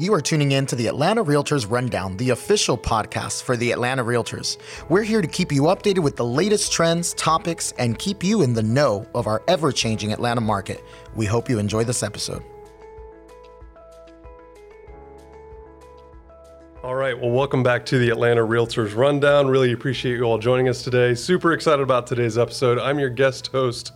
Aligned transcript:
You 0.00 0.14
are 0.14 0.22
tuning 0.22 0.52
in 0.52 0.64
to 0.64 0.76
the 0.76 0.86
Atlanta 0.86 1.22
Realtors 1.22 1.70
Rundown, 1.70 2.16
the 2.16 2.30
official 2.30 2.78
podcast 2.78 3.42
for 3.42 3.54
the 3.54 3.70
Atlanta 3.70 4.02
Realtors. 4.02 4.56
We're 4.88 5.02
here 5.02 5.20
to 5.20 5.28
keep 5.28 5.52
you 5.52 5.64
updated 5.64 5.98
with 5.98 6.16
the 6.16 6.24
latest 6.24 6.72
trends, 6.72 7.12
topics, 7.12 7.74
and 7.76 7.98
keep 7.98 8.24
you 8.24 8.40
in 8.40 8.54
the 8.54 8.62
know 8.62 9.06
of 9.14 9.26
our 9.26 9.42
ever 9.46 9.70
changing 9.72 10.10
Atlanta 10.10 10.40
market. 10.40 10.82
We 11.14 11.26
hope 11.26 11.50
you 11.50 11.58
enjoy 11.58 11.84
this 11.84 12.02
episode. 12.02 12.42
All 16.82 16.94
right. 16.94 17.20
Well, 17.20 17.30
welcome 17.30 17.62
back 17.62 17.84
to 17.84 17.98
the 17.98 18.08
Atlanta 18.08 18.40
Realtors 18.40 18.96
Rundown. 18.96 19.48
Really 19.48 19.72
appreciate 19.72 20.16
you 20.16 20.22
all 20.22 20.38
joining 20.38 20.70
us 20.70 20.82
today. 20.82 21.14
Super 21.14 21.52
excited 21.52 21.82
about 21.82 22.06
today's 22.06 22.38
episode. 22.38 22.78
I'm 22.78 22.98
your 22.98 23.10
guest 23.10 23.48
host, 23.48 23.92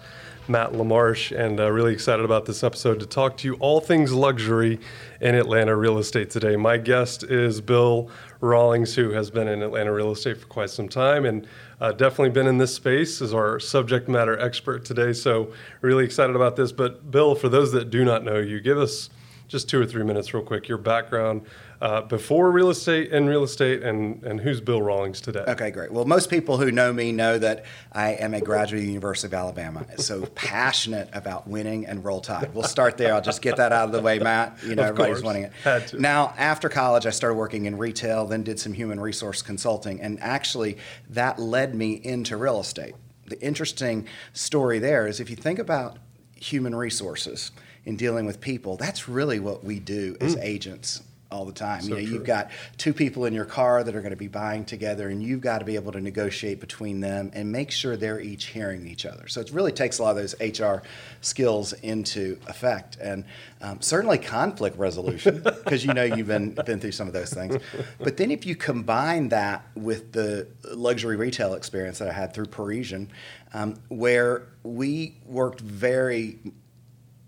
Matt 0.46 0.72
LaMarsh, 0.72 1.34
and 1.34 1.58
uh, 1.58 1.70
really 1.70 1.94
excited 1.94 2.22
about 2.24 2.44
this 2.44 2.62
episode 2.62 3.00
to 3.00 3.06
talk 3.06 3.38
to 3.38 3.48
you 3.48 3.54
all 3.54 3.80
things 3.80 4.12
luxury 4.12 4.78
in 5.20 5.34
Atlanta 5.34 5.74
real 5.74 5.96
estate 5.96 6.28
today. 6.28 6.54
My 6.54 6.76
guest 6.76 7.22
is 7.24 7.62
Bill 7.62 8.10
Rawlings, 8.40 8.94
who 8.94 9.10
has 9.12 9.30
been 9.30 9.48
in 9.48 9.62
Atlanta 9.62 9.90
real 9.90 10.12
estate 10.12 10.36
for 10.36 10.46
quite 10.46 10.68
some 10.68 10.88
time 10.88 11.24
and 11.24 11.48
uh, 11.80 11.92
definitely 11.92 12.28
been 12.28 12.46
in 12.46 12.58
this 12.58 12.74
space 12.74 13.22
as 13.22 13.32
our 13.32 13.58
subject 13.58 14.06
matter 14.06 14.38
expert 14.38 14.84
today. 14.84 15.14
So, 15.14 15.52
really 15.80 16.04
excited 16.04 16.36
about 16.36 16.56
this. 16.56 16.72
But, 16.72 17.10
Bill, 17.10 17.34
for 17.34 17.48
those 17.48 17.72
that 17.72 17.88
do 17.88 18.04
not 18.04 18.22
know 18.22 18.38
you, 18.38 18.60
give 18.60 18.78
us 18.78 19.08
just 19.48 19.68
two 19.68 19.80
or 19.80 19.86
three 19.86 20.04
minutes, 20.04 20.34
real 20.34 20.42
quick, 20.42 20.68
your 20.68 20.78
background 20.78 21.42
uh, 21.80 22.02
before 22.02 22.50
real 22.50 22.70
estate 22.70 23.12
and 23.12 23.28
real 23.28 23.42
estate, 23.42 23.82
and, 23.82 24.22
and 24.22 24.40
who's 24.40 24.60
Bill 24.60 24.80
Rawlings 24.82 25.20
today? 25.20 25.44
Okay, 25.48 25.70
great. 25.70 25.92
Well, 25.92 26.04
most 26.04 26.30
people 26.30 26.56
who 26.58 26.70
know 26.70 26.92
me 26.92 27.12
know 27.12 27.38
that 27.38 27.64
I 27.92 28.10
am 28.12 28.34
a 28.34 28.40
graduate 28.40 28.80
of 28.80 28.86
the 28.86 28.92
University 28.92 29.26
of 29.28 29.34
Alabama. 29.34 29.84
So 29.98 30.26
passionate 30.34 31.08
about 31.12 31.46
winning 31.48 31.86
and 31.86 32.04
roll 32.04 32.20
tide. 32.20 32.54
We'll 32.54 32.64
start 32.64 32.96
there. 32.96 33.14
I'll 33.14 33.22
just 33.22 33.42
get 33.42 33.56
that 33.56 33.72
out 33.72 33.86
of 33.86 33.92
the 33.92 34.00
way, 34.00 34.18
Matt. 34.18 34.58
You 34.62 34.74
know, 34.74 34.82
Of 34.82 34.88
everybody's 34.90 35.22
course. 35.22 35.24
wanting 35.24 35.50
it. 35.64 36.00
Now, 36.00 36.34
after 36.36 36.68
college, 36.68 37.06
I 37.06 37.10
started 37.10 37.36
working 37.36 37.66
in 37.66 37.76
retail, 37.76 38.26
then 38.26 38.42
did 38.42 38.58
some 38.60 38.72
human 38.72 39.00
resource 39.00 39.42
consulting, 39.42 40.00
and 40.00 40.20
actually 40.20 40.78
that 41.10 41.38
led 41.38 41.74
me 41.74 41.92
into 42.02 42.36
real 42.36 42.60
estate. 42.60 42.94
The 43.26 43.40
interesting 43.40 44.06
story 44.32 44.78
there 44.78 45.06
is 45.06 45.18
if 45.20 45.30
you 45.30 45.36
think 45.36 45.58
about 45.58 45.98
human 46.36 46.74
resources 46.74 47.52
in 47.84 47.96
dealing 47.96 48.26
with 48.26 48.40
people, 48.40 48.76
that's 48.76 49.08
really 49.08 49.40
what 49.40 49.64
we 49.64 49.78
do 49.80 50.16
as 50.20 50.36
agents 50.36 51.02
all 51.30 51.44
the 51.44 51.52
time. 51.52 51.82
So 51.82 51.88
you 51.88 51.94
know, 51.94 52.00
true. 52.00 52.12
you've 52.14 52.24
got 52.24 52.50
two 52.76 52.92
people 52.92 53.24
in 53.24 53.34
your 53.34 53.44
car 53.44 53.82
that 53.82 53.94
are 53.94 54.00
going 54.00 54.12
to 54.12 54.16
be 54.16 54.28
buying 54.28 54.64
together, 54.64 55.08
and 55.08 55.22
you've 55.22 55.40
got 55.40 55.58
to 55.58 55.64
be 55.64 55.74
able 55.74 55.92
to 55.92 56.00
negotiate 56.00 56.60
between 56.60 57.00
them 57.00 57.30
and 57.34 57.50
make 57.50 57.70
sure 57.70 57.96
they're 57.96 58.20
each 58.20 58.46
hearing 58.46 58.86
each 58.86 59.06
other. 59.06 59.26
So 59.28 59.40
it 59.40 59.50
really 59.50 59.72
takes 59.72 59.98
a 59.98 60.02
lot 60.02 60.10
of 60.10 60.16
those 60.16 60.34
HR 60.40 60.82
skills 61.20 61.72
into 61.72 62.38
effect, 62.46 62.96
and 63.00 63.24
um, 63.60 63.80
certainly 63.80 64.18
conflict 64.18 64.78
resolution 64.78 65.42
because 65.42 65.84
you 65.84 65.92
know 65.92 66.04
you've 66.04 66.28
been 66.28 66.50
been 66.50 66.80
through 66.80 66.92
some 66.92 67.06
of 67.06 67.12
those 67.12 67.32
things. 67.32 67.56
But 67.98 68.16
then 68.16 68.30
if 68.30 68.46
you 68.46 68.54
combine 68.56 69.28
that 69.30 69.64
with 69.74 70.12
the 70.12 70.46
luxury 70.72 71.16
retail 71.16 71.54
experience 71.54 71.98
that 71.98 72.08
I 72.08 72.12
had 72.12 72.34
through 72.34 72.46
Parisian, 72.46 73.10
um, 73.52 73.76
where 73.88 74.46
we 74.62 75.14
worked 75.26 75.60
very 75.60 76.38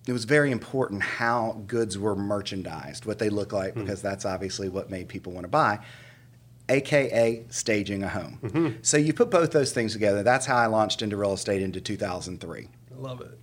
it 0.07 0.13
was 0.13 0.25
very 0.25 0.53
important 0.53 1.03
how 1.03 1.63
goods 1.67 1.99
were 1.99 2.15
merchandised, 2.15 3.05
what 3.05 3.19
they 3.19 3.29
look 3.29 3.53
like, 3.53 3.75
hmm. 3.75 3.81
because 3.81 4.01
that's 4.01 4.25
obviously 4.25 4.69
what 4.69 4.91
made 4.91 5.09
people 5.09 5.33
want 5.33 5.45
to 5.45 5.49
buy, 5.49 5.81
aka 6.69 7.45
staging 7.49 8.03
a 8.03 8.09
home. 8.09 8.39
Mm-hmm. 8.43 8.69
So 8.83 8.97
you 8.97 9.13
put 9.13 9.31
both 9.31 9.51
those 9.51 9.73
things 9.73 9.93
together. 9.93 10.23
That's 10.23 10.47
how 10.47 10.57
I 10.57 10.67
launched 10.67 11.03
into 11.03 11.17
real 11.17 11.33
estate 11.33 11.63
into 11.63 11.81
2003. 11.81 12.69
I 12.97 13.01
love 13.01 13.21
it. 13.21 13.39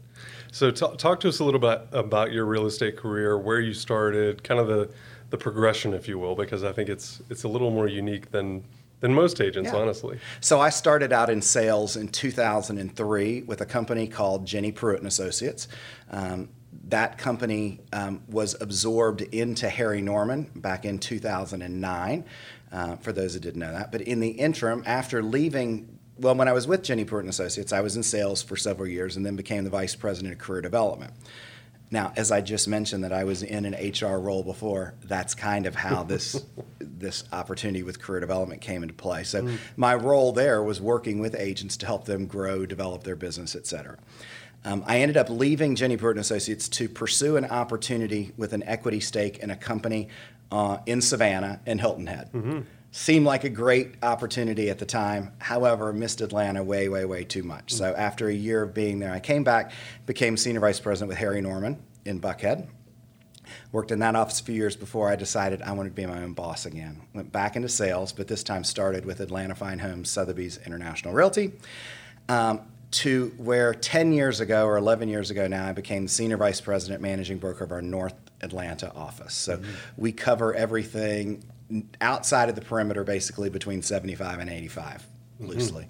So, 0.51 0.69
t- 0.69 0.85
talk 0.97 1.19
to 1.21 1.29
us 1.29 1.39
a 1.39 1.43
little 1.43 1.59
bit 1.59 1.81
about 1.91 2.31
your 2.31 2.45
real 2.45 2.67
estate 2.67 2.95
career, 2.95 3.39
where 3.39 3.59
you 3.59 3.73
started, 3.73 4.43
kind 4.43 4.59
of 4.59 4.67
the, 4.67 4.87
the 5.31 5.37
progression, 5.37 5.95
if 5.95 6.07
you 6.07 6.19
will, 6.19 6.35
because 6.35 6.63
I 6.63 6.71
think 6.71 6.89
it's 6.89 7.23
it's 7.31 7.43
a 7.43 7.47
little 7.47 7.71
more 7.71 7.87
unique 7.87 8.29
than 8.29 8.63
than 9.03 9.13
most 9.13 9.41
agents, 9.41 9.69
Yeah. 9.71 9.79
honestly. 9.79 10.17
So 10.39 10.61
I 10.61 10.69
started 10.69 11.11
out 11.11 11.29
in 11.29 11.41
sales 11.41 11.97
in 11.97 12.07
2003 12.07 13.41
with 13.41 13.59
a 13.59 13.65
company 13.65 14.07
called 14.07 14.45
Jenny 14.47 14.71
Pruitt 14.71 14.99
and 14.99 15.07
Associates. 15.07 15.67
Um, 16.09 16.47
that 16.87 17.17
company 17.17 17.81
um, 17.91 18.21
was 18.29 18.55
absorbed 18.61 19.19
into 19.21 19.67
Harry 19.69 20.01
Norman 20.01 20.49
back 20.55 20.85
in 20.85 20.99
2009. 20.99 22.23
Uh, 22.71 22.95
for 22.95 23.11
those 23.11 23.33
that 23.33 23.41
didn't 23.41 23.59
know 23.59 23.71
that, 23.73 23.91
but 23.91 24.01
in 24.01 24.19
the 24.19 24.29
interim, 24.29 24.81
after 24.87 25.21
leaving, 25.21 25.99
well, 26.17 26.33
when 26.33 26.47
I 26.47 26.53
was 26.53 26.65
with 26.65 26.81
Jenny 26.81 27.03
Pruitt 27.05 27.23
and 27.23 27.29
Associates, 27.29 27.71
I 27.71 27.81
was 27.81 27.95
in 27.95 28.01
sales 28.01 28.41
for 28.41 28.55
several 28.55 28.87
years 28.87 29.15
and 29.15 29.23
then 29.25 29.35
became 29.35 29.63
the 29.63 29.69
vice 29.69 29.95
president 29.95 30.33
of 30.33 30.39
career 30.39 30.61
development. 30.61 31.13
Now, 31.93 32.11
as 32.15 32.31
I 32.31 32.41
just 32.41 32.67
mentioned 32.67 33.03
that 33.03 33.13
I 33.13 33.23
was 33.23 33.43
in 33.43 33.65
an 33.65 33.73
HR 33.75 34.17
role 34.17 34.41
before, 34.41 34.95
that's 35.03 35.35
kind 35.35 35.67
of 35.67 35.75
how 35.75 36.01
this 36.01 36.43
this 36.79 37.23
opportunity 37.31 37.83
with 37.83 38.01
career 38.01 38.19
development 38.19 38.61
came 38.61 38.81
into 38.81 38.95
play. 38.95 39.23
So 39.23 39.47
my 39.77 39.93
role 39.93 40.31
there 40.31 40.63
was 40.63 40.81
working 40.81 41.19
with 41.19 41.35
agents 41.35 41.77
to 41.77 41.85
help 41.85 42.05
them 42.05 42.25
grow, 42.25 42.65
develop 42.65 43.03
their 43.03 43.15
business, 43.15 43.55
et 43.55 43.67
cetera. 43.67 43.99
Um, 44.65 44.83
I 44.87 45.01
ended 45.01 45.17
up 45.17 45.29
leaving 45.29 45.75
Jenny 45.75 45.95
Pruitt 45.95 46.15
and 46.15 46.21
Associates 46.21 46.67
to 46.69 46.89
pursue 46.89 47.37
an 47.37 47.45
opportunity 47.45 48.31
with 48.37 48.53
an 48.53 48.63
equity 48.63 48.99
stake 48.99 49.37
in 49.37 49.51
a 49.51 49.55
company 49.55 50.07
uh, 50.51 50.79
in 50.87 50.99
Savannah 50.99 51.59
and 51.67 51.79
Hilton 51.79 52.07
Head. 52.07 52.65
Seemed 52.95 53.25
like 53.25 53.43
a 53.43 53.49
great 53.49 53.95
opportunity 54.03 54.69
at 54.69 54.77
the 54.77 54.85
time. 54.85 55.31
However, 55.39 55.91
missed 55.91 56.21
Atlanta 56.21 56.63
way, 56.63 56.89
way, 56.89 57.05
way 57.05 57.23
too 57.23 57.41
much. 57.41 57.73
So 57.73 57.85
after 57.97 58.27
a 58.27 58.33
year 58.33 58.61
of 58.61 58.75
being 58.75 58.99
there, 58.99 59.11
I 59.11 59.19
came 59.19 59.43
back, 59.43 59.71
became 60.05 60.37
senior 60.37 60.59
vice 60.59 60.79
president 60.79 61.09
with 61.09 61.17
Harry 61.17 61.41
Norman 61.41 61.81
in 62.05 62.21
Buckhead. 62.21 62.67
Worked 63.71 63.89
in 63.89 63.97
that 63.97 64.15
office 64.15 64.39
a 64.41 64.43
few 64.43 64.53
years 64.53 64.75
before 64.75 65.09
I 65.09 65.15
decided 65.15 65.63
I 65.63 65.71
wanted 65.71 65.89
to 65.89 65.95
be 65.95 66.05
my 66.05 66.21
own 66.21 66.33
boss 66.33 66.67
again. 66.67 67.01
Went 67.15 67.31
back 67.31 67.55
into 67.55 67.67
sales, 67.67 68.13
but 68.13 68.27
this 68.27 68.43
time 68.43 68.63
started 68.63 69.05
with 69.05 69.21
Atlanta 69.21 69.55
Fine 69.55 69.79
Homes, 69.79 70.11
Sotheby's 70.11 70.59
International 70.63 71.15
Realty. 71.15 71.51
Um, 72.29 72.61
to 72.91 73.33
where 73.37 73.73
10 73.73 74.13
years 74.13 74.39
ago 74.39 74.67
or 74.67 74.77
11 74.77 75.09
years 75.09 75.31
ago 75.31 75.47
now, 75.47 75.67
I 75.67 75.71
became 75.71 76.07
senior 76.07 76.37
vice 76.37 76.61
president, 76.61 77.01
managing 77.01 77.39
broker 77.39 77.63
of 77.63 77.71
our 77.71 77.81
North 77.81 78.13
Atlanta 78.41 78.93
office. 78.93 79.33
So 79.33 79.59
we 79.97 80.11
cover 80.11 80.53
everything 80.53 81.43
outside 82.01 82.49
of 82.49 82.55
the 82.55 82.61
perimeter, 82.61 83.03
basically 83.03 83.49
between 83.49 83.81
75 83.81 84.39
and 84.39 84.49
85, 84.49 85.07
loosely. 85.39 85.87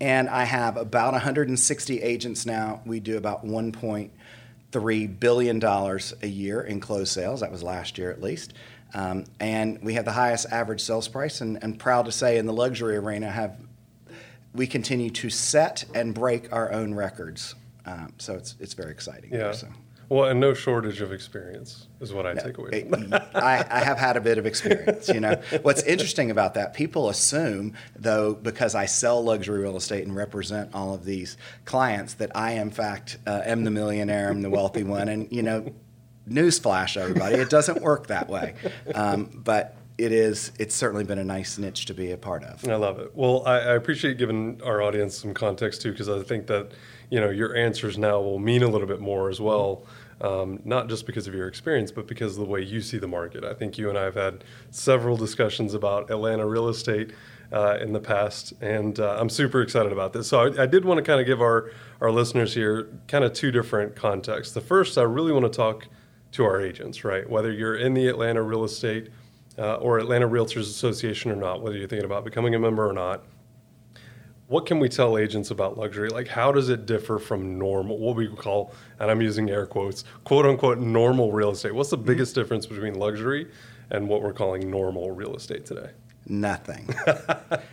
And 0.00 0.28
I 0.28 0.44
have 0.44 0.76
about 0.76 1.12
160 1.12 2.02
agents 2.02 2.44
now. 2.44 2.80
We 2.84 3.00
do 3.00 3.16
about 3.16 3.46
1.3 3.46 5.20
billion 5.20 5.58
dollars 5.58 6.14
a 6.22 6.26
year 6.26 6.60
in 6.62 6.80
closed 6.80 7.12
sales. 7.12 7.40
That 7.40 7.52
was 7.52 7.62
last 7.62 7.98
year 7.98 8.10
at 8.10 8.20
least. 8.20 8.54
Um, 8.94 9.24
and 9.40 9.82
we 9.82 9.94
have 9.94 10.04
the 10.04 10.12
highest 10.12 10.46
average 10.52 10.82
sales 10.82 11.08
price, 11.08 11.40
and, 11.40 11.62
and 11.62 11.78
proud 11.78 12.04
to 12.06 12.12
say 12.12 12.36
in 12.36 12.46
the 12.46 12.52
luxury 12.52 12.96
arena 12.96 13.30
have 13.30 13.56
we 14.54 14.66
continue 14.66 15.08
to 15.08 15.30
set 15.30 15.84
and 15.94 16.12
break 16.12 16.52
our 16.52 16.70
own 16.72 16.94
records. 16.94 17.54
Um, 17.86 18.12
so 18.18 18.34
it's 18.34 18.54
it's 18.60 18.74
very 18.74 18.90
exciting. 18.90 19.32
Yeah. 19.32 19.52
so. 19.52 19.68
Well, 20.12 20.28
and 20.28 20.38
no 20.38 20.52
shortage 20.52 21.00
of 21.00 21.10
experience 21.10 21.86
is 21.98 22.12
what 22.12 22.26
I 22.26 22.34
take 22.34 22.58
away. 22.58 22.86
From 22.86 23.08
that. 23.08 23.30
I, 23.34 23.64
I 23.70 23.82
have 23.82 23.96
had 23.96 24.18
a 24.18 24.20
bit 24.20 24.36
of 24.36 24.44
experience. 24.44 25.08
You 25.08 25.20
know, 25.20 25.40
what's 25.62 25.82
interesting 25.84 26.30
about 26.30 26.52
that, 26.52 26.74
people 26.74 27.08
assume, 27.08 27.72
though, 27.96 28.34
because 28.34 28.74
I 28.74 28.84
sell 28.84 29.24
luxury 29.24 29.62
real 29.62 29.74
estate 29.74 30.06
and 30.06 30.14
represent 30.14 30.74
all 30.74 30.92
of 30.92 31.06
these 31.06 31.38
clients, 31.64 32.12
that 32.14 32.30
I, 32.36 32.52
in 32.52 32.70
fact, 32.70 33.16
uh, 33.26 33.40
am 33.46 33.64
the 33.64 33.70
millionaire, 33.70 34.28
I'm 34.28 34.42
the 34.42 34.50
wealthy 34.50 34.82
one, 34.82 35.08
and 35.08 35.32
you 35.32 35.42
know, 35.42 35.72
newsflash, 36.28 36.98
everybody, 36.98 37.36
it 37.36 37.48
doesn't 37.48 37.80
work 37.80 38.08
that 38.08 38.28
way. 38.28 38.52
Um, 38.94 39.30
but 39.42 39.76
it 39.96 40.12
is. 40.12 40.52
It's 40.58 40.74
certainly 40.74 41.04
been 41.04 41.20
a 41.20 41.24
nice 41.24 41.56
niche 41.56 41.86
to 41.86 41.94
be 41.94 42.10
a 42.10 42.18
part 42.18 42.44
of. 42.44 42.68
I 42.68 42.74
love 42.74 42.98
it. 42.98 43.12
Well, 43.14 43.44
I, 43.46 43.60
I 43.60 43.74
appreciate 43.76 44.18
giving 44.18 44.60
our 44.62 44.82
audience 44.82 45.16
some 45.16 45.32
context 45.32 45.80
too, 45.80 45.92
because 45.92 46.10
I 46.10 46.22
think 46.22 46.48
that 46.48 46.72
you 47.12 47.20
know 47.20 47.28
your 47.28 47.54
answers 47.54 47.98
now 47.98 48.18
will 48.22 48.38
mean 48.38 48.62
a 48.62 48.68
little 48.68 48.86
bit 48.86 48.98
more 48.98 49.28
as 49.28 49.38
well. 49.38 49.84
Um, 50.22 50.60
not 50.64 50.88
just 50.88 51.04
because 51.04 51.26
of 51.26 51.34
your 51.34 51.46
experience, 51.46 51.90
but 51.92 52.06
because 52.06 52.38
of 52.38 52.46
the 52.46 52.50
way 52.50 52.62
you 52.62 52.80
see 52.80 52.96
the 52.96 53.08
market. 53.08 53.44
I 53.44 53.52
think 53.52 53.76
you 53.76 53.90
and 53.90 53.98
I 53.98 54.04
have 54.04 54.14
had 54.14 54.44
several 54.70 55.16
discussions 55.18 55.74
about 55.74 56.10
Atlanta 56.10 56.46
real 56.46 56.68
estate 56.68 57.10
uh, 57.52 57.76
in 57.82 57.92
the 57.92 58.00
past, 58.00 58.54
and 58.62 58.98
uh, 58.98 59.18
I'm 59.20 59.28
super 59.28 59.60
excited 59.60 59.92
about 59.92 60.14
this. 60.14 60.28
So 60.28 60.40
I, 60.40 60.62
I 60.62 60.66
did 60.66 60.86
want 60.86 60.98
to 60.98 61.02
kind 61.02 61.20
of 61.20 61.26
give 61.26 61.42
our 61.42 61.70
our 62.00 62.10
listeners 62.10 62.54
here 62.54 62.88
kind 63.08 63.24
of 63.24 63.34
two 63.34 63.50
different 63.50 63.94
contexts. 63.94 64.54
The 64.54 64.62
first, 64.62 64.96
I 64.96 65.02
really 65.02 65.32
want 65.32 65.44
to 65.44 65.54
talk 65.54 65.88
to 66.32 66.44
our 66.44 66.62
agents, 66.62 67.04
right? 67.04 67.28
Whether 67.28 67.52
you're 67.52 67.76
in 67.76 67.92
the 67.92 68.08
Atlanta 68.08 68.40
real 68.40 68.64
estate 68.64 69.10
uh, 69.58 69.74
or 69.74 69.98
Atlanta 69.98 70.26
Realtors 70.26 70.62
Association 70.62 71.30
or 71.30 71.36
not, 71.36 71.60
whether 71.60 71.76
you're 71.76 71.88
thinking 71.88 72.06
about 72.06 72.24
becoming 72.24 72.54
a 72.54 72.58
member 72.58 72.88
or 72.88 72.94
not, 72.94 73.22
what 74.52 74.66
can 74.66 74.78
we 74.78 74.86
tell 74.86 75.16
agents 75.16 75.50
about 75.50 75.78
luxury? 75.78 76.10
Like, 76.10 76.28
how 76.28 76.52
does 76.52 76.68
it 76.68 76.84
differ 76.84 77.18
from 77.18 77.58
normal, 77.58 77.96
what 77.96 78.16
we 78.16 78.28
call, 78.28 78.74
and 79.00 79.10
I'm 79.10 79.22
using 79.22 79.48
air 79.48 79.64
quotes, 79.64 80.04
quote 80.24 80.44
unquote, 80.44 80.78
normal 80.78 81.32
real 81.32 81.52
estate? 81.52 81.74
What's 81.74 81.88
the 81.88 81.96
biggest 81.96 82.34
difference 82.34 82.66
between 82.66 82.94
luxury 82.94 83.48
and 83.88 84.06
what 84.06 84.20
we're 84.20 84.34
calling 84.34 84.70
normal 84.70 85.10
real 85.10 85.34
estate 85.34 85.64
today? 85.64 85.88
Nothing. 86.26 86.86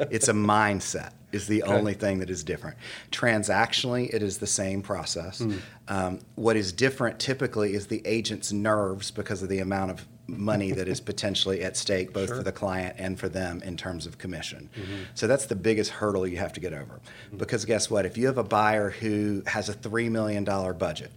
it's 0.10 0.30
a 0.30 0.34
mindset 0.34 1.12
is 1.34 1.48
the 1.48 1.64
only 1.64 1.94
thing 1.94 2.20
that 2.20 2.30
is 2.30 2.46
different. 2.46 2.78
Transactionally, 3.12 4.12
it 4.14 4.24
is 4.24 4.38
the 4.38 4.48
same 4.48 4.82
process. 4.82 5.44
Um, 5.90 6.20
what 6.36 6.56
is 6.56 6.72
different 6.72 7.20
typically 7.20 7.74
is 7.74 7.88
the 7.88 8.02
agent's 8.06 8.54
nerves 8.54 9.12
because 9.12 9.44
of 9.44 9.50
the 9.50 9.60
amount 9.60 9.92
of 9.92 10.08
money 10.38 10.72
that 10.72 10.88
is 10.88 11.00
potentially 11.02 11.64
at 11.64 11.76
stake 11.78 12.14
both 12.14 12.28
Sure. 12.28 12.38
for 12.38 12.44
the 12.44 12.52
client 12.52 12.96
and 12.98 13.20
for 13.20 13.30
them 13.30 13.62
in 13.64 13.78
terms 13.78 14.06
of 14.06 14.18
commission. 14.18 14.70
Mm-hmm. 14.76 14.96
So 15.16 15.28
that's 15.28 15.46
the 15.46 15.56
biggest 15.56 15.92
hurdle 15.92 16.28
you 16.28 16.38
have 16.38 16.54
to 16.54 16.60
get 16.60 16.74
over. 16.74 17.00
Mm-hmm. 17.28 17.38
Because 17.38 17.66
guess 17.66 17.90
what? 17.90 18.06
If 18.06 18.18
you 18.18 18.28
have 18.28 18.38
a 18.38 18.44
buyer 18.44 18.90
who 18.90 19.44
has 19.48 19.70
a 19.70 19.74
$3 19.74 20.10
million 20.10 20.44
budget, 20.44 21.12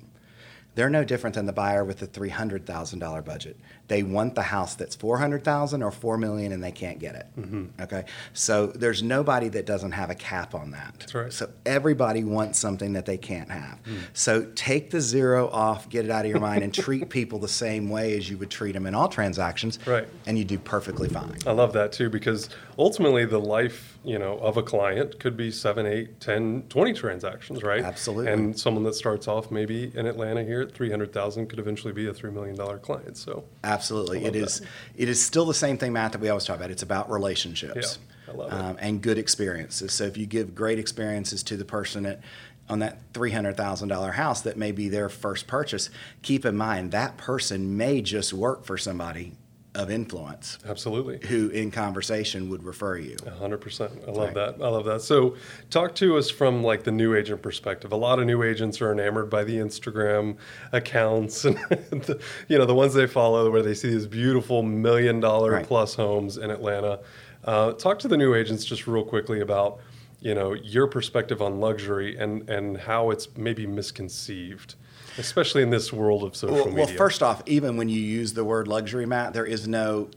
they're 0.74 0.90
no 0.90 1.04
different 1.04 1.34
than 1.34 1.46
the 1.46 1.52
buyer 1.52 1.84
with 1.84 1.98
the 1.98 2.06
$300,000 2.06 3.24
budget. 3.24 3.56
They 3.88 4.02
want 4.02 4.34
the 4.34 4.42
house 4.42 4.74
that's 4.74 4.96
400,000 4.96 5.82
or 5.82 5.90
4 5.90 6.16
million 6.16 6.52
and 6.52 6.62
they 6.64 6.72
can't 6.72 6.98
get 6.98 7.14
it. 7.14 7.26
Mm-hmm. 7.38 7.82
Okay? 7.82 8.04
So 8.32 8.68
there's 8.68 9.02
nobody 9.02 9.48
that 9.50 9.66
doesn't 9.66 9.92
have 9.92 10.08
a 10.08 10.14
cap 10.14 10.54
on 10.54 10.70
that. 10.70 10.94
That's 10.98 11.14
right. 11.14 11.32
So 11.32 11.50
everybody 11.66 12.24
wants 12.24 12.58
something 12.58 12.94
that 12.94 13.04
they 13.04 13.18
can't 13.18 13.50
have. 13.50 13.82
Mm. 13.84 13.98
So 14.14 14.46
take 14.54 14.90
the 14.90 15.00
zero 15.00 15.48
off, 15.50 15.90
get 15.90 16.06
it 16.06 16.10
out 16.10 16.24
of 16.24 16.30
your 16.30 16.40
mind 16.40 16.62
and 16.64 16.72
treat 16.72 17.10
people 17.10 17.38
the 17.38 17.48
same 17.48 17.90
way 17.90 18.16
as 18.16 18.30
you 18.30 18.38
would 18.38 18.50
treat 18.50 18.72
them 18.72 18.86
in 18.86 18.94
all 18.94 19.08
transactions 19.08 19.78
Right. 19.86 20.08
and 20.26 20.38
you 20.38 20.44
do 20.44 20.58
perfectly 20.58 21.08
fine. 21.08 21.36
I 21.46 21.52
love 21.52 21.74
that 21.74 21.92
too 21.92 22.08
because 22.08 22.48
ultimately 22.78 23.26
the 23.26 23.40
life, 23.40 23.98
you 24.04 24.18
know, 24.18 24.38
of 24.38 24.56
a 24.56 24.62
client 24.62 25.18
could 25.20 25.36
be 25.36 25.50
7, 25.50 25.84
8, 25.86 26.18
10, 26.20 26.64
20 26.70 26.92
transactions, 26.94 27.62
right? 27.62 27.82
Absolutely. 27.84 28.32
And 28.32 28.58
someone 28.58 28.84
that 28.84 28.94
starts 28.94 29.28
off 29.28 29.50
maybe 29.50 29.92
in 29.94 30.06
Atlanta 30.06 30.42
here 30.42 30.61
at 30.62 30.72
300,000 30.72 31.46
could 31.48 31.58
eventually 31.58 31.92
be 31.92 32.06
a 32.06 32.14
3 32.14 32.30
million 32.30 32.56
dollar 32.56 32.78
client. 32.78 33.16
So 33.16 33.44
Absolutely. 33.64 34.24
It 34.24 34.34
is 34.36 34.60
that. 34.60 34.68
it 34.96 35.08
is 35.08 35.22
still 35.24 35.44
the 35.44 35.54
same 35.54 35.76
thing, 35.78 35.92
Matt, 35.92 36.12
that 36.12 36.20
we 36.20 36.28
always 36.28 36.44
talk 36.44 36.56
about. 36.56 36.70
It's 36.70 36.82
about 36.82 37.10
relationships. 37.10 37.98
Yeah, 38.26 38.32
I 38.32 38.36
love 38.36 38.52
it. 38.52 38.54
um, 38.54 38.76
and 38.80 39.02
good 39.02 39.18
experiences. 39.18 39.92
So 39.92 40.04
if 40.04 40.16
you 40.16 40.26
give 40.26 40.54
great 40.54 40.78
experiences 40.78 41.42
to 41.44 41.56
the 41.56 41.64
person 41.64 42.06
at 42.06 42.20
on 42.68 42.78
that 42.78 42.98
three 43.12 43.32
hundred 43.32 43.56
thousand 43.56 43.88
dollar 43.88 44.12
house 44.12 44.40
that 44.42 44.56
may 44.56 44.72
be 44.72 44.88
their 44.88 45.08
first 45.08 45.46
purchase, 45.46 45.90
keep 46.22 46.44
in 46.44 46.56
mind 46.56 46.92
that 46.92 47.16
person 47.16 47.76
may 47.76 48.00
just 48.00 48.32
work 48.32 48.64
for 48.64 48.78
somebody 48.78 49.32
of 49.74 49.90
influence 49.90 50.58
absolutely. 50.68 51.18
who 51.28 51.48
in 51.48 51.70
conversation 51.70 52.50
would 52.50 52.62
refer 52.62 52.96
you. 52.98 53.16
A 53.26 53.30
hundred 53.30 53.58
percent. 53.62 53.90
I 54.06 54.10
love 54.10 54.34
Right. 54.34 54.34
that. 54.34 54.54
I 54.62 54.68
love 54.68 54.84
that. 54.84 55.00
So, 55.00 55.34
talk 55.70 55.94
to 55.94 56.18
us 56.18 56.28
from 56.28 56.62
like 56.62 56.84
the 56.84 56.90
new 56.92 57.14
agent 57.14 57.40
perspective. 57.40 57.90
A 57.90 57.96
lot 57.96 58.18
of 58.18 58.26
new 58.26 58.42
agents 58.42 58.82
are 58.82 58.92
enamored 58.92 59.30
by 59.30 59.44
the 59.44 59.56
Instagram 59.56 60.36
accounts 60.72 61.44
and 61.46 61.56
the, 61.90 62.20
you 62.48 62.58
know 62.58 62.66
the 62.66 62.74
ones 62.74 62.92
they 62.94 63.06
follow, 63.06 63.50
where 63.50 63.62
they 63.62 63.74
see 63.74 63.88
these 63.88 64.06
beautiful 64.06 64.62
million 64.62 65.20
dollar 65.20 65.52
Right. 65.52 65.66
plus 65.66 65.94
homes 65.94 66.36
in 66.36 66.50
Atlanta. 66.50 67.00
Uh, 67.44 67.72
talk 67.72 67.98
to 68.00 68.08
the 68.08 68.16
new 68.16 68.34
agents 68.34 68.64
just 68.64 68.86
real 68.86 69.04
quickly 69.04 69.40
about 69.40 69.78
you 70.20 70.34
know 70.34 70.52
your 70.52 70.86
perspective 70.86 71.40
on 71.42 71.60
luxury 71.60 72.16
and 72.18 72.48
and 72.50 72.76
how 72.76 73.10
it's 73.10 73.26
maybe 73.36 73.66
misconceived, 73.66 74.74
especially 75.18 75.62
in 75.62 75.70
this 75.70 75.92
world 75.92 76.22
of 76.22 76.36
social 76.36 76.56
Well, 76.56 76.66
media. 76.66 76.84
well, 76.84 76.94
first 76.96 77.22
off, 77.22 77.42
even 77.46 77.76
when 77.76 77.88
you 77.88 78.00
use 78.00 78.32
the 78.34 78.44
word 78.44 78.68
luxury, 78.68 79.06
Matt, 79.06 79.32
there 79.34 79.46
is 79.46 79.68
no 79.68 80.10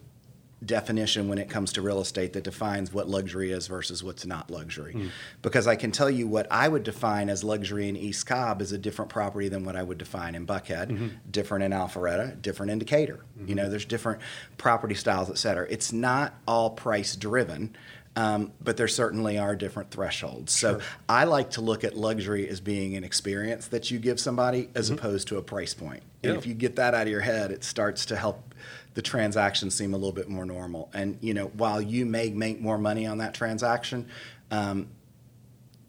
definition 0.66 1.28
when 1.28 1.38
it 1.38 1.50
comes 1.50 1.74
to 1.74 1.82
real 1.82 2.00
estate 2.00 2.34
that 2.34 2.44
defines 2.44 2.92
what 2.92 3.08
luxury 3.08 3.52
is 3.52 3.68
versus 3.68 4.04
what's 4.04 4.26
not 4.26 4.50
luxury. 4.50 4.94
Hmm. 4.94 5.08
Because 5.42 5.68
I 5.68 5.76
can 5.76 5.92
tell 5.92 6.10
you 6.10 6.28
what 6.28 6.48
I 6.50 6.68
would 6.68 6.84
define 6.84 7.30
as 7.30 7.44
luxury 7.44 7.88
in 7.90 7.96
East 7.96 8.26
Cobb 8.26 8.62
is 8.62 8.72
a 8.72 8.78
different 8.78 9.10
property 9.10 9.50
than 9.50 9.66
what 9.66 9.76
I 9.76 9.84
would 9.84 9.98
define 9.98 10.34
in 10.34 10.48
Buckhead, 10.48 10.88
mm-hmm. 10.88 11.08
different 11.30 11.66
in 11.66 11.72
Alpharetta, 11.72 12.42
different 12.42 12.72
in 12.72 12.80
Decatur. 12.80 13.20
You 13.38 13.44
mm-hmm. 13.46 13.56
know, 13.56 13.70
there's 13.70 13.86
different 13.86 14.22
property 14.58 14.96
styles, 14.96 15.30
et 15.30 15.38
cetera. 15.38 15.68
It's 15.70 15.92
not 15.92 16.34
all 16.48 16.72
price 16.72 17.16
driven. 17.16 17.76
Um, 18.18 18.54
but 18.62 18.78
there 18.78 18.88
certainly 18.88 19.38
are 19.38 19.56
different 19.58 19.92
thresholds. 19.92 20.54
So 20.54 20.80
I 21.10 21.26
like 21.26 21.52
to 21.52 21.62
look 21.62 21.84
at 21.84 21.98
luxury 21.98 22.48
as 22.48 22.62
being 22.62 22.96
an 22.96 23.04
experience 23.04 23.68
that 23.68 23.92
you 23.92 24.00
give 24.00 24.22
somebody 24.22 24.70
as 24.74 24.90
opposed 24.90 25.28
to 25.30 25.38
a 25.38 25.42
price 25.42 25.74
point. 25.74 26.02
And 26.24 26.38
if 26.38 26.46
you 26.46 26.54
get 26.54 26.78
that 26.78 26.94
out 26.94 27.04
of 27.04 27.08
your 27.10 27.22
head, 27.22 27.52
it 27.52 27.64
starts 27.64 28.06
to 28.08 28.16
help 28.16 28.56
the 28.94 29.02
transaction 29.02 29.70
seem 29.70 29.94
a 29.94 29.98
little 29.98 30.14
bit 30.14 30.30
more 30.30 30.46
normal. 30.46 30.90
And 30.94 31.18
you 31.22 31.34
know, 31.34 31.48
while 31.48 31.82
you 31.82 32.06
may 32.06 32.30
make 32.30 32.62
more 32.62 32.78
money 32.78 33.06
on 33.06 33.18
that 33.20 33.34
transaction, 33.34 34.08
um, 34.50 34.88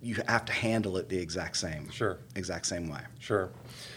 you 0.02 0.16
have 0.28 0.44
to 0.44 0.52
handle 0.52 0.96
it 0.98 1.08
the 1.08 1.18
exact 1.18 1.56
same, 1.56 1.90
Sure. 1.90 2.18
exact 2.34 2.66
same 2.66 2.88
way. 2.88 3.00
Sure. 3.18 3.50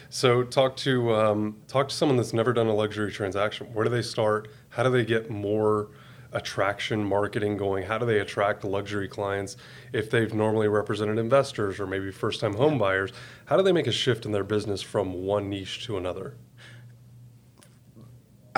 So 0.10 0.44
talk 0.44 0.76
to 0.78 1.14
um, 1.14 1.58
talk 1.68 1.90
to 1.90 1.96
someone 1.96 2.18
that's 2.18 2.34
never 2.34 2.54
done 2.54 2.68
a 2.68 2.74
luxury 2.74 3.12
transaction. 3.12 3.68
Where 3.74 3.84
do 3.84 3.92
they 3.92 4.02
start? 4.02 4.50
How 4.70 4.84
do 4.84 4.90
they 4.90 5.06
get 5.06 5.30
more 5.30 5.90
attraction 6.32 7.04
marketing 7.04 7.58
going? 7.58 7.84
How 7.84 7.98
do 7.98 8.06
they 8.06 8.20
attract 8.20 8.64
luxury 8.64 9.08
clients 9.08 9.58
if 9.94 10.10
they've 10.10 10.34
normally 10.34 10.68
represented 10.68 11.18
investors 11.18 11.80
or 11.80 11.88
maybe 11.88 12.12
first 12.12 12.40
time 12.40 12.54
home 12.54 12.78
buyers? 12.78 13.12
How 13.46 13.58
do 13.58 13.64
they 13.64 13.72
make 13.72 13.88
a 13.88 13.92
shift 13.92 14.26
in 14.26 14.32
their 14.32 14.44
business 14.44 14.82
from 14.82 15.14
one 15.26 15.50
niche 15.50 15.86
to 15.86 15.98
another? 15.98 16.36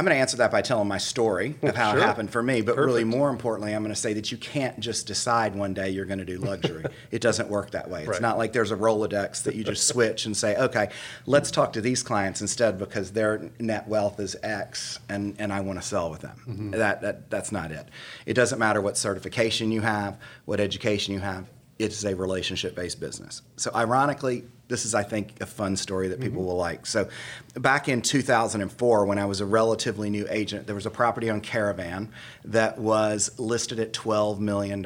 I'm 0.02 0.06
going 0.06 0.16
to 0.16 0.20
answer 0.20 0.38
that 0.38 0.50
by 0.50 0.64
telling 0.64 0.88
my 0.88 0.98
story 0.98 1.54
of 1.62 1.76
how 1.76 1.92
Sure. 1.92 2.00
it 2.00 2.04
happened 2.04 2.32
for 2.32 2.42
me. 2.42 2.62
But 2.62 2.76
really, 2.76 3.04
more 3.04 3.30
importantly, 3.30 3.76
I'm 3.76 3.84
going 3.84 3.94
to 3.94 4.00
say 4.00 4.14
that 4.14 4.32
you 4.32 4.38
can't 4.40 4.80
just 4.80 5.06
decide 5.06 5.54
one 5.56 5.76
day 5.76 5.92
you're 5.92 6.06
going 6.08 6.18
to 6.18 6.26
do 6.26 6.40
luxury. 6.40 6.86
it 7.12 7.22
doesn't 7.22 7.50
work 7.50 7.70
that 7.72 7.88
way. 7.88 8.00
It's 8.02 8.10
Right. 8.10 8.20
not 8.22 8.40
like 8.40 8.52
there's 8.52 8.72
a 8.72 8.76
Rolodex 8.76 9.44
that 9.44 9.54
you 9.54 9.64
just 9.64 9.88
switch 9.88 10.26
and 10.26 10.36
say, 10.36 10.56
okay, 10.56 10.90
let's 11.28 11.52
talk 11.52 11.74
to 11.74 11.82
these 11.82 12.02
clients 12.02 12.42
instead 12.42 12.80
because 12.80 13.12
their 13.12 13.52
net 13.60 13.88
wealth 13.88 14.20
is 14.20 14.36
X 14.42 14.98
and, 15.08 15.36
and 15.38 15.54
I 15.54 15.62
want 15.62 15.80
to 15.80 15.88
sell 15.88 16.10
with 16.10 16.22
them. 16.22 16.42
Mm-hmm. 16.50 16.72
That, 16.72 17.02
that, 17.04 17.30
that's 17.30 17.52
not 17.52 17.72
it. 17.72 17.88
It 18.26 18.34
doesn't 18.34 18.58
matter 18.58 18.82
what 18.82 18.98
certification 18.98 19.72
you 19.72 19.82
have, 19.82 20.18
what 20.46 20.60
education 20.60 21.14
you 21.14 21.20
have. 21.20 21.48
It's 21.78 22.04
a 22.06 22.16
relationship 22.16 22.76
based 22.76 23.00
business. 23.00 23.44
So, 23.56 23.70
ironically, 23.76 24.46
this 24.72 24.86
is, 24.86 24.96
I 24.96 25.04
think, 25.04 25.42
a 25.42 25.46
fun 25.46 25.76
story 25.76 26.08
that 26.08 26.20
people 26.20 26.40
mm-hmm. 26.40 26.48
will 26.48 26.58
like. 26.58 26.86
So, 26.86 27.10
back 27.56 27.90
in 27.90 28.02
2004, 28.02 29.06
when 29.06 29.20
I 29.20 29.26
was 29.26 29.42
a 29.42 29.46
relatively 29.46 30.10
new 30.10 30.26
agent, 30.30 30.66
there 30.66 30.76
was 30.76 30.86
a 30.86 30.90
property 30.90 31.30
on 31.30 31.42
Caravan 31.42 32.10
that 32.46 32.80
was 32.80 33.38
listed 33.38 33.80
at 33.80 33.94
$12 33.94 34.40
million. 34.40 34.86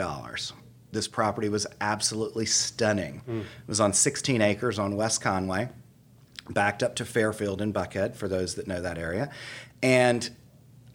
This 0.91 1.07
property 1.07 1.49
was 1.49 1.67
absolutely 1.79 2.47
stunning. 2.47 3.21
Mm. 3.29 3.41
It 3.41 3.67
was 3.67 3.79
on 3.79 3.93
16 3.93 4.41
acres 4.41 4.79
on 4.79 4.95
West 4.95 5.21
Conway, 5.21 5.69
backed 6.49 6.81
up 6.81 6.95
to 6.95 7.05
Fairfield 7.05 7.61
in 7.61 7.71
Buckhead, 7.71 8.15
for 8.15 8.27
those 8.27 8.55
that 8.55 8.67
know 8.67 8.81
that 8.81 8.97
area. 8.97 9.29
And 9.83 10.29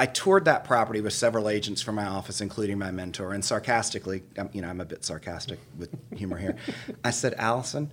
I 0.01 0.07
toured 0.07 0.47
that 0.47 0.65
property 0.65 1.03
with 1.03 1.13
several 1.13 1.47
agents 1.47 1.83
from 1.83 1.97
my 1.97 2.07
office, 2.07 2.41
including 2.41 2.79
my 2.79 2.91
mentor, 2.91 3.35
and 3.35 3.45
sarcastically, 3.45 4.23
you 4.53 4.63
know, 4.63 4.69
I'm 4.69 4.81
a 4.81 4.87
bit 4.87 5.05
sarcastic 5.05 5.59
with 5.79 5.95
humor 6.17 6.39
here. 6.39 6.57
I 7.05 7.11
said, 7.11 7.35
Allison, 7.35 7.91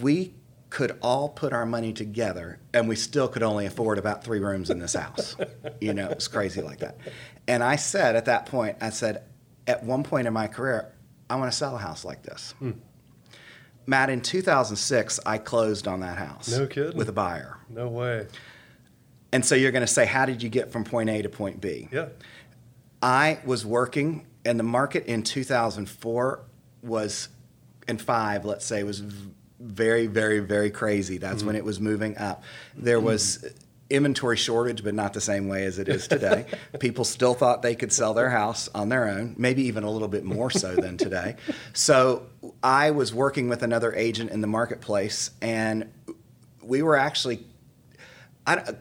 we 0.00 0.34
could 0.70 0.98
all 1.02 1.28
put 1.28 1.52
our 1.52 1.64
money 1.64 1.92
together 1.92 2.58
and 2.72 2.88
we 2.88 2.96
still 2.96 3.28
could 3.28 3.44
only 3.44 3.64
afford 3.64 3.96
about 3.96 4.24
three 4.24 4.40
rooms 4.40 4.70
in 4.70 4.80
this 4.80 4.94
house. 4.94 5.36
You 5.80 5.94
know, 5.94 6.08
it 6.10 6.16
was 6.16 6.26
crazy 6.26 6.62
like 6.62 6.80
that. 6.80 6.98
And 7.46 7.62
I 7.62 7.76
said 7.76 8.16
at 8.16 8.24
that 8.24 8.46
point, 8.46 8.78
I 8.80 8.90
said, 8.90 9.22
at 9.66 9.84
one 9.84 10.02
point 10.02 10.26
in 10.26 10.32
my 10.32 10.48
career, 10.48 10.92
I 11.30 11.36
want 11.36 11.50
to 11.50 11.56
sell 11.56 11.76
a 11.76 11.78
house 11.78 12.04
like 12.04 12.22
this. 12.22 12.54
Hmm. 12.58 12.72
Matt, 13.86 14.10
in 14.10 14.20
2006, 14.20 15.20
I 15.26 15.38
closed 15.38 15.86
on 15.86 16.00
that 16.00 16.18
house. 16.18 16.48
No 16.48 16.66
kidding. 16.66 16.96
With 16.96 17.08
a 17.08 17.12
buyer. 17.12 17.58
No 17.68 17.88
way. 17.88 18.26
And 19.32 19.44
so 19.44 19.54
you're 19.54 19.72
going 19.72 19.86
to 19.86 19.92
say, 19.92 20.06
how 20.06 20.26
did 20.26 20.42
you 20.42 20.48
get 20.48 20.72
from 20.72 20.84
point 20.84 21.10
A 21.10 21.22
to 21.22 21.28
point 21.28 21.60
B? 21.60 21.88
Yeah. 21.92 22.08
I 23.02 23.40
was 23.44 23.66
working, 23.66 24.26
and 24.44 24.58
the 24.58 24.64
market 24.64 25.06
in 25.06 25.22
2004 25.22 26.40
was, 26.82 27.28
and 27.86 28.00
five, 28.00 28.44
let's 28.44 28.64
say, 28.64 28.82
was 28.82 29.02
very, 29.64 30.06
very, 30.06 30.40
very 30.40 30.70
crazy. 30.70 31.18
That's 31.18 31.42
when 31.42 31.54
mm. 31.54 31.58
it 31.58 31.64
was 31.64 31.80
moving 31.80 32.16
up. 32.18 32.44
There 32.76 33.00
mm. 33.00 33.04
was 33.04 33.44
inventory 33.90 34.36
shortage, 34.36 34.82
but 34.82 34.94
not 34.94 35.12
the 35.12 35.20
same 35.20 35.48
way 35.48 35.64
as 35.64 35.78
it 35.78 35.88
is 35.88 36.08
today. 36.08 36.46
People 36.80 37.04
still 37.04 37.34
thought 37.34 37.62
they 37.62 37.74
could 37.74 37.92
sell 37.92 38.14
their 38.14 38.30
house 38.30 38.68
on 38.74 38.88
their 38.88 39.08
own, 39.08 39.34
maybe 39.38 39.62
even 39.64 39.84
a 39.84 39.90
little 39.90 40.08
bit 40.08 40.24
more 40.24 40.50
so 40.50 40.74
than 40.74 40.96
today. 40.96 41.36
So 41.72 42.26
I 42.62 42.92
was 42.92 43.12
working 43.12 43.48
with 43.48 43.62
another 43.62 43.92
agent 43.94 44.30
in 44.30 44.40
the 44.40 44.46
marketplace, 44.46 45.30
and 45.42 45.90
we 46.62 46.82
were 46.82 46.96
actually 46.96 47.44
I, 48.46 48.74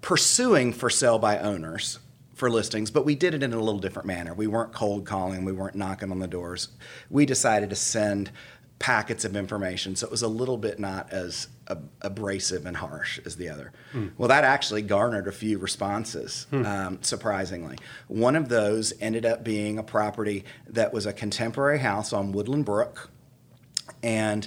pursuing 0.00 0.72
for 0.72 0.90
sale 0.90 1.18
by 1.18 1.38
owners 1.38 1.98
for 2.34 2.50
listings, 2.50 2.90
but 2.90 3.04
we 3.04 3.14
did 3.14 3.34
it 3.34 3.42
in 3.42 3.52
a 3.52 3.58
little 3.58 3.80
different 3.80 4.06
manner. 4.06 4.34
We 4.34 4.46
weren't 4.46 4.72
cold 4.72 5.06
calling, 5.06 5.44
we 5.44 5.52
weren't 5.52 5.76
knocking 5.76 6.10
on 6.10 6.18
the 6.18 6.26
doors. 6.26 6.68
We 7.08 7.24
decided 7.24 7.70
to 7.70 7.76
send 7.76 8.30
packets 8.78 9.24
of 9.24 9.36
information, 9.36 9.96
so 9.96 10.06
it 10.06 10.10
was 10.10 10.22
a 10.22 10.28
little 10.28 10.58
bit 10.58 10.78
not 10.78 11.12
as 11.12 11.48
ab- 11.68 11.88
abrasive 12.02 12.66
and 12.66 12.76
harsh 12.76 13.20
as 13.24 13.36
the 13.36 13.48
other. 13.48 13.72
Well, 14.18 14.28
that 14.28 14.44
actually 14.44 14.82
garnered 14.82 15.28
a 15.28 15.32
few 15.32 15.58
responses, 15.58 16.46
um, 16.52 16.98
surprisingly. 17.02 17.78
One 18.08 18.36
of 18.36 18.48
those 18.48 18.92
ended 19.00 19.24
up 19.24 19.44
being 19.44 19.78
a 19.78 19.82
property 19.82 20.44
that 20.66 20.92
was 20.92 21.06
a 21.06 21.12
contemporary 21.12 21.78
house 21.78 22.12
on 22.12 22.32
Woodland 22.32 22.64
Brook 22.64 23.10
and 24.02 24.46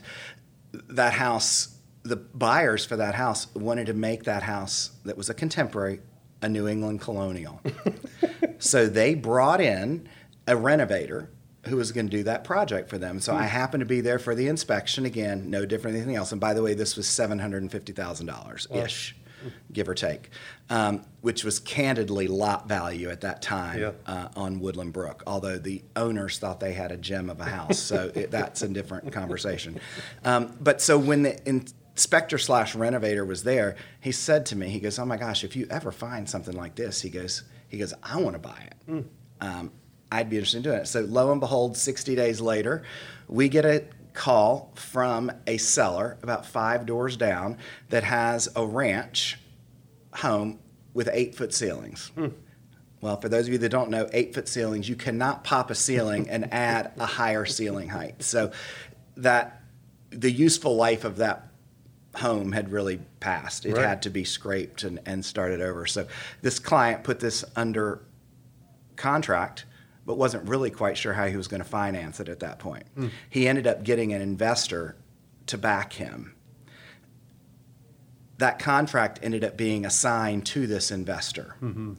that 0.89 1.13
house 1.13 1.73
the 2.03 2.15
buyers 2.15 2.85
for 2.85 2.95
that 2.95 3.15
house 3.15 3.53
wanted 3.53 3.87
to 3.87 3.93
make 3.93 4.23
that 4.23 4.43
house 4.43 4.91
that 5.03 5.17
was 5.17 5.29
a 5.29 5.33
contemporary 5.33 5.99
a 6.41 6.47
new 6.47 6.67
england 6.67 7.01
colonial 7.01 7.61
so 8.59 8.87
they 8.87 9.13
brought 9.13 9.59
in 9.59 10.07
a 10.47 10.55
renovator 10.55 11.29
who 11.67 11.77
was 11.77 11.91
going 11.91 12.09
to 12.09 12.17
do 12.17 12.23
that 12.23 12.43
project 12.43 12.89
for 12.89 12.97
them 12.97 13.19
so 13.19 13.33
i 13.35 13.43
happened 13.43 13.81
to 13.81 13.85
be 13.85 14.01
there 14.01 14.19
for 14.19 14.33
the 14.35 14.47
inspection 14.47 15.05
again 15.05 15.49
no 15.49 15.65
different 15.65 15.93
than 15.93 16.01
anything 16.03 16.15
else 16.17 16.31
and 16.31 16.41
by 16.41 16.53
the 16.53 16.61
way 16.63 16.73
this 16.73 16.95
was 16.97 17.05
$750000 17.05 18.75
ish 18.75 19.15
give 19.71 19.87
or 19.87 19.93
take, 19.93 20.31
um, 20.71 21.05
which 21.21 21.43
was 21.43 21.59
candidly 21.59 22.27
lot 22.27 22.67
value 22.67 23.09
at 23.09 23.21
that 23.21 23.39
time 23.41 23.79
Yeah. 23.79 23.91
uh, 24.07 24.29
on 24.35 24.59
Woodland 24.59 24.93
Brook. 24.93 25.21
Although 25.27 25.59
the 25.59 25.83
owners 25.95 26.39
thought 26.39 26.59
they 26.59 26.73
had 26.73 26.91
a 26.91 26.97
gem 26.97 27.29
of 27.29 27.39
a 27.39 27.45
house, 27.45 27.77
so 27.77 28.11
it, 28.15 28.31
that's 28.31 28.63
a 28.63 28.67
different 28.67 29.13
conversation. 29.19 29.79
Um, 30.25 30.57
but 30.59 30.81
so 30.81 30.97
when 30.97 31.21
the 31.21 31.47
inspector 31.47 32.39
slash 32.39 32.73
renovator 32.75 33.23
was 33.23 33.43
there, 33.43 33.75
he 34.01 34.11
said 34.11 34.47
to 34.47 34.55
me, 34.55 34.69
he 34.69 34.79
goes, 34.79 34.97
"Oh 34.97 35.05
my 35.05 35.17
gosh, 35.17 35.43
if 35.43 35.55
you 35.55 35.67
ever 35.69 35.91
find 35.91 36.27
something 36.27 36.55
like 36.57 36.75
this, 36.75 37.01
he 37.03 37.09
goes, 37.11 37.43
he 37.69 37.77
goes, 37.77 37.93
I 38.01 38.19
want 38.19 38.33
to 38.33 38.39
buy 38.39 38.67
it." 38.89 39.05
Um, 39.39 39.71
I'd 40.11 40.29
be 40.29 40.37
interested 40.37 40.57
in 40.57 40.63
doing 40.63 40.79
it. 40.79 40.87
So 40.87 41.01
lo 41.01 41.31
and 41.31 41.39
behold, 41.41 41.77
60 41.77 42.15
days 42.15 42.39
later, 42.41 42.83
we 43.27 43.49
get 43.49 43.65
a 43.65 43.83
call 44.13 44.71
from 44.75 45.31
a 45.45 45.57
seller 45.57 46.17
about 46.23 46.45
five 46.45 46.85
doors 46.85 47.17
down 47.17 47.57
that 47.89 48.03
has 48.03 48.49
a 48.55 48.65
ranch 48.65 49.37
home 50.13 50.59
with 50.93 51.09
eight 51.11 51.35
foot 51.35 51.53
ceilings. 51.53 52.11
Hmm. 52.15 52.27
Well, 52.99 53.19
for 53.21 53.29
those 53.29 53.45
of 53.45 53.51
you 53.53 53.59
that 53.59 53.69
don't 53.69 53.91
know, 53.91 54.09
eight 54.13 54.33
foot 54.33 54.47
ceilings, 54.47 54.89
you 54.89 54.95
cannot 54.95 55.43
pop 55.43 55.69
a 55.69 55.75
ceiling 55.75 56.29
and 56.29 56.51
add 56.51 56.93
a 56.97 57.05
higher 57.05 57.45
ceiling 57.45 57.89
height. 57.89 58.23
So 58.23 58.51
that 59.17 59.61
the 60.09 60.31
useful 60.31 60.75
life 60.75 61.03
of 61.03 61.17
that 61.17 61.49
home 62.15 62.53
had 62.53 62.71
really 62.71 62.99
passed. 63.19 63.65
It 63.67 63.73
Right. 63.75 63.85
had 63.87 64.01
to 64.03 64.09
be 64.09 64.23
scraped 64.23 64.81
and, 64.83 64.99
and 65.05 65.23
started 65.23 65.61
over. 65.61 65.85
So 65.85 66.07
this 66.41 66.57
client 66.57 67.03
put 67.03 67.19
this 67.19 67.45
under 67.55 68.01
contract, 68.95 69.65
but 70.07 70.17
wasn't 70.17 70.47
really 70.47 70.71
quite 70.71 70.97
sure 70.97 71.13
how 71.13 71.27
he 71.27 71.35
was 71.35 71.49
going 71.49 71.61
to 71.61 71.67
finance 71.67 72.21
it 72.21 72.29
at 72.29 72.39
that 72.39 72.59
point. 72.59 72.85
Hmm. 72.95 73.09
He 73.29 73.45
ended 73.45 73.67
up 73.67 73.83
getting 73.83 74.13
an 74.13 74.21
investor 74.21 74.95
to 75.47 75.57
back 75.57 75.93
him. 75.93 76.33
That 78.37 78.57
contract 78.57 79.19
ended 79.21 79.43
up 79.43 79.57
being 79.57 79.85
assigned 79.85 80.45
to 80.47 80.65
this 80.65 80.91
investor. 80.91 81.57
Mm-hmm. 81.61 81.93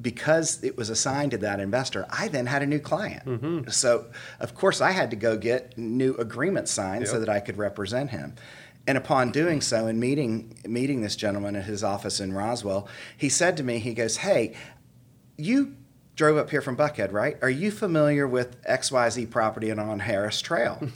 Because 0.00 0.64
it 0.64 0.76
was 0.76 0.90
assigned 0.90 1.30
to 1.30 1.38
that 1.38 1.60
investor, 1.60 2.04
I 2.10 2.26
then 2.26 2.46
had 2.46 2.62
a 2.62 2.66
new 2.66 2.80
client. 2.80 3.24
Mm-hmm. 3.26 3.70
So, 3.70 4.06
of 4.40 4.56
course, 4.56 4.80
I 4.80 4.90
had 4.90 5.10
to 5.10 5.16
go 5.16 5.36
get 5.36 5.78
new 5.78 6.16
agreements 6.16 6.72
signed 6.72 7.06
so 7.06 7.20
that 7.20 7.28
I 7.28 7.38
could 7.38 7.56
represent 7.56 8.10
him. 8.10 8.34
And 8.88 8.98
upon 8.98 9.30
doing 9.30 9.60
so 9.60 9.86
and 9.86 10.00
meeting 10.00 10.58
meeting 10.66 11.02
this 11.02 11.14
gentleman 11.14 11.54
at 11.54 11.66
his 11.66 11.84
office 11.84 12.18
in 12.18 12.32
Roswell, 12.32 12.88
he 13.16 13.28
said 13.28 13.56
to 13.58 13.62
me, 13.62 13.78
he 13.78 13.94
goes, 13.94 14.16
"Hey, 14.16 14.56
you 15.36 15.76
drove 16.14 16.36
up 16.36 16.50
here 16.50 16.60
from 16.60 16.76
Buckhead, 16.76 17.12
right? 17.12 17.36
Are 17.42 17.50
you 17.50 17.70
familiar 17.70 18.26
with 18.26 18.62
XYZ 18.64 19.30
property 19.30 19.70
and 19.70 19.80
on 19.80 20.00
Harris 20.00 20.40
Trail? 20.40 20.88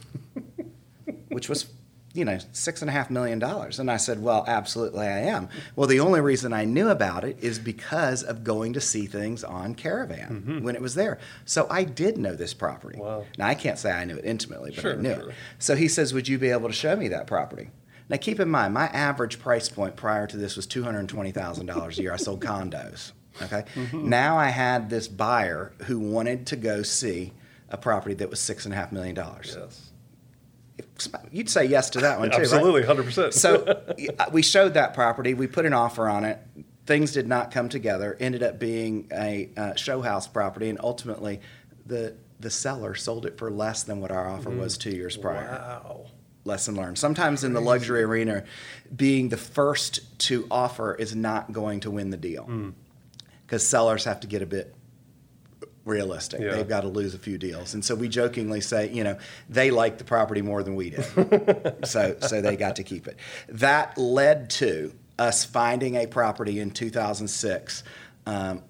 Which 1.28 1.48
was, 1.48 1.66
you 2.12 2.24
know, 2.24 2.38
six 2.52 2.82
and 2.82 2.88
a 2.88 2.92
half 2.92 3.10
million 3.10 3.38
dollars. 3.38 3.78
And 3.78 3.90
I 3.90 3.96
said, 3.96 4.22
Well, 4.22 4.44
absolutely 4.46 5.06
I 5.06 5.20
am. 5.20 5.48
Well, 5.74 5.86
the 5.86 6.00
only 6.00 6.20
reason 6.20 6.52
I 6.52 6.64
knew 6.64 6.88
about 6.88 7.24
it 7.24 7.38
is 7.40 7.58
because 7.58 8.22
of 8.22 8.44
going 8.44 8.72
to 8.74 8.80
see 8.80 9.06
things 9.06 9.44
on 9.44 9.74
Caravan 9.74 10.42
mm-hmm. 10.44 10.64
when 10.64 10.74
it 10.74 10.82
was 10.82 10.94
there. 10.94 11.18
So 11.44 11.66
I 11.70 11.84
did 11.84 12.18
know 12.18 12.34
this 12.34 12.54
property. 12.54 12.98
Wow. 12.98 13.24
Now 13.38 13.46
I 13.46 13.54
can't 13.54 13.78
say 13.78 13.92
I 13.92 14.04
knew 14.04 14.16
it 14.16 14.24
intimately, 14.24 14.72
but 14.74 14.84
I 14.84 14.94
knew 14.94 15.14
sure. 15.14 15.30
it. 15.30 15.34
So 15.58 15.76
he 15.76 15.88
says, 15.88 16.12
Would 16.14 16.28
you 16.28 16.38
be 16.38 16.50
able 16.50 16.68
to 16.68 16.74
show 16.74 16.96
me 16.96 17.08
that 17.08 17.26
property? 17.26 17.70
Now 18.08 18.18
keep 18.18 18.38
in 18.38 18.48
mind, 18.48 18.72
my 18.72 18.86
average 18.86 19.40
price 19.40 19.68
point 19.68 19.96
prior 19.96 20.26
to 20.28 20.36
this 20.36 20.56
was 20.56 20.66
$220,000 20.66 21.98
a 21.98 22.02
year. 22.02 22.12
I 22.12 22.16
sold 22.16 22.40
condos. 22.40 23.12
Okay. 23.42 23.64
Mm-hmm. 23.74 24.08
Now 24.08 24.38
I 24.38 24.48
had 24.48 24.90
this 24.90 25.08
buyer 25.08 25.72
who 25.84 25.98
wanted 25.98 26.46
to 26.48 26.56
go 26.56 26.82
see 26.82 27.32
a 27.68 27.76
property 27.76 28.14
that 28.14 28.30
was 28.30 28.40
six 28.40 28.64
and 28.64 28.74
a 28.74 28.76
half 28.76 28.92
million 28.92 29.14
dollars. 29.14 29.56
Yes. 29.58 29.92
You'd 31.30 31.48
say 31.48 31.64
yes 31.64 31.90
to 31.90 32.00
that 32.00 32.18
one 32.18 32.30
too. 32.30 32.38
Absolutely, 32.38 32.82
100%. 32.82 33.32
So 33.32 33.82
we 34.32 34.42
showed 34.42 34.74
that 34.74 34.94
property. 34.94 35.34
We 35.34 35.46
put 35.46 35.66
an 35.66 35.72
offer 35.72 36.08
on 36.08 36.24
it. 36.24 36.38
Things 36.86 37.12
did 37.12 37.26
not 37.26 37.50
come 37.50 37.68
together. 37.68 38.16
Ended 38.20 38.42
up 38.42 38.58
being 38.58 39.08
a 39.12 39.50
uh, 39.56 39.74
show 39.74 40.00
house 40.02 40.28
property, 40.28 40.68
and 40.68 40.78
ultimately, 40.82 41.40
the 41.86 42.14
the 42.38 42.50
seller 42.50 42.94
sold 42.94 43.26
it 43.26 43.38
for 43.38 43.50
less 43.50 43.82
than 43.82 44.00
what 44.00 44.10
our 44.10 44.28
offer 44.28 44.50
was 44.50 44.76
two 44.76 44.90
years 44.90 45.16
prior. 45.16 45.48
Wow. 45.50 46.06
Lesson 46.44 46.76
learned. 46.76 46.98
Sometimes 46.98 47.42
in 47.42 47.54
the 47.54 47.60
luxury 47.60 48.02
arena, 48.02 48.44
being 48.94 49.30
the 49.30 49.36
first 49.36 50.18
to 50.20 50.46
offer 50.50 50.94
is 50.94 51.16
not 51.16 51.50
going 51.50 51.80
to 51.80 51.90
win 51.90 52.10
the 52.10 52.16
deal 52.16 52.44
because 53.46 53.66
sellers 53.66 54.04
have 54.04 54.20
to 54.20 54.26
get 54.26 54.42
a 54.42 54.46
bit 54.46 54.74
realistic. 55.84 56.40
Yeah. 56.40 56.56
They've 56.56 56.68
got 56.68 56.80
to 56.80 56.88
lose 56.88 57.14
a 57.14 57.18
few 57.18 57.38
deals, 57.38 57.74
and 57.74 57.84
so 57.84 57.94
we 57.94 58.08
jokingly 58.08 58.60
say, 58.60 58.90
you 58.90 59.04
know, 59.04 59.18
they 59.48 59.70
like 59.70 59.98
the 59.98 60.04
property 60.04 60.42
more 60.42 60.62
than 60.62 60.74
we 60.74 60.90
did, 60.90 61.04
so 61.84 62.16
so 62.20 62.40
they 62.40 62.56
got 62.56 62.76
to 62.76 62.82
keep 62.82 63.06
it. 63.06 63.16
That 63.48 63.96
led 63.96 64.50
to 64.50 64.92
us 65.18 65.44
finding 65.44 65.96
a 65.96 66.06
property 66.06 66.60
in 66.60 66.70
2006. 66.70 67.84
Um, 68.26 68.62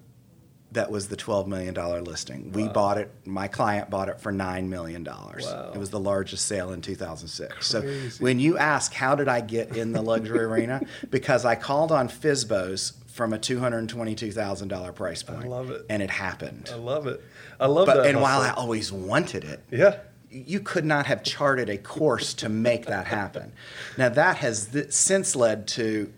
that 0.73 0.91
was 0.91 1.07
the 1.07 1.15
$12 1.15 1.47
million 1.47 1.73
listing. 2.03 2.51
We 2.51 2.67
bought 2.67 2.97
it, 2.97 3.11
my 3.25 3.47
client 3.47 3.89
bought 3.89 4.09
it 4.09 4.19
for 4.19 4.33
$9 4.33 4.67
million. 4.67 5.03
Wow. 5.03 5.71
It 5.73 5.77
was 5.77 5.89
the 5.89 5.99
largest 5.99 6.45
sale 6.45 6.73
in 6.73 6.81
2006. 6.81 7.65
So 7.65 7.81
when 8.19 8.39
you 8.39 8.57
ask, 8.57 8.93
how 8.93 9.15
did 9.15 9.29
I 9.29 9.39
get 9.39 9.77
in 9.77 9.93
the 9.93 10.01
luxury 10.01 10.43
arena? 10.43 10.81
Because 11.09 11.45
I 11.45 11.55
called 11.55 11.91
on 11.91 12.09
FSBOs 12.09 12.93
from 13.17 13.33
a 13.33 13.39
$222,000 13.39 14.93
price 14.95 15.23
point. 15.23 15.45
I 15.45 15.47
love 15.47 15.71
it. 15.71 15.85
And 15.89 16.03
it 16.03 16.11
happened. 16.11 16.69
I 16.71 16.75
love 16.75 17.07
it. 17.07 17.19
I 17.59 17.65
love 17.65 17.89
it. 17.89 17.91
But, 17.91 18.03
that. 18.03 18.09
and 18.11 18.21
while 18.21 18.41
I 18.41 18.51
always 18.51 18.91
wanted 18.91 19.43
it, 19.43 19.63
yeah. 19.71 19.97
you 20.29 20.59
could 20.59 20.85
not 20.85 21.07
have 21.07 21.23
charted 21.23 21.67
a 21.67 21.79
course 21.79 22.35
to 22.35 22.47
make 22.47 22.85
that 22.85 23.07
happen. 23.07 23.53
Now 23.97 24.09
that 24.09 24.37
has 24.37 24.67
th- 24.67 24.91
since 24.91 25.35
led 25.35 25.67
to, 25.69 26.13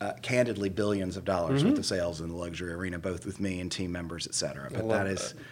uh, 0.00 0.12
candidly, 0.22 0.68
billions 0.68 1.16
of 1.16 1.24
dollars 1.24 1.60
Mm-hmm. 1.60 1.70
worth 1.70 1.78
of 1.80 1.86
sales 1.86 2.20
in 2.20 2.28
the 2.28 2.36
luxury 2.36 2.72
arena, 2.72 3.00
both 3.00 3.26
with 3.26 3.40
me 3.40 3.60
and 3.60 3.70
team 3.72 3.90
members, 3.90 4.28
et 4.28 4.34
cetera. 4.34 4.70
But 4.72 4.88
that 4.88 5.08
is, 5.08 5.32
that. 5.32 5.42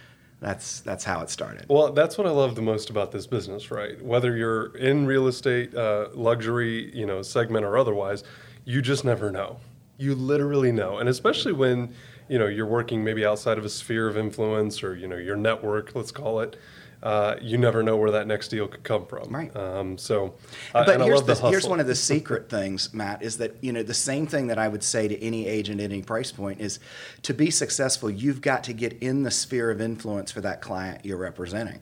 that's 0.41 0.81
that's 0.83 1.03
how 1.03 1.21
it 1.23 1.31
started. 1.31 1.67
Well, 1.69 1.91
that's 1.93 2.17
what 2.17 2.29
I 2.29 2.31
love 2.31 2.55
the 2.55 2.63
most 2.63 2.89
about 2.91 3.11
this 3.11 3.27
business, 3.27 3.73
right? 3.73 4.01
Whether 4.01 4.37
you're 4.37 4.77
in 4.77 5.05
real 5.05 5.27
estate, 5.27 5.75
uh, 5.75 6.11
luxury, 6.15 6.97
you 6.97 7.07
know, 7.07 7.23
segment 7.23 7.65
or 7.65 7.77
otherwise, 7.77 8.23
you 8.65 8.81
just 8.83 9.05
never 9.05 9.33
know. 9.33 9.59
You 9.99 10.15
literally 10.15 10.73
know, 10.73 10.99
and 10.99 11.09
especially 11.09 11.53
when 11.53 11.95
you 12.29 12.39
know 12.39 12.47
you're 12.47 12.67
working 12.67 13.03
maybe 13.03 13.25
outside 13.25 13.59
of 13.59 13.65
a 13.65 13.69
sphere 13.69 14.09
of 14.09 14.17
influence 14.17 14.83
or 14.83 14.95
you 14.95 15.09
know 15.09 15.17
your 15.17 15.37
network, 15.37 15.95
let's 15.95 16.11
call 16.13 16.41
it. 16.41 16.57
Uh, 17.03 17.37
you 17.43 17.59
never 17.59 17.83
know 17.83 17.97
where 17.97 18.11
that 18.11 18.27
next 18.27 18.49
deal 18.49 18.67
could 18.67 18.83
come 18.83 19.07
from. 19.07 19.29
Right. 19.33 19.55
Um, 19.55 19.99
so, 19.99 20.35
uh, 20.75 20.85
but 20.85 20.99
here's, 21.01 21.19
love 21.19 21.27
the 21.27 21.35
the, 21.35 21.51
here's 21.51 21.69
one 21.69 21.79
of 21.79 21.87
the 21.87 21.95
secret 22.13 22.49
things, 22.49 22.93
Matt, 22.95 23.23
is 23.23 23.39
that 23.39 23.55
you 23.61 23.73
know 23.73 23.83
the 23.83 23.95
same 23.95 24.27
thing 24.27 24.47
that 24.49 24.59
I 24.59 24.67
would 24.67 24.83
say 24.83 25.07
to 25.07 25.23
any 25.23 25.47
agent 25.47 25.81
at 25.81 25.91
any 25.93 26.03
price 26.03 26.33
point 26.33 26.61
is 26.61 26.81
to 27.23 27.35
be 27.35 27.51
successful, 27.51 28.11
you've 28.11 28.41
got 28.41 28.65
to 28.65 28.73
get 28.73 28.95
in 29.03 29.23
the 29.23 29.31
sphere 29.31 29.71
of 29.71 29.81
influence 29.81 30.33
for 30.33 30.41
that 30.41 30.61
client 30.63 31.05
you're 31.05 31.19
representing. 31.19 31.81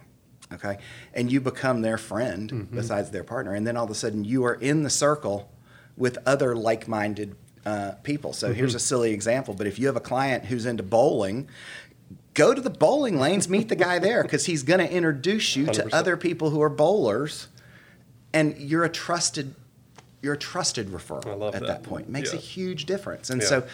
Okay, 0.52 0.78
and 1.14 1.32
you 1.32 1.40
become 1.40 1.80
their 1.80 1.96
friend 1.96 2.50
Mm-hmm. 2.50 2.76
besides 2.76 3.10
their 3.10 3.24
partner, 3.24 3.54
and 3.54 3.66
then 3.66 3.76
all 3.76 3.84
of 3.84 3.90
a 3.90 3.94
sudden 3.94 4.24
you 4.24 4.44
are 4.44 4.54
in 4.54 4.82
the 4.82 4.90
circle 4.90 5.50
with 5.96 6.18
other 6.26 6.54
like-minded 6.56 7.36
uh, 7.66 7.92
people. 8.02 8.32
So 8.32 8.48
Mm-hmm. 8.48 8.56
here's 8.56 8.74
a 8.74 8.78
silly 8.80 9.12
example, 9.12 9.54
but 9.54 9.66
if 9.66 9.78
you 9.78 9.86
have 9.86 9.96
a 9.96 10.00
client 10.00 10.46
who's 10.46 10.66
into 10.66 10.82
bowling. 10.82 11.48
Go 12.34 12.52
to 12.52 12.60
the 12.60 12.68
bowling 12.70 13.16
lanes, 13.20 13.48
meet 13.48 13.68
the 13.68 13.76
guy 13.76 14.00
there 14.00 14.22
because 14.24 14.46
he's 14.46 14.64
going 14.64 14.80
to 14.80 14.92
introduce 14.92 15.54
you 15.54 15.66
to 15.66 15.82
100%. 15.84 15.88
other 15.92 16.16
people 16.16 16.50
who 16.50 16.60
are 16.62 16.68
bowlers 16.68 17.46
and 18.32 18.56
you're 18.58 18.82
a 18.82 18.88
trusted 18.88 19.54
you're 20.20 20.34
a 20.34 20.38
trusted 20.38 20.88
referral 20.88 21.46
at 21.46 21.52
that. 21.52 21.66
that, 21.68 21.82
point 21.84 22.08
makes 22.08 22.32
a 22.32 22.36
huge 22.36 22.86
difference 22.86 23.30
and 23.30 23.40
Yeah. 23.40 23.46
so 23.48 23.66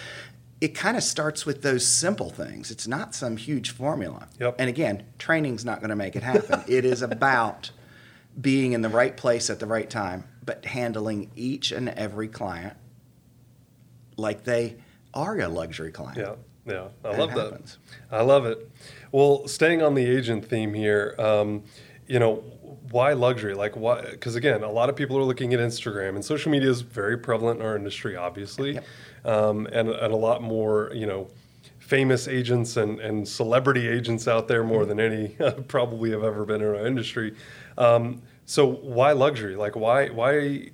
it 0.60 0.74
kind 0.74 0.98
of 0.98 1.02
starts 1.02 1.46
with 1.46 1.62
those 1.62 1.86
simple 1.86 2.28
things 2.28 2.70
it's 2.70 2.86
not 2.86 3.14
some 3.14 3.38
huge 3.38 3.70
formula 3.70 4.28
Yep. 4.38 4.56
and 4.58 4.68
again 4.68 5.04
training's 5.18 5.64
not 5.64 5.80
going 5.80 5.88
to 5.90 5.96
make 5.96 6.14
it 6.14 6.22
happen 6.22 6.62
it 6.68 6.84
is 6.84 7.00
about 7.00 7.70
being 8.38 8.72
in 8.72 8.82
the 8.82 8.90
right 8.90 9.16
place 9.16 9.48
at 9.48 9.58
the 9.58 9.66
right 9.66 9.88
time 9.88 10.24
but 10.44 10.66
handling 10.66 11.30
each 11.34 11.72
and 11.72 11.88
every 11.90 12.28
client 12.28 12.76
like 14.20 14.44
they 14.44 14.76
are 15.14 15.38
a 15.40 15.48
luxury 15.48 15.90
client 15.92 16.18
Yeah, 16.18 16.34
yeah, 16.66 16.88
I 17.04 17.10
That 17.12 17.18
love 17.18 17.30
happens. 17.30 17.78
that. 18.10 18.16
I 18.16 18.22
love 18.22 18.46
it. 18.46 18.70
Well, 19.12 19.48
staying 19.48 19.82
on 19.82 19.94
the 19.94 20.04
agent 20.06 20.44
theme 20.44 20.72
here, 20.74 21.14
um, 21.18 21.64
you 22.06 22.18
know, 22.18 22.36
why 22.90 23.12
luxury? 23.12 23.54
Like, 23.54 23.76
why? 23.76 24.02
Because 24.02 24.34
again, 24.36 24.62
a 24.62 24.70
lot 24.70 24.88
of 24.88 24.96
people 24.96 25.16
are 25.18 25.22
looking 25.24 25.54
at 25.54 25.60
Instagram, 25.60 26.10
and 26.16 26.24
social 26.24 26.50
media 26.52 26.68
is 26.70 26.80
very 26.80 27.16
prevalent 27.16 27.60
in 27.60 27.66
our 27.66 27.76
industry, 27.76 28.16
obviously, 28.16 28.74
Yep. 28.74 28.84
um, 29.24 29.66
and 29.72 29.88
and 29.88 30.12
a 30.12 30.16
lot 30.16 30.42
more, 30.42 30.90
you 30.94 31.06
know. 31.06 31.28
Famous 31.78 32.28
agents 32.28 32.76
and, 32.76 33.00
and 33.00 33.26
celebrity 33.26 33.88
agents 33.88 34.28
out 34.28 34.46
there 34.46 34.62
more 34.62 34.86
than 34.86 35.00
any 35.00 35.34
probably 35.66 36.12
have 36.12 36.22
ever 36.22 36.44
been 36.44 36.60
in 36.60 36.68
our 36.68 36.86
industry. 36.86 37.34
Um, 37.76 38.22
so 38.44 38.64
why 38.64 39.10
luxury? 39.10 39.56
Like 39.56 39.74
why 39.74 40.08
why 40.10 40.70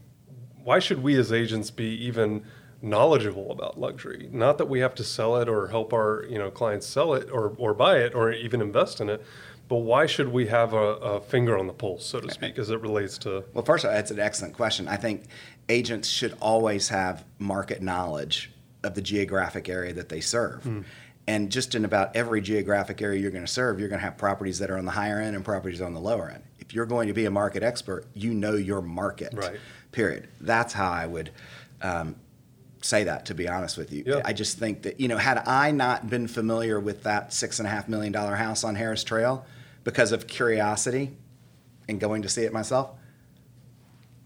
why 0.63 0.79
should 0.79 1.03
we 1.03 1.17
as 1.17 1.33
agents 1.33 1.71
be 1.71 1.87
even 2.05 2.45
knowledgeable 2.83 3.51
about 3.51 3.79
luxury? 3.79 4.29
Not 4.33 4.59
that 4.59 4.67
we 4.67 4.81
have 4.81 4.95
to 4.97 5.05
sell 5.05 5.37
it 5.37 5.49
or 5.49 5.69
help 5.69 5.93
our 5.93 6.25
you 6.29 6.39
know 6.39 6.51
clients 6.51 6.87
sell 6.87 7.15
it 7.15 7.31
or, 7.31 7.55
or 7.59 7.75
buy 7.75 7.99
it 7.99 8.15
or 8.15 8.33
even 8.33 8.61
invest 8.61 9.01
in 9.01 9.09
it, 9.09 9.25
but 9.69 9.77
why 9.77 10.07
should 10.07 10.29
we 10.29 10.47
have 10.47 10.73
a, 10.73 10.77
a 10.77 11.21
finger 11.21 11.59
on 11.59 11.67
the 11.67 11.73
pulse, 11.73 12.07
so 12.07 12.21
to 12.21 12.31
speak, 12.31 12.59
as 12.59 12.71
it 12.71 12.81
relates 12.81 13.19
to 13.19 13.45
Well, 13.53 13.65
first 13.65 13.85
of 13.85 13.91
all, 13.91 13.97
that's 13.97 14.11
an 14.11 14.21
excellent 14.21 14.55
question. 14.55 14.87
I 14.87 14.97
think 14.97 15.25
agents 15.69 16.09
should 16.09 16.37
always 16.41 16.89
have 16.89 17.25
market 17.39 17.83
knowledge 17.83 18.53
of 18.85 18.95
the 18.95 19.03
geographic 19.03 19.69
area 19.69 19.93
that 19.95 20.09
they 20.09 20.21
serve. 20.21 20.63
Hmm. 20.63 20.83
And 21.29 21.51
just 21.51 21.75
in 21.75 21.85
about 21.85 22.15
every 22.15 22.41
geographic 22.41 23.03
area 23.03 23.21
you're 23.21 23.33
going 23.33 23.45
to 23.45 23.51
serve, 23.51 23.81
you're 23.81 23.89
going 23.89 23.99
to 23.99 24.05
have 24.05 24.17
properties 24.17 24.61
that 24.61 24.71
are 24.71 24.79
on 24.79 24.85
the 24.85 24.93
higher 24.93 25.19
end 25.19 25.35
and 25.35 25.45
properties 25.45 25.81
on 25.81 25.93
the 25.93 26.01
lower 26.01 26.31
end. 26.31 26.45
If 26.61 26.73
you're 26.73 26.87
going 26.87 27.09
to 27.09 27.15
be 27.15 27.25
a 27.25 27.31
market 27.33 27.65
expert, 27.65 28.07
you 28.15 28.33
know 28.33 28.55
your 28.55 28.81
market. 28.81 29.35
Right. 29.35 29.59
Period. 29.91 30.29
That's 30.41 30.73
how 30.73 30.89
I 30.89 31.07
would 31.07 31.33
um, 31.83 32.15
say 32.87 33.05
that. 33.05 33.27
To 33.27 33.35
be 33.35 33.49
honest 33.49 33.77
with 33.77 33.93
you, 33.93 34.05
Yeah. 34.07 34.23
I 34.25 34.33
just 34.33 34.59
think 34.59 34.83
that 34.83 35.01
you 35.01 35.09
know, 35.09 35.19
had 35.19 35.39
I 35.47 35.71
not 35.71 36.09
been 36.09 36.29
familiar 36.29 36.79
with 36.81 37.03
that 37.03 37.33
six 37.33 37.59
and 37.59 37.67
a 37.67 37.71
half 37.71 37.89
million 37.89 38.13
dollar 38.13 38.37
house 38.37 38.65
on 38.65 38.75
Harris 38.75 39.05
Trail 39.05 39.45
because 39.85 40.13
of 40.13 40.27
curiosity 40.27 41.13
and 41.89 42.01
going 42.01 42.23
to 42.23 42.29
see 42.29 42.43
it 42.43 42.53
myself, 42.53 42.91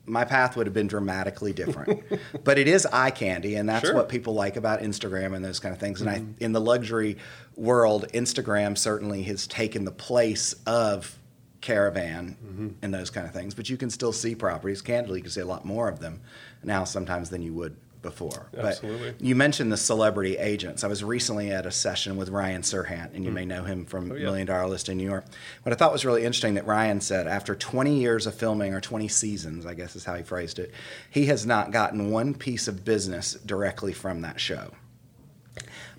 my 0.06 0.24
path 0.24 0.56
would 0.56 0.66
have 0.66 0.74
been 0.74 0.88
dramatically 0.88 1.52
different. 1.52 2.02
but 2.44 2.58
it 2.58 2.66
is 2.66 2.86
eye 2.86 3.10
candy, 3.10 3.54
and 3.54 3.68
that's 3.68 3.86
Sure. 3.86 3.94
what 3.94 4.08
people 4.08 4.34
like 4.34 4.56
about 4.56 4.80
Instagram 4.80 5.34
and 5.34 5.44
those 5.44 5.60
kind 5.60 5.72
of 5.72 5.80
things. 5.80 6.00
And 6.00 6.10
I, 6.10 6.18
mm-hmm. 6.18 6.32
in 6.42 6.52
the 6.52 6.60
luxury 6.60 7.16
world, 7.56 8.06
Instagram 8.12 8.76
certainly 8.76 9.22
has 9.24 9.46
taken 9.46 9.84
the 9.84 9.92
place 9.92 10.54
of 10.66 11.16
caravan 11.60 12.36
mm-hmm. 12.44 12.68
and 12.82 12.92
those 12.92 13.10
kind 13.10 13.26
of 13.26 13.32
things. 13.32 13.54
But 13.54 13.68
you 13.68 13.76
can 13.76 13.90
still 13.90 14.12
see 14.12 14.34
properties. 14.34 14.82
Candidly, 14.82 15.18
you 15.18 15.22
can 15.22 15.30
see 15.30 15.40
a 15.42 15.46
lot 15.46 15.64
more 15.64 15.88
of 15.88 16.00
them 16.00 16.20
now 16.64 16.84
sometimes 16.84 17.30
than 17.30 17.42
you 17.42 17.52
would 17.54 17.76
before. 18.02 18.48
Absolutely. 18.56 19.12
But 19.12 19.20
you 19.20 19.34
mentioned 19.34 19.72
the 19.72 19.76
celebrity 19.76 20.36
agents. 20.38 20.84
I 20.84 20.88
was 20.88 21.04
recently 21.04 21.50
at 21.50 21.66
a 21.66 21.70
session 21.70 22.16
with 22.16 22.28
Ryan 22.28 22.62
Serhant, 22.62 23.14
and 23.14 23.24
you 23.24 23.30
hmm. 23.30 23.34
may 23.34 23.44
know 23.44 23.64
him 23.64 23.84
from 23.84 24.10
Oh, 24.10 24.14
yeah. 24.14 24.24
Million 24.24 24.46
Dollar 24.46 24.66
Listing 24.66 24.96
New 24.96 25.04
York. 25.04 25.24
What 25.62 25.72
I 25.72 25.76
thought 25.76 25.92
was 25.92 26.04
really 26.04 26.24
interesting 26.24 26.54
that 26.54 26.66
Ryan 26.66 27.00
said 27.00 27.26
after 27.26 27.54
20 27.54 27.98
years 27.98 28.26
of 28.26 28.34
filming, 28.34 28.74
or 28.74 28.80
20 28.80 29.08
seasons, 29.08 29.66
I 29.66 29.74
guess 29.74 29.96
is 29.96 30.04
how 30.04 30.14
he 30.14 30.22
phrased 30.22 30.58
it, 30.58 30.72
he 31.10 31.26
has 31.26 31.46
not 31.46 31.70
gotten 31.70 32.10
one 32.10 32.34
piece 32.34 32.68
of 32.68 32.84
business 32.84 33.34
directly 33.34 33.92
from 33.92 34.22
that 34.22 34.40
show. 34.40 34.72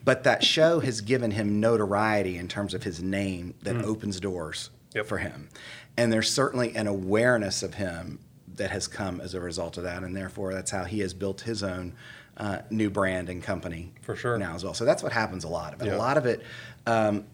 But 0.04 0.24
that 0.24 0.44
show 0.44 0.80
has 0.80 1.02
given 1.02 1.32
him 1.32 1.60
notoriety 1.60 2.38
in 2.38 2.48
terms 2.48 2.74
of 2.74 2.84
his 2.84 3.02
name 3.02 3.54
that 3.62 3.76
hmm. 3.76 3.86
opens 3.86 4.20
doors. 4.20 4.70
Yep. 4.94 5.06
for 5.06 5.20
him. 5.20 5.48
And 5.96 6.12
there's 6.12 6.30
certainly 6.30 6.76
an 6.76 6.88
awareness 6.88 7.64
of 7.64 7.76
him 7.76 8.20
that 8.56 8.72
has 8.72 8.88
come 8.88 9.22
as 9.22 9.34
a 9.34 9.40
result 9.40 9.78
of 9.78 9.84
that. 9.84 10.04
And 10.04 10.16
therefore, 10.16 10.54
that's 10.54 10.72
how 10.72 10.84
he 10.84 11.00
has 11.00 11.14
built 11.14 11.42
his 11.42 11.64
own 11.64 11.94
uh, 12.38 12.60
new 12.70 12.90
brand 12.90 13.30
and 13.30 13.44
company 13.44 13.94
For 14.02 14.16
sure. 14.16 14.38
now 14.38 14.56
as 14.56 14.64
well. 14.64 14.74
So 14.74 14.86
that's 14.86 15.04
what 15.04 15.12
happens 15.12 15.44
a 15.44 15.48
lot 15.50 15.74
of 15.74 15.82
it. 15.82 15.88
Yeah. 15.88 15.96
A 15.96 15.98
lot 15.98 16.18
of 16.18 16.26
it, 16.26 16.42
um, 16.86 17.26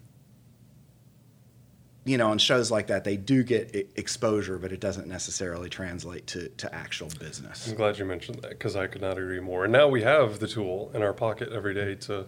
you 2.04 2.16
know, 2.16 2.30
on 2.30 2.38
shows 2.38 2.70
like 2.70 2.86
that, 2.86 3.04
they 3.04 3.16
do 3.16 3.42
get 3.42 3.74
e- 3.76 3.84
exposure, 3.96 4.58
but 4.58 4.72
it 4.72 4.80
doesn't 4.80 5.06
necessarily 5.06 5.68
translate 5.68 6.26
to, 6.28 6.48
to 6.48 6.74
actual 6.74 7.08
business. 7.20 7.68
I'm 7.68 7.74
glad 7.74 7.98
you 7.98 8.04
mentioned 8.06 8.40
that 8.42 8.50
because 8.50 8.76
I 8.76 8.86
could 8.86 9.02
not 9.02 9.18
agree 9.18 9.40
more. 9.40 9.64
And 9.64 9.72
now 9.72 9.88
we 9.88 10.02
have 10.02 10.40
the 10.40 10.48
tool 10.48 10.90
in 10.94 11.02
our 11.02 11.12
pocket 11.12 11.50
every 11.52 11.74
day 11.74 11.94
to 12.06 12.26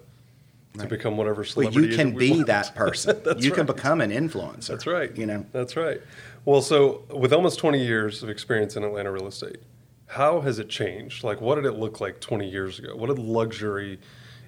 to 0.79 0.87
become 0.87 1.17
whatever 1.17 1.43
Well, 1.43 1.51
celebrity 1.51 1.89
you 1.89 1.97
can 1.97 2.17
be 2.17 2.31
want. 2.31 2.47
that 2.47 2.75
person. 2.77 3.21
That's 3.25 3.45
you 3.45 3.51
can 3.51 3.67
become 3.67 4.01
an 4.01 4.11
influencer. 4.11 4.69
That's 4.69 4.87
right. 4.87 5.15
You 5.17 5.27
know, 5.27 5.47
That's 5.53 5.77
right. 5.77 6.01
Well, 6.45 6.63
so 6.63 7.05
with 7.11 7.33
almost 7.33 7.59
20 7.59 7.85
years 7.85 8.23
of 8.23 8.31
experience 8.31 8.77
in 8.77 8.85
Atlanta 8.85 9.11
real 9.11 9.27
estate, 9.27 9.59
how 10.07 10.41
has 10.41 10.59
it 10.59 10.69
changed? 10.69 11.23
Like, 11.23 11.41
what 11.41 11.57
did 11.57 11.67
it 11.67 11.73
look 11.73 12.01
like 12.01 12.21
20 12.21 12.49
years 12.49 12.79
ago? 12.79 12.97
What 12.97 13.09
did 13.09 13.19
luxury 13.19 13.99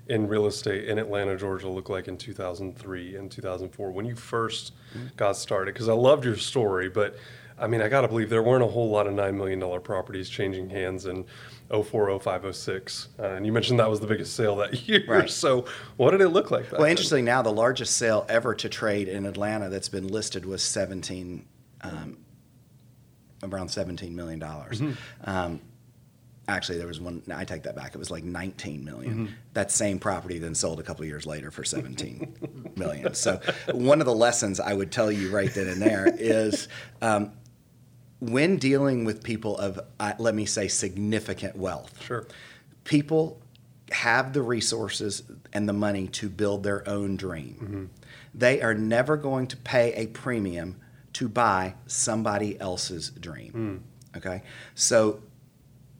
in 0.08 0.26
real 0.26 0.46
estate 0.46 0.88
in 0.88 0.98
Atlanta, 0.98 1.36
Georgia 1.36 1.68
look 1.68 1.88
like 1.88 2.08
in 2.08 2.16
2003 2.16 3.16
and 3.16 3.30
2004 3.30 3.90
when 3.90 4.04
you 4.04 4.14
1st 4.14 4.72
mm-hmm. 4.96 5.06
got 5.16 5.36
started? 5.36 5.74
Because 5.74 5.88
I 5.88 5.92
loved 5.92 6.24
your 6.24 6.36
story, 6.36 6.88
but 6.88 7.16
I 7.58 7.66
mean, 7.66 7.80
I 7.80 7.88
got 7.88 8.00
to 8.00 8.08
believe 8.08 8.28
there 8.28 8.42
weren't 8.42 8.64
a 8.64 8.68
whole 8.68 8.90
lot 8.90 9.06
of 9.06 9.14
$9 9.14 9.34
million 9.34 9.80
properties 9.82 10.28
changing 10.28 10.70
hands 10.70 11.06
in 11.06 11.24
04, 11.72 12.18
05, 12.18 12.54
06. 12.56 13.08
Uh, 13.18 13.22
and 13.22 13.46
you 13.46 13.52
mentioned 13.52 13.80
that 13.80 13.88
was 13.88 14.00
the 14.00 14.06
biggest 14.06 14.36
sale 14.36 14.56
that 14.56 14.88
year. 14.88 15.04
Right. 15.06 15.30
So, 15.30 15.66
what 15.96 16.10
did 16.10 16.20
it 16.20 16.28
look 16.28 16.50
like 16.50 16.70
Well, 16.72 16.84
interestingly, 16.84 17.22
now 17.22 17.42
the 17.42 17.52
largest 17.52 17.96
sale 17.96 18.26
ever 18.28 18.54
to 18.54 18.68
trade 18.68 19.08
in 19.08 19.26
Atlanta 19.26 19.68
that's 19.68 19.88
been 19.88 20.08
listed 20.08 20.44
was 20.44 20.62
17, 20.62 21.44
um, 21.82 22.18
around 23.42 23.68
17 23.68 24.14
million 24.14 24.38
dollars. 24.38 24.80
Mm-hmm. 24.80 25.30
Um, 25.30 25.60
actually, 26.46 26.78
there 26.78 26.86
was 26.86 27.00
one. 27.00 27.22
I 27.34 27.44
take 27.44 27.62
that 27.62 27.74
back. 27.74 27.94
It 27.94 27.98
was 27.98 28.10
like 28.10 28.24
19 28.24 28.84
million. 28.84 29.14
Mm-hmm. 29.14 29.34
That 29.54 29.70
same 29.70 29.98
property 29.98 30.38
then 30.38 30.54
sold 30.54 30.80
a 30.80 30.82
couple 30.82 31.04
years 31.04 31.26
later 31.26 31.50
for 31.50 31.64
17 31.64 32.72
million. 32.76 33.14
So, 33.14 33.40
one 33.72 34.00
of 34.00 34.06
the 34.06 34.14
lessons 34.14 34.60
I 34.60 34.74
would 34.74 34.92
tell 34.92 35.10
you 35.10 35.30
right 35.30 35.52
then 35.52 35.68
and 35.68 35.80
there 35.80 36.06
is. 36.06 36.68
Um, 37.00 37.32
when 38.22 38.56
dealing 38.56 39.04
with 39.04 39.24
people 39.24 39.58
of, 39.58 39.80
uh, 39.98 40.12
let 40.18 40.32
me 40.32 40.46
say, 40.46 40.68
significant 40.68 41.56
wealth, 41.56 42.00
Sure. 42.04 42.24
people 42.84 43.40
have 43.90 44.32
the 44.32 44.40
resources 44.42 45.24
and 45.52 45.68
the 45.68 45.72
money 45.72 46.06
to 46.06 46.28
build 46.28 46.62
their 46.62 46.88
own 46.88 47.16
dream. 47.16 47.90
They 48.32 48.62
are 48.62 48.74
never 48.74 49.16
going 49.16 49.48
to 49.48 49.56
pay 49.56 49.92
a 49.94 50.06
premium 50.06 50.76
to 51.14 51.28
buy 51.28 51.74
somebody 51.88 52.58
else's 52.60 53.10
dream. 53.10 53.82
Okay? 54.16 54.42
So 54.76 55.20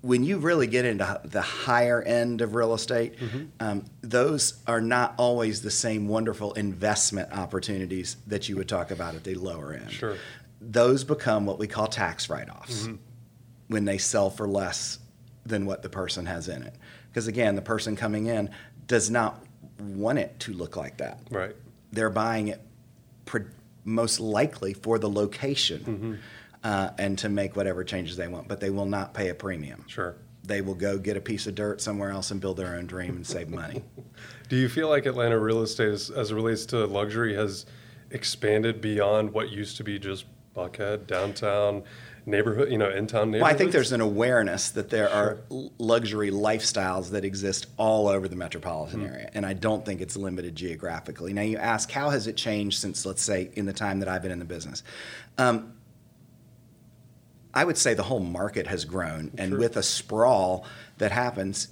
when 0.01 0.23
you 0.25 0.39
really 0.39 0.67
get 0.69 0.85
into 0.85 1.21
the 1.25 1.43
higher 1.43 2.01
end 2.03 2.41
of 2.41 2.55
real 2.55 2.73
estate, 2.73 3.15
um, 3.61 3.85
those 4.01 4.55
are 4.69 4.81
not 4.81 5.15
always 5.19 5.63
the 5.63 5.71
same 5.71 6.07
wonderful 6.09 6.53
investment 6.55 7.33
opportunities 7.33 8.17
that 8.29 8.49
you 8.49 8.57
would 8.57 8.69
talk 8.69 8.91
about 8.93 9.17
at 9.17 9.25
the 9.25 9.35
lower 9.35 9.73
end. 9.75 9.91
Sure. 9.91 10.17
Those 10.65 11.05
become 11.05 11.45
what 11.47 11.59
we 11.59 11.67
call 11.67 11.87
tax 11.89 12.31
write 12.31 12.49
offs 12.49 12.89
when 13.69 13.85
they 13.85 13.99
sell 13.99 14.31
for 14.31 14.47
less 14.47 14.99
than 15.45 15.67
what 15.67 15.83
the 15.83 15.89
person 15.89 16.27
has 16.27 16.49
in 16.49 16.63
it. 16.63 16.75
Because 17.09 17.27
again, 17.27 17.57
the 17.57 17.63
person 17.63 17.97
coming 17.97 18.27
in 18.27 18.49
does 18.87 19.11
not 19.11 19.43
want 19.81 20.19
it 20.19 20.39
to 20.41 20.53
look 20.53 20.77
like 20.77 20.99
that. 20.99 21.19
Right. 21.31 21.55
They're 21.93 22.11
buying 22.11 22.49
it 22.49 22.61
pre- 23.25 23.45
most 23.85 24.21
likely 24.21 24.73
for 24.75 24.99
the 24.99 25.11
location 25.11 25.81
Mm-hmm. 25.85 26.15
uh, 26.63 26.91
and 26.99 27.19
to 27.19 27.29
make 27.29 27.57
whatever 27.57 27.83
changes 27.83 28.17
they 28.17 28.29
want, 28.29 28.47
but 28.47 28.61
they 28.61 28.71
will 28.71 28.87
not 28.87 29.15
pay 29.15 29.29
a 29.31 29.35
premium. 29.35 29.85
Sure. 29.89 30.15
They 30.45 30.61
will 30.61 30.75
go 30.77 30.97
get 30.99 31.17
a 31.17 31.21
piece 31.21 31.47
of 31.49 31.55
dirt 31.57 31.81
somewhere 31.81 32.11
else 32.11 32.31
and 32.31 32.41
build 32.41 32.57
their 32.57 32.77
own 32.77 32.87
dream 32.87 33.17
and 33.17 33.27
save 33.27 33.49
money. 33.49 33.83
Do 34.49 34.57
you 34.57 34.69
feel 34.69 34.89
like 34.89 35.07
Atlanta 35.07 35.39
real 35.39 35.63
estate, 35.63 35.89
as, 35.89 36.11
as 36.11 36.31
it 36.31 36.35
relates 36.35 36.67
to 36.67 36.85
luxury, 36.87 37.35
has 37.35 37.67
expanded 38.11 38.81
beyond 38.81 39.33
what 39.33 39.51
used 39.51 39.77
to 39.79 39.85
be 39.85 39.99
just 39.99 40.25
Buckhead, 40.57 41.07
downtown, 41.07 41.83
neighborhood, 42.27 42.71
you 42.71 42.79
know, 42.79 42.91
in 42.91 43.07
town 43.07 43.31
neighborhoods? 43.31 43.43
Well, 43.43 43.55
I 43.55 43.57
think 43.57 43.73
there's 43.73 43.93
an 43.93 44.01
awareness 44.03 44.71
that 44.71 44.91
there 44.91 45.09
are 45.09 45.39
luxury 45.79 46.31
lifestyles 46.31 47.11
that 47.13 47.25
exist 47.25 47.67
all 47.79 48.07
over 48.09 48.29
the 48.29 48.37
metropolitan 48.37 49.01
Mm-hmm. 49.01 49.15
area, 49.15 49.31
and 49.35 49.47
I 49.47 49.55
don't 49.55 49.85
think 49.85 50.01
it's 50.01 50.17
limited 50.17 50.55
geographically. 50.55 51.33
Now, 51.33 51.43
you 51.43 51.57
ask, 51.57 51.91
how 51.91 52.11
has 52.11 52.27
it 52.27 52.37
changed 52.37 52.81
since, 52.81 53.07
let's 53.07 53.23
say, 53.23 53.51
in 53.55 53.65
the 53.67 53.73
time 53.73 54.01
that 54.01 54.09
I've 54.09 54.23
been 54.23 54.31
in 54.31 54.39
the 54.39 54.45
business? 54.45 54.83
Um, 55.39 55.73
I 57.55 57.65
would 57.65 57.77
say 57.79 57.95
the 57.95 58.03
whole 58.05 58.21
market 58.21 58.67
has 58.67 58.85
grown, 58.85 59.31
and 59.39 59.51
Sure. 59.53 59.59
with 59.59 59.77
a 59.77 59.83
sprawl 59.83 60.65
that 60.99 61.13
happens, 61.13 61.69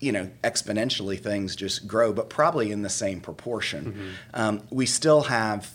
you 0.00 0.12
know, 0.12 0.30
exponentially 0.44 1.18
things 1.18 1.56
just 1.56 1.86
grow, 1.86 2.12
but 2.12 2.30
probably 2.30 2.70
in 2.72 2.82
the 2.82 2.88
same 2.90 3.20
proportion. 3.20 3.84
Mm-hmm. 3.92 4.08
Um, 4.34 4.62
we 4.70 4.86
still 4.86 5.22
have 5.22 5.70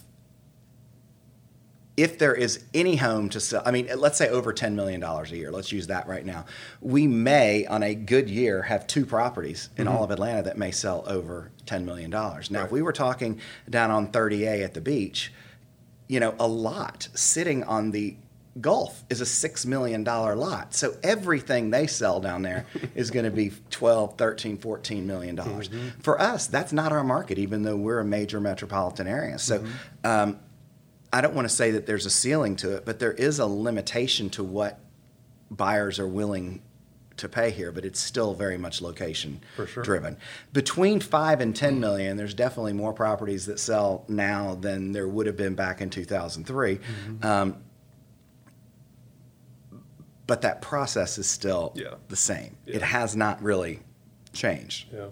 if 1.98 2.18
there 2.18 2.34
is 2.34 2.64
any 2.74 2.98
home 2.98 3.30
to 3.30 3.40
sell, 3.40 3.62
I 3.66 3.72
mean, 3.72 3.90
let's 3.98 4.18
say 4.18 4.28
over 4.28 4.54
$10 4.54 4.74
million 4.74 5.02
a 5.02 5.26
year, 5.28 5.52
let's 5.52 5.72
use 5.72 5.88
that 5.88 6.08
right 6.08 6.26
now. 6.26 6.46
We 6.82 7.08
may, 7.08 7.66
on 7.66 7.84
a 7.84 7.96
good 7.96 8.30
year, 8.30 8.64
have 8.64 8.86
two 8.86 9.06
properties 9.06 9.70
in 9.78 9.86
mm-hmm. 9.86 9.96
all 9.96 10.04
of 10.04 10.12
Atlanta 10.12 10.44
that 10.44 10.58
may 10.58 10.72
sell 10.72 11.04
over 11.08 11.52
$10 11.66 11.86
million. 11.86 12.10
Now, 12.12 12.66
if 12.66 12.72
we 12.72 12.82
were 12.82 12.94
talking 12.94 13.40
down 13.70 13.92
on 13.92 14.12
30A 14.12 14.64
at 14.64 14.74
the 14.74 14.82
beach, 14.82 15.32
you 16.08 16.20
know, 16.20 16.36
a 16.38 16.48
lot 16.48 17.08
sitting 17.14 17.64
on 17.64 17.92
the 17.92 18.16
Gulf 18.62 19.04
is 19.10 19.20
a 19.20 19.26
$6 19.26 19.66
million 19.66 20.06
lot. 20.06 20.74
So 20.74 20.96
everything 21.04 21.72
they 21.72 21.88
sell 21.88 22.22
down 22.22 22.42
there 22.42 22.66
is 22.96 23.12
going 23.12 23.26
to 23.26 23.32
be 23.32 23.52
12, 23.70 24.18
13, 24.18 24.58
14 24.58 25.06
million 25.06 25.36
dollars. 25.36 25.68
Mm-hmm. 25.68 26.00
For 26.00 26.22
us, 26.22 26.48
that's 26.48 26.72
not 26.72 26.94
our 26.94 27.04
market, 27.04 27.38
even 27.38 27.64
though 27.64 27.76
we're 27.76 28.00
a 28.00 28.06
major 28.06 28.40
metropolitan 28.40 29.08
area. 29.08 29.40
So, 29.40 29.60
mm-hmm. 29.60 30.08
um, 30.08 30.40
I 31.16 31.22
don't 31.22 31.34
want 31.34 31.48
to 31.48 31.54
say 31.56 31.72
that 31.72 31.86
there's 31.86 32.06
a 32.06 32.10
ceiling 32.10 32.58
to 32.58 32.76
it, 32.76 32.84
but 32.84 33.00
there 33.00 33.14
is 33.14 33.40
a 33.40 33.46
limitation 33.46 34.30
to 34.32 34.44
what 34.44 34.80
buyers 35.50 35.98
are 35.98 36.08
willing 36.08 36.62
to 37.16 37.30
pay 37.30 37.52
here, 37.52 37.72
but 37.72 37.86
it's 37.86 38.02
still 38.02 38.34
very 38.34 38.58
much 38.58 38.82
location 38.82 39.40
For 39.56 39.66
sure. 39.66 39.82
driven. 39.82 40.18
Between 40.52 41.00
five 41.00 41.40
and 41.40 41.56
10 41.56 41.80
million, 41.80 42.18
there's 42.18 42.34
definitely 42.34 42.74
more 42.74 42.92
properties 42.92 43.46
that 43.46 43.62
sell 43.62 44.04
now 44.10 44.56
than 44.56 44.92
there 44.92 45.08
would 45.08 45.26
have 45.26 45.38
been 45.38 45.56
back 45.56 45.80
in 45.80 45.90
2003. 45.90 46.76
Mm-hmm. 46.76 47.26
Um, 47.26 47.64
but 50.28 50.42
that 50.42 50.62
process 50.62 51.18
is 51.18 51.28
still 51.30 51.72
Yeah. 51.76 51.94
the 52.10 52.18
same. 52.18 52.58
Yeah. 52.66 52.76
It 52.76 52.82
has 52.82 53.16
not 53.16 53.42
really 53.42 53.80
changed 54.34 54.88
Yeah. 54.94 55.08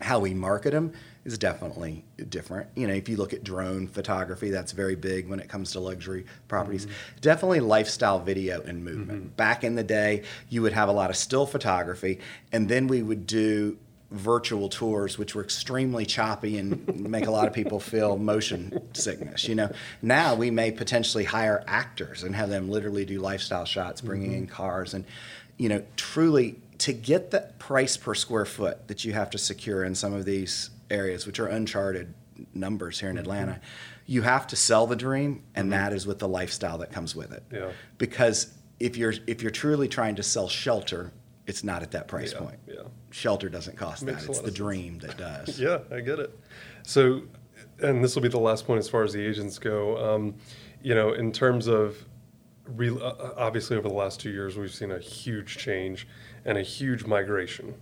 how 0.00 0.18
we 0.18 0.34
market 0.34 0.72
them 0.72 0.92
is 1.24 1.38
definitely 1.38 2.04
different. 2.28 2.68
You 2.74 2.86
know, 2.86 2.92
if 2.94 3.08
you 3.08 3.16
look 3.16 3.32
at 3.32 3.42
drone 3.42 3.86
photography, 3.86 4.50
that's 4.50 4.72
very 4.72 4.94
big 4.94 5.28
when 5.28 5.40
it 5.40 5.48
comes 5.48 5.72
to 5.72 5.80
luxury 5.80 6.26
properties. 6.48 6.86
Mm-hmm. 6.86 7.20
Definitely 7.22 7.60
lifestyle 7.60 8.20
video 8.20 8.60
and 8.60 8.84
movement. 8.84 9.20
Mm-hmm. 9.20 9.36
Back 9.36 9.64
in 9.64 9.74
the 9.74 9.84
day, 9.84 10.22
you 10.50 10.62
would 10.62 10.72
have 10.72 10.88
a 10.88 10.92
lot 10.92 11.10
of 11.10 11.16
still 11.16 11.46
photography, 11.46 12.20
and 12.52 12.68
then 12.68 12.88
we 12.88 13.02
would 13.02 13.26
do 13.26 13.78
virtual 14.10 14.68
tours, 14.68 15.18
which 15.18 15.34
were 15.34 15.42
extremely 15.42 16.06
choppy 16.06 16.58
and 16.58 16.86
make 17.10 17.26
a 17.26 17.30
lot 17.30 17.48
of 17.48 17.52
people 17.52 17.80
feel 17.80 18.16
motion 18.16 18.80
sickness. 18.92 19.48
You 19.48 19.54
know, 19.54 19.72
now 20.02 20.34
we 20.34 20.50
may 20.50 20.70
potentially 20.70 21.24
hire 21.24 21.64
actors 21.66 22.22
and 22.22 22.34
have 22.36 22.48
them 22.48 22.70
literally 22.70 23.04
do 23.04 23.20
lifestyle 23.20 23.64
shots, 23.64 24.00
bringing 24.00 24.30
mm-hmm. 24.30 24.38
in 24.40 24.46
cars, 24.46 24.94
and 24.94 25.04
you 25.56 25.68
know, 25.68 25.82
truly 25.96 26.56
to 26.78 26.92
get 26.92 27.30
the 27.30 27.40
price 27.58 27.96
per 27.96 28.14
square 28.14 28.44
foot 28.44 28.88
that 28.88 29.04
you 29.04 29.12
have 29.12 29.30
to 29.30 29.38
secure 29.38 29.84
in 29.84 29.94
some 29.94 30.12
of 30.12 30.24
these 30.24 30.70
areas, 30.94 31.26
which 31.26 31.38
are 31.40 31.46
uncharted 31.48 32.14
numbers 32.54 33.00
here 33.00 33.10
in 33.10 33.18
Atlanta, 33.18 33.60
you 34.06 34.22
have 34.22 34.46
to 34.48 34.56
sell 34.56 34.86
the 34.86 34.96
dream, 34.96 35.42
and 35.54 35.72
that 35.72 35.92
is 35.92 36.06
with 36.06 36.18
the 36.18 36.28
lifestyle 36.28 36.78
that 36.78 36.92
comes 36.92 37.14
with 37.14 37.32
it. 37.32 37.42
Yeah. 37.52 37.70
Because 37.98 38.54
if 38.80 38.96
you're 38.96 39.14
if 39.26 39.42
you're 39.42 39.50
truly 39.50 39.88
trying 39.88 40.14
to 40.16 40.22
sell 40.22 40.48
shelter, 40.48 41.12
it's 41.46 41.62
not 41.64 41.82
at 41.82 41.90
that 41.92 42.08
price 42.08 42.32
Yeah, 42.32 42.38
point. 42.38 42.58
yeah. 42.66 42.74
Shelter 43.10 43.48
doesn't 43.48 43.76
cost 43.76 44.02
Makes 44.02 44.22
that. 44.22 44.30
It's 44.30 44.40
the 44.40 44.50
dream 44.50 44.98
that 45.00 45.16
does. 45.18 45.58
Yeah, 45.66 45.78
I 45.92 46.00
get 46.00 46.18
it. 46.18 46.36
So, 46.82 47.22
and 47.80 48.02
this 48.02 48.14
will 48.14 48.22
be 48.22 48.28
the 48.28 48.38
last 48.38 48.66
point 48.66 48.78
as 48.78 48.88
far 48.88 49.02
as 49.04 49.12
the 49.12 49.20
agents 49.24 49.58
go. 49.58 50.14
Um, 50.14 50.34
you 50.82 50.94
know, 50.94 51.12
in 51.12 51.32
terms 51.32 51.66
of 51.66 51.96
re- 52.66 52.90
uh, 52.90 53.30
obviously 53.36 53.76
over 53.76 53.88
the 53.88 53.94
last 53.94 54.20
two 54.20 54.30
years, 54.30 54.56
we've 54.56 54.72
seen 54.74 54.90
a 54.90 54.98
huge 54.98 55.56
change 55.58 56.06
and 56.44 56.58
a 56.58 56.62
huge 56.62 57.04
migration 57.06 57.74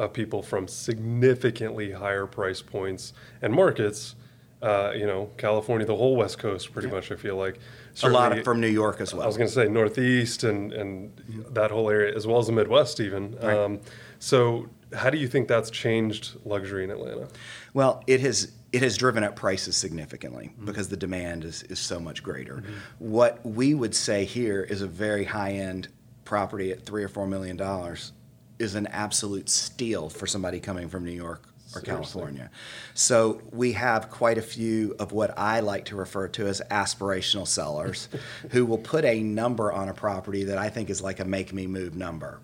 of 0.00 0.12
people 0.12 0.42
from 0.42 0.66
significantly 0.66 1.92
higher 1.92 2.26
price 2.26 2.62
points 2.62 3.12
and 3.42 3.52
markets. 3.52 4.14
Uh, 4.62 4.92
you 4.94 5.06
know, 5.06 5.30
California, 5.38 5.86
the 5.86 5.96
whole 5.96 6.16
West 6.16 6.38
Coast, 6.38 6.70
pretty 6.72 6.88
much. 6.88 7.10
I 7.10 7.16
feel 7.16 7.36
like 7.36 7.58
A 8.02 8.10
lot 8.10 8.36
of, 8.36 8.44
from 8.44 8.60
New 8.60 8.66
York 8.68 9.00
as 9.00 9.14
well. 9.14 9.22
I 9.22 9.26
was 9.26 9.38
going 9.38 9.48
to 9.48 9.54
say 9.54 9.68
Northeast 9.68 10.44
and, 10.44 10.70
and 10.74 11.46
that 11.52 11.70
whole 11.70 11.88
area, 11.88 12.14
as 12.14 12.26
well 12.26 12.38
as 12.38 12.46
the 12.46 12.52
Midwest, 12.52 13.00
even. 13.00 13.36
Right. 13.42 13.56
Um, 13.56 13.80
so, 14.18 14.68
how 14.94 15.08
do 15.08 15.16
you 15.16 15.28
think 15.28 15.48
that's 15.48 15.70
changed 15.70 16.32
luxury 16.44 16.84
in 16.84 16.90
Atlanta? 16.90 17.28
Well, 17.72 18.04
it 18.06 18.20
has 18.20 18.52
it 18.72 18.82
has 18.82 18.98
driven 18.98 19.24
up 19.24 19.34
prices 19.34 19.76
significantly 19.76 20.50
Mm-hmm. 20.52 20.66
because 20.66 20.88
the 20.88 20.96
demand 20.96 21.44
is, 21.44 21.62
is 21.64 21.78
so 21.78 21.98
much 21.98 22.22
greater. 22.22 22.62
What 22.98 23.44
we 23.46 23.72
would 23.74 23.94
say 23.94 24.24
here 24.26 24.62
is 24.62 24.82
a 24.82 24.86
very 24.86 25.24
high 25.24 25.52
end 25.52 25.88
property 26.26 26.70
at 26.70 26.84
three 26.84 27.02
or 27.02 27.08
four 27.08 27.26
million 27.26 27.56
dollars 27.56 28.12
is 28.60 28.74
an 28.74 28.86
absolute 28.88 29.48
steal 29.48 30.08
for 30.08 30.26
somebody 30.26 30.60
coming 30.60 30.88
from 30.88 31.04
New 31.04 31.10
York 31.10 31.48
or 31.74 31.80
Seriously. 31.80 31.90
California. 31.92 32.50
So 32.94 33.40
we 33.52 33.72
have 33.72 34.10
quite 34.10 34.38
a 34.38 34.42
few 34.42 34.94
of 34.98 35.12
what 35.12 35.36
I 35.38 35.60
like 35.60 35.86
to 35.86 35.96
refer 35.96 36.28
to 36.28 36.46
as 36.46 36.60
aspirational 36.70 37.46
sellers 37.46 38.08
who 38.50 38.66
will 38.66 38.78
put 38.78 39.04
a 39.04 39.22
number 39.22 39.72
on 39.72 39.88
a 39.88 39.94
property 39.94 40.44
that 40.44 40.58
I 40.58 40.68
think 40.68 40.90
is 40.90 41.00
like 41.00 41.20
a 41.20 41.24
make 41.24 41.52
me 41.52 41.66
move 41.66 41.94
number. 41.94 42.40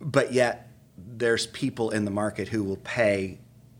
But 0.00 0.32
yet 0.32 0.70
there's 0.96 1.46
people 1.48 1.90
in 1.90 2.04
the 2.04 2.10
market 2.10 2.48
who 2.48 2.64
will 2.64 2.76
pay 2.78 3.38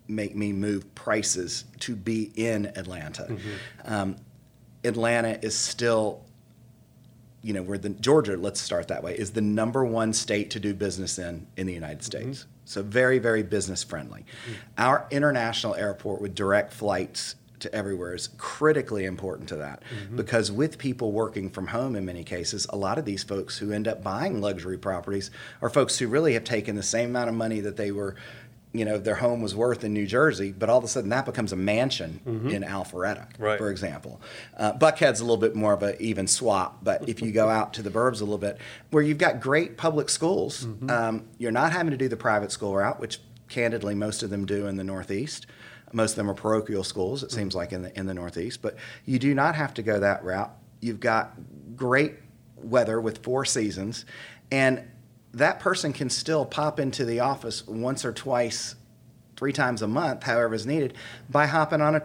make 0.09 0.35
me 0.35 0.53
move 0.53 0.95
prices 0.95 1.65
to 1.81 1.95
be 1.95 2.33
in 2.35 2.67
Atlanta. 2.77 3.37
Um, 3.85 4.17
Atlanta 4.85 5.39
is 5.43 5.57
still 5.57 6.25
you 7.43 7.53
know, 7.53 7.63
we're 7.63 7.79
the 7.79 7.91
Georgia, 7.91 8.37
let's 8.37 8.61
start 8.61 8.89
that 8.89 9.03
way, 9.03 9.17
is 9.17 9.33
the 9.33 9.41
number 9.41 9.85
one 9.85 10.13
state 10.13 10.51
to 10.51 10.61
do 10.61 10.75
business 10.75 11.19
in 11.19 11.47
in 11.57 11.67
the 11.67 11.73
United 11.73 12.01
mm-hmm. 12.01 12.33
States. 12.33 12.47
So 12.65 12.83
very, 12.83 13.19
very 13.19 13.43
business 13.43 13.83
friendly. 13.83 14.21
Mm-hmm. 14.21 14.55
Our 14.79 15.07
international 15.11 15.75
airport 15.75 16.21
with 16.21 16.35
direct 16.35 16.73
flights 16.73 17.35
to 17.61 17.75
everywhere 17.75 18.15
is 18.15 18.29
critically 18.39 19.05
important 19.05 19.49
to 19.51 19.57
that 19.57 19.83
mm-hmm. 19.83 20.17
because 20.17 20.51
with 20.51 20.79
people 20.79 21.13
working 21.13 21.51
from 21.51 21.69
home 21.69 21.95
in 21.95 22.05
many 22.05 22.25
cases, 22.25 22.67
a 22.71 22.77
lot 22.77 22.99
of 22.99 23.05
these 23.05 23.23
folks 23.23 23.59
who 23.59 23.73
end 23.73 23.87
up 23.87 24.03
buying 24.03 24.41
luxury 24.41 24.79
properties 24.79 25.31
are 25.63 25.71
folks 25.71 25.99
who 25.99 26.09
really 26.09 26.35
have 26.35 26.45
taken 26.45 26.77
the 26.77 26.83
same 26.83 27.11
amount 27.11 27.29
of 27.29 27.35
money 27.35 27.61
that 27.61 27.77
they 27.77 27.93
were 27.93 28.17
you 28.73 28.85
know 28.85 28.99
their 28.99 29.17
home 29.17 29.43
was 29.43 29.55
worth 29.55 29.83
in 29.85 29.93
New 29.93 30.07
Jersey, 30.07 30.53
but 30.57 30.69
all 30.71 30.79
of 30.79 30.85
a 30.85 30.89
sudden 30.89 31.11
that 31.11 31.27
becomes 31.27 31.53
a 31.53 31.57
mansion 31.57 32.21
in 32.27 32.63
Alpharetta, 32.63 33.27
Right. 33.39 33.59
for 33.59 33.71
example. 33.71 34.21
Uh, 34.57 34.73
Buckhead's 34.75 35.21
a 35.21 35.25
little 35.25 35.37
bit 35.37 35.55
more 35.57 35.73
of 35.73 35.83
an 35.83 35.97
even 35.99 36.27
swap, 36.29 36.79
but 36.83 37.09
if 37.09 37.21
you 37.21 37.33
go 37.33 37.49
out 37.49 37.75
to 37.75 37.83
the 37.83 37.91
burbs 37.91 38.17
a 38.21 38.25
little 38.25 38.39
bit, 38.39 38.59
where 38.91 39.03
you've 39.03 39.19
got 39.19 39.41
great 39.41 39.77
public 39.77 40.09
schools, 40.09 40.67
um, 40.89 41.25
you're 41.39 41.51
not 41.51 41.73
having 41.73 41.91
to 41.91 41.97
do 41.97 42.09
the 42.09 42.17
private 42.17 42.53
school 42.53 42.77
route, 42.77 43.01
which 43.01 43.19
candidly 43.49 43.95
most 43.97 44.23
of 44.23 44.31
them 44.31 44.47
do 44.47 44.67
in 44.69 44.77
the 44.77 44.85
Northeast. 44.85 45.47
Most 45.93 46.13
of 46.13 46.17
them 46.19 46.31
are 46.31 46.35
parochial 46.35 46.85
schools, 46.85 47.25
it 47.25 47.33
seems 47.33 47.57
like 47.57 47.73
in 47.73 47.83
the 47.83 47.99
in 47.99 48.07
the 48.07 48.15
Northeast, 48.15 48.63
but 48.63 48.77
you 49.05 49.19
do 49.19 49.35
not 49.35 49.57
have 49.57 49.75
to 49.75 49.83
go 49.83 49.99
that 49.99 50.23
route. 50.23 50.53
You've 50.81 51.01
got 51.01 51.35
great 51.75 52.15
weather 52.57 53.01
with 53.01 53.25
four 53.25 53.45
seasons, 53.45 54.05
and 54.53 54.83
that 55.35 55.61
person 55.61 55.93
can 55.93 56.11
still 56.11 56.45
pop 56.45 56.81
into 56.81 57.05
the 57.05 57.21
office 57.21 57.67
once 57.67 58.05
or 58.05 58.13
twice 58.13 58.75
three 59.37 59.53
times 59.53 59.81
a 59.81 59.87
month, 59.87 60.25
however 60.25 60.55
is 60.55 60.67
needed, 60.67 60.95
by 61.29 61.47
hopping 61.47 61.81
on 61.81 61.97
a 61.97 62.03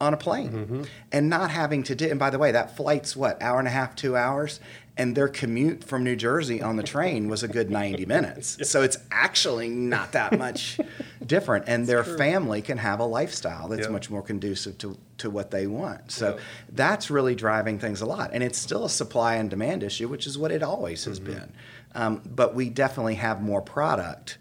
on 0.00 0.14
a 0.14 0.16
plane 0.16 0.50
mm-hmm. 0.50 0.82
and 1.12 1.28
not 1.28 1.50
having 1.50 1.82
to 1.82 1.94
do. 1.94 2.08
And 2.08 2.18
by 2.18 2.30
the 2.30 2.38
way, 2.38 2.52
that 2.52 2.74
flight's 2.74 3.14
what 3.14 3.40
hour 3.42 3.58
and 3.58 3.68
a 3.68 3.70
half, 3.70 3.94
two 3.94 4.16
hours, 4.16 4.58
and 4.96 5.14
their 5.14 5.28
commute 5.28 5.84
from 5.84 6.04
New 6.04 6.16
Jersey 6.16 6.62
on 6.62 6.76
the 6.76 6.82
train 6.82 7.28
was 7.28 7.42
a 7.42 7.48
good 7.48 7.70
ninety 7.70 8.06
minutes. 8.06 8.56
So 8.70 8.82
it's 8.82 8.98
actually 9.10 9.68
not 9.68 10.12
that 10.12 10.38
much 10.38 10.80
different, 11.26 11.64
and 11.68 11.86
their 11.86 12.04
family 12.04 12.62
can 12.62 12.78
have 12.78 13.00
a 13.00 13.04
lifestyle 13.04 13.68
that's 13.68 13.86
Yeah. 13.86 13.92
much 13.92 14.10
more 14.10 14.22
conducive 14.22 14.78
to 14.78 14.96
to 15.18 15.28
what 15.28 15.50
they 15.50 15.66
want. 15.66 16.10
So 16.10 16.34
Yeah. 16.36 16.42
that's 16.72 17.10
really 17.10 17.34
driving 17.34 17.78
things 17.78 18.00
a 18.00 18.06
lot, 18.06 18.30
and 18.32 18.42
it's 18.42 18.58
still 18.58 18.84
a 18.84 18.90
supply 18.90 19.34
and 19.34 19.50
demand 19.50 19.82
issue, 19.82 20.08
which 20.08 20.26
is 20.26 20.38
what 20.38 20.50
it 20.50 20.62
always 20.62 21.04
has 21.04 21.20
mm-hmm. 21.20 21.32
been. 21.32 21.52
Um, 21.94 22.22
but 22.24 22.54
we 22.54 22.70
definitely 22.70 23.16
have 23.16 23.42
more 23.42 23.60
product 23.60 24.38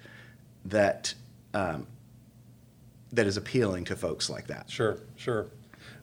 that 0.65 1.13
um, 1.53 1.87
that 3.11 3.25
is 3.25 3.37
appealing 3.37 3.85
to 3.85 3.95
folks 3.95 4.29
like 4.29 4.47
that. 4.47 4.69
Sure, 4.69 4.97
sure. 5.15 5.47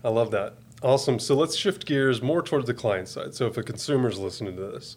I 0.02 0.08
love 0.08 0.30
that. 0.32 0.54
Awesome. 0.82 1.18
So 1.18 1.34
let's 1.34 1.56
shift 1.56 1.86
gears 1.86 2.20
more 2.20 2.42
towards 2.42 2.66
the 2.66 2.74
client 2.74 3.08
side. 3.08 3.34
So 3.34 3.46
if 3.46 3.56
a 3.56 3.62
consumer's 3.62 4.18
listening 4.18 4.56
to 4.56 4.62
this 4.62 4.96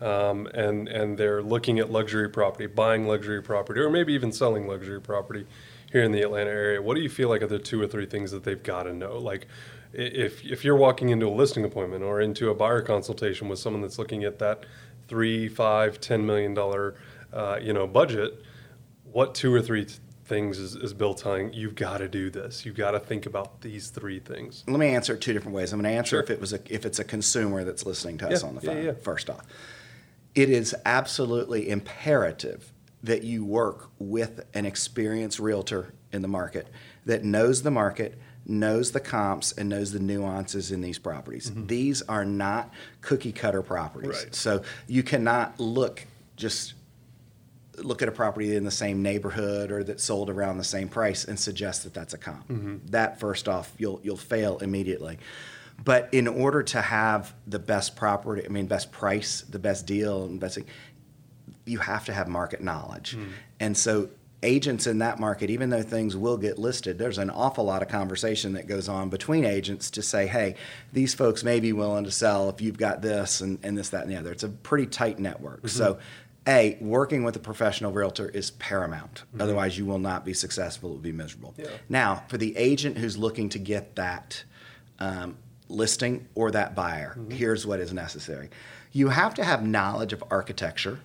um, 0.00 0.46
and 0.54 0.88
and 0.88 1.16
they're 1.16 1.42
looking 1.42 1.78
at 1.78 1.90
luxury 1.90 2.28
property, 2.28 2.66
buying 2.66 3.06
luxury 3.06 3.42
property, 3.42 3.80
or 3.80 3.90
maybe 3.90 4.12
even 4.12 4.32
selling 4.32 4.66
luxury 4.66 5.00
property 5.00 5.46
here 5.92 6.02
in 6.02 6.12
the 6.12 6.22
Atlanta 6.22 6.50
area, 6.50 6.82
what 6.82 6.94
do 6.94 7.00
you 7.00 7.08
feel 7.08 7.28
like 7.28 7.42
are 7.42 7.46
the 7.46 7.58
two 7.58 7.80
or 7.80 7.86
three 7.86 8.06
things 8.06 8.30
that 8.30 8.44
they've 8.44 8.62
got 8.62 8.84
to 8.84 8.92
know? 8.92 9.18
Like 9.18 9.46
if 9.92 10.44
if 10.44 10.64
you're 10.64 10.76
walking 10.76 11.08
into 11.08 11.26
a 11.26 11.30
listing 11.34 11.64
appointment 11.64 12.02
or 12.04 12.20
into 12.20 12.50
a 12.50 12.54
buyer 12.54 12.82
consultation 12.82 13.48
with 13.48 13.58
someone 13.58 13.82
that's 13.82 13.98
looking 13.98 14.24
at 14.24 14.38
that 14.38 14.64
three, 15.08 15.48
five, 15.48 16.00
ten 16.00 16.24
million 16.24 16.54
dollar 16.54 16.94
uh, 17.32 17.58
you 17.60 17.72
know 17.72 17.86
budget, 17.86 18.42
what 19.04 19.34
two 19.34 19.52
or 19.52 19.60
three 19.62 19.86
things 20.24 20.58
is, 20.60 20.76
is 20.76 20.94
Bill 20.94 21.12
telling 21.14 21.52
you've 21.52 21.74
got 21.74 21.98
to 21.98 22.08
do 22.08 22.30
this? 22.30 22.64
You've 22.64 22.76
got 22.76 22.92
to 22.92 23.00
think 23.00 23.26
about 23.26 23.60
these 23.62 23.90
three 23.90 24.20
things. 24.20 24.62
Let 24.68 24.78
me 24.78 24.88
answer 24.94 25.14
it 25.14 25.20
two 25.20 25.32
different 25.32 25.56
ways. 25.56 25.72
I'm 25.72 25.80
going 25.80 25.92
to 25.92 25.96
answer 25.98 26.10
Sure. 26.10 26.20
if 26.22 26.30
it 26.30 26.40
was 26.40 26.52
a, 26.52 26.60
if 26.72 26.86
it's 26.86 27.00
a 27.00 27.04
consumer 27.04 27.64
that's 27.64 27.84
listening 27.84 28.18
to 28.18 28.28
us 28.28 28.42
Yeah, 28.42 28.48
on 28.48 28.54
the 28.54 28.60
yeah, 28.62 28.72
phone. 28.72 28.84
yeah. 28.84 28.92
First 28.92 29.28
off, 29.28 29.44
it 30.36 30.48
is 30.48 30.72
absolutely 30.84 31.68
imperative 31.68 32.72
that 33.02 33.24
you 33.24 33.44
work 33.44 33.90
with 33.98 34.44
an 34.54 34.66
experienced 34.66 35.40
realtor 35.40 35.94
in 36.12 36.22
the 36.22 36.28
market 36.28 36.68
that 37.06 37.24
knows 37.24 37.62
the 37.62 37.70
market, 37.72 38.16
knows 38.46 38.92
the 38.92 39.00
comps, 39.00 39.52
and 39.52 39.68
knows 39.68 39.92
the 39.92 40.00
nuances 40.00 40.72
in 40.72 40.80
these 40.80 40.98
properties. 40.98 41.52
These 41.54 42.02
are 42.02 42.24
not 42.24 42.72
cookie 43.00 43.32
cutter 43.32 43.62
properties. 43.62 44.10
Mm-hmm. 44.10 44.24
Right. 44.24 44.34
So 44.34 44.62
you 44.86 45.02
cannot 45.02 45.60
look 45.60 46.06
just 46.36 46.74
look 47.76 48.02
at 48.02 48.08
a 48.08 48.12
property 48.12 48.56
in 48.56 48.64
the 48.64 48.70
same 48.70 49.02
neighborhood 49.02 49.70
or 49.70 49.84
that 49.84 50.00
sold 50.00 50.28
around 50.28 50.58
the 50.58 50.64
same 50.64 50.88
price 50.88 51.24
and 51.24 51.38
suggest 51.38 51.84
that 51.84 51.94
that's 51.94 52.14
a 52.14 52.18
comp. 52.18 52.44
That 52.90 53.20
first 53.20 53.48
off, 53.48 53.72
you'll 53.78 54.00
you'll 54.02 54.16
fail 54.16 54.58
immediately. 54.58 55.18
But 55.82 56.12
in 56.12 56.28
order 56.28 56.62
to 56.62 56.80
have 56.80 57.34
the 57.46 57.58
best 57.58 57.96
property, 57.96 58.44
I 58.44 58.48
mean 58.48 58.66
best 58.66 58.92
price, 58.92 59.42
the 59.42 59.58
best 59.58 59.86
deal, 59.86 60.24
and 60.24 60.38
best, 60.38 60.58
you 61.64 61.78
have 61.78 62.04
to 62.06 62.12
have 62.12 62.28
market 62.28 62.60
knowledge. 62.60 63.16
And 63.60 63.76
so 63.76 64.10
agents 64.42 64.86
in 64.86 64.98
that 64.98 65.18
market, 65.18 65.50
even 65.50 65.70
though 65.70 65.82
things 65.82 66.16
will 66.16 66.36
get 66.36 66.58
listed, 66.58 66.98
there's 66.98 67.18
an 67.18 67.30
awful 67.30 67.64
lot 67.64 67.82
of 67.82 67.88
conversation 67.88 68.54
that 68.54 68.66
goes 68.66 68.88
on 68.88 69.08
between 69.08 69.44
agents 69.44 69.90
to 69.90 70.02
say, 70.02 70.26
hey, 70.26 70.54
these 70.92 71.14
folks 71.14 71.44
may 71.44 71.60
be 71.60 71.72
willing 71.72 72.04
to 72.04 72.10
sell 72.10 72.48
if 72.48 72.60
you've 72.60 72.78
got 72.78 73.02
this 73.02 73.40
and, 73.40 73.58
and 73.62 73.76
this, 73.76 73.90
that, 73.90 74.02
and 74.02 74.10
the 74.10 74.16
other. 74.16 74.32
It's 74.32 74.42
a 74.42 74.48
pretty 74.48 74.86
tight 74.86 75.18
network. 75.18 75.68
So 75.68 75.94
mm-hmm. 75.94 76.02
a, 76.46 76.78
working 76.80 77.22
with 77.22 77.36
a 77.36 77.40
professional 77.40 77.92
realtor 77.92 78.28
is 78.28 78.52
paramount. 78.52 79.24
Mm-hmm. 79.28 79.42
Otherwise, 79.42 79.76
you 79.76 79.84
will 79.84 79.98
not 79.98 80.24
be 80.24 80.32
successful. 80.32 80.90
It 80.90 80.92
will 80.92 81.00
be 81.00 81.12
miserable. 81.12 81.54
Yeah. 81.58 81.66
Now, 81.88 82.24
for 82.28 82.38
the 82.38 82.56
agent 82.56 82.96
who's 82.96 83.18
looking 83.18 83.50
to 83.50 83.58
get 83.58 83.96
that 83.96 84.42
um, 84.98 85.36
listing 85.68 86.28
or 86.34 86.50
that 86.52 86.74
buyer, 86.74 87.14
mm-hmm. 87.18 87.30
here's 87.30 87.66
what 87.66 87.78
is 87.80 87.92
necessary. 87.92 88.48
You 88.92 89.10
have 89.10 89.34
to 89.34 89.44
have 89.44 89.64
knowledge 89.64 90.12
of 90.12 90.24
architecture, 90.30 90.98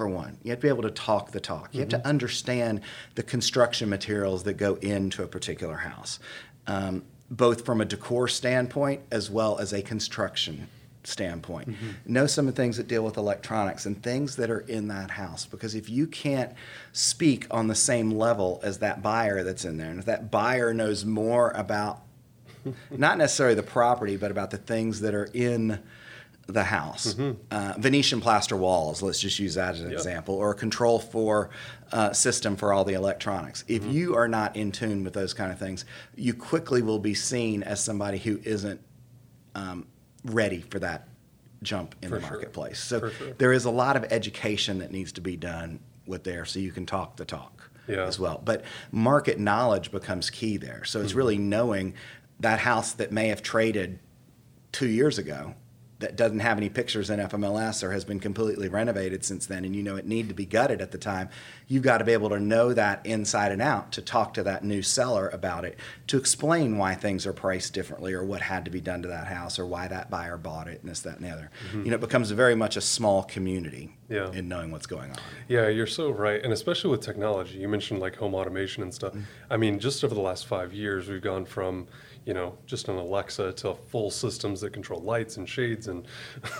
for 0.00 0.08
one. 0.08 0.38
You 0.42 0.50
have 0.52 0.60
to 0.60 0.62
be 0.62 0.68
able 0.70 0.84
to 0.84 0.90
talk 0.90 1.30
the 1.30 1.40
talk. 1.40 1.74
You 1.74 1.80
have 1.80 1.90
to 1.90 2.06
understand 2.08 2.80
the 3.16 3.22
construction 3.22 3.90
materials 3.90 4.44
that 4.44 4.54
go 4.54 4.76
into 4.76 5.22
a 5.22 5.26
particular 5.26 5.76
house, 5.76 6.18
um, 6.66 7.02
both 7.30 7.66
from 7.66 7.82
a 7.82 7.84
decor 7.84 8.26
standpoint 8.26 9.02
as 9.12 9.30
well 9.30 9.58
as 9.58 9.74
a 9.74 9.82
construction 9.82 10.68
standpoint. 11.04 11.76
Know 12.06 12.26
some 12.26 12.48
of 12.48 12.54
the 12.54 12.62
things 12.62 12.78
that 12.78 12.88
deal 12.88 13.04
with 13.04 13.18
electronics 13.18 13.84
and 13.84 14.02
things 14.02 14.36
that 14.36 14.50
are 14.50 14.60
in 14.60 14.88
that 14.88 15.10
house. 15.10 15.44
Because 15.44 15.74
if 15.74 15.90
you 15.90 16.06
can't 16.06 16.54
speak 16.92 17.46
on 17.50 17.66
the 17.66 17.74
same 17.74 18.10
level 18.10 18.58
as 18.62 18.78
that 18.78 19.02
buyer 19.02 19.44
that's 19.44 19.66
in 19.66 19.76
there, 19.76 19.90
and 19.90 19.98
if 19.98 20.06
that 20.06 20.30
buyer 20.30 20.72
knows 20.72 21.04
more 21.04 21.50
about 21.50 22.00
not 22.90 23.18
necessarily 23.18 23.54
the 23.54 23.62
property, 23.62 24.16
but 24.16 24.30
about 24.30 24.50
the 24.50 24.56
things 24.56 25.00
that 25.00 25.14
are 25.14 25.28
in 25.34 25.78
the 26.50 26.64
house. 26.64 27.16
Uh, 27.50 27.74
Venetian 27.78 28.20
plaster 28.20 28.56
walls, 28.56 29.02
let's 29.02 29.20
just 29.20 29.38
use 29.38 29.54
that 29.54 29.74
as 29.74 29.80
an 29.80 29.90
Yeah. 29.90 29.96
example, 29.96 30.34
or 30.34 30.50
a 30.50 30.54
control 30.54 30.98
for 30.98 31.50
uh, 31.92 32.12
system 32.12 32.56
for 32.56 32.72
all 32.72 32.84
the 32.84 32.94
electronics. 32.94 33.64
If 33.68 33.84
you 33.84 34.14
are 34.16 34.28
not 34.28 34.56
in 34.56 34.70
tune 34.72 35.02
with 35.04 35.12
those 35.12 35.34
kind 35.34 35.50
of 35.52 35.58
things, 35.58 35.84
you 36.16 36.34
quickly 36.34 36.82
will 36.82 36.98
be 37.00 37.14
seen 37.14 37.62
as 37.62 37.82
somebody 37.82 38.18
who 38.18 38.40
isn't 38.44 38.80
um, 39.54 39.86
ready 40.24 40.60
for 40.60 40.78
that 40.78 41.08
jump 41.62 41.94
in 42.02 42.08
For 42.08 42.16
the 42.16 42.20
sure. 42.22 42.30
marketplace. 42.30 42.78
So 42.80 43.10
sure. 43.10 43.32
there 43.38 43.52
is 43.52 43.64
a 43.64 43.70
lot 43.70 43.96
of 43.96 44.04
education 44.10 44.78
that 44.78 44.92
needs 44.92 45.12
to 45.12 45.20
be 45.20 45.36
done 45.36 45.80
with 46.06 46.24
there 46.24 46.44
so 46.44 46.58
you 46.58 46.72
can 46.72 46.86
talk 46.86 47.16
the 47.16 47.24
talk 47.24 47.70
Yeah. 47.88 48.04
as 48.06 48.18
well. 48.18 48.40
But 48.44 48.64
market 48.92 49.38
knowledge 49.38 49.90
becomes 49.90 50.30
key 50.30 50.56
there. 50.56 50.84
So 50.84 50.98
Mm-hmm. 50.98 51.04
it's 51.06 51.14
really 51.14 51.38
knowing 51.38 51.94
that 52.38 52.60
house 52.60 52.92
that 52.94 53.12
may 53.12 53.28
have 53.28 53.42
traded 53.42 53.98
two 54.72 54.88
years 54.88 55.18
ago 55.18 55.54
that 56.00 56.16
doesn't 56.16 56.40
have 56.40 56.56
any 56.58 56.68
pictures 56.68 57.10
in 57.10 57.20
FMLS 57.20 57.82
or 57.82 57.92
has 57.92 58.04
been 58.04 58.20
completely 58.20 58.68
renovated 58.68 59.24
since 59.24 59.46
then, 59.46 59.64
and 59.64 59.76
you 59.76 59.82
know 59.82 59.96
it 59.96 60.06
needed 60.06 60.28
to 60.28 60.34
be 60.34 60.46
gutted 60.46 60.80
at 60.80 60.90
the 60.90 60.98
time, 60.98 61.28
you've 61.68 61.82
got 61.82 61.98
to 61.98 62.04
be 62.04 62.12
able 62.12 62.30
to 62.30 62.40
know 62.40 62.72
that 62.72 63.04
inside 63.04 63.52
and 63.52 63.62
out 63.62 63.92
to 63.92 64.02
talk 64.02 64.34
to 64.34 64.42
that 64.42 64.64
new 64.64 64.82
seller 64.82 65.28
about 65.28 65.64
it, 65.64 65.78
to 66.08 66.16
explain 66.16 66.78
why 66.78 66.94
things 66.94 67.26
are 67.26 67.32
priced 67.32 67.72
differently 67.74 68.12
or 68.12 68.24
what 68.24 68.40
had 68.40 68.64
to 68.64 68.70
be 68.70 68.80
done 68.80 69.02
to 69.02 69.08
that 69.08 69.26
house 69.26 69.58
or 69.58 69.66
why 69.66 69.86
that 69.88 70.10
buyer 70.10 70.36
bought 70.36 70.66
it 70.68 70.80
and 70.80 70.90
this, 70.90 71.00
that, 71.00 71.16
and 71.18 71.24
the 71.26 71.30
other. 71.30 71.50
Mm-hmm. 71.68 71.84
You 71.84 71.90
know, 71.90 71.96
it 71.96 72.00
becomes 72.00 72.30
very 72.30 72.54
much 72.54 72.76
a 72.76 72.80
small 72.80 73.22
community 73.22 73.94
Yeah. 74.08 74.32
in 74.32 74.48
knowing 74.48 74.70
what's 74.70 74.86
going 74.86 75.10
on. 75.10 75.18
Yeah, 75.48 75.68
you're 75.68 75.86
so 75.86 76.10
right. 76.10 76.42
And 76.42 76.52
especially 76.52 76.90
with 76.90 77.02
technology, 77.02 77.58
you 77.58 77.68
mentioned 77.68 78.00
like 78.00 78.16
home 78.16 78.34
automation 78.34 78.82
and 78.82 78.92
stuff. 78.92 79.12
Mm-hmm. 79.12 79.52
I 79.52 79.56
mean, 79.58 79.78
just 79.78 80.02
over 80.02 80.14
the 80.14 80.20
last 80.20 80.46
five 80.46 80.72
years, 80.72 81.08
we've 81.08 81.20
gone 81.22 81.44
from, 81.44 81.86
you 82.24 82.34
know, 82.34 82.56
just 82.66 82.88
an 82.88 82.96
Alexa 82.96 83.52
to 83.52 83.74
full 83.74 84.10
systems 84.10 84.60
that 84.60 84.72
control 84.72 85.00
lights 85.00 85.36
and 85.36 85.48
shades 85.48 85.88
and 85.88 86.06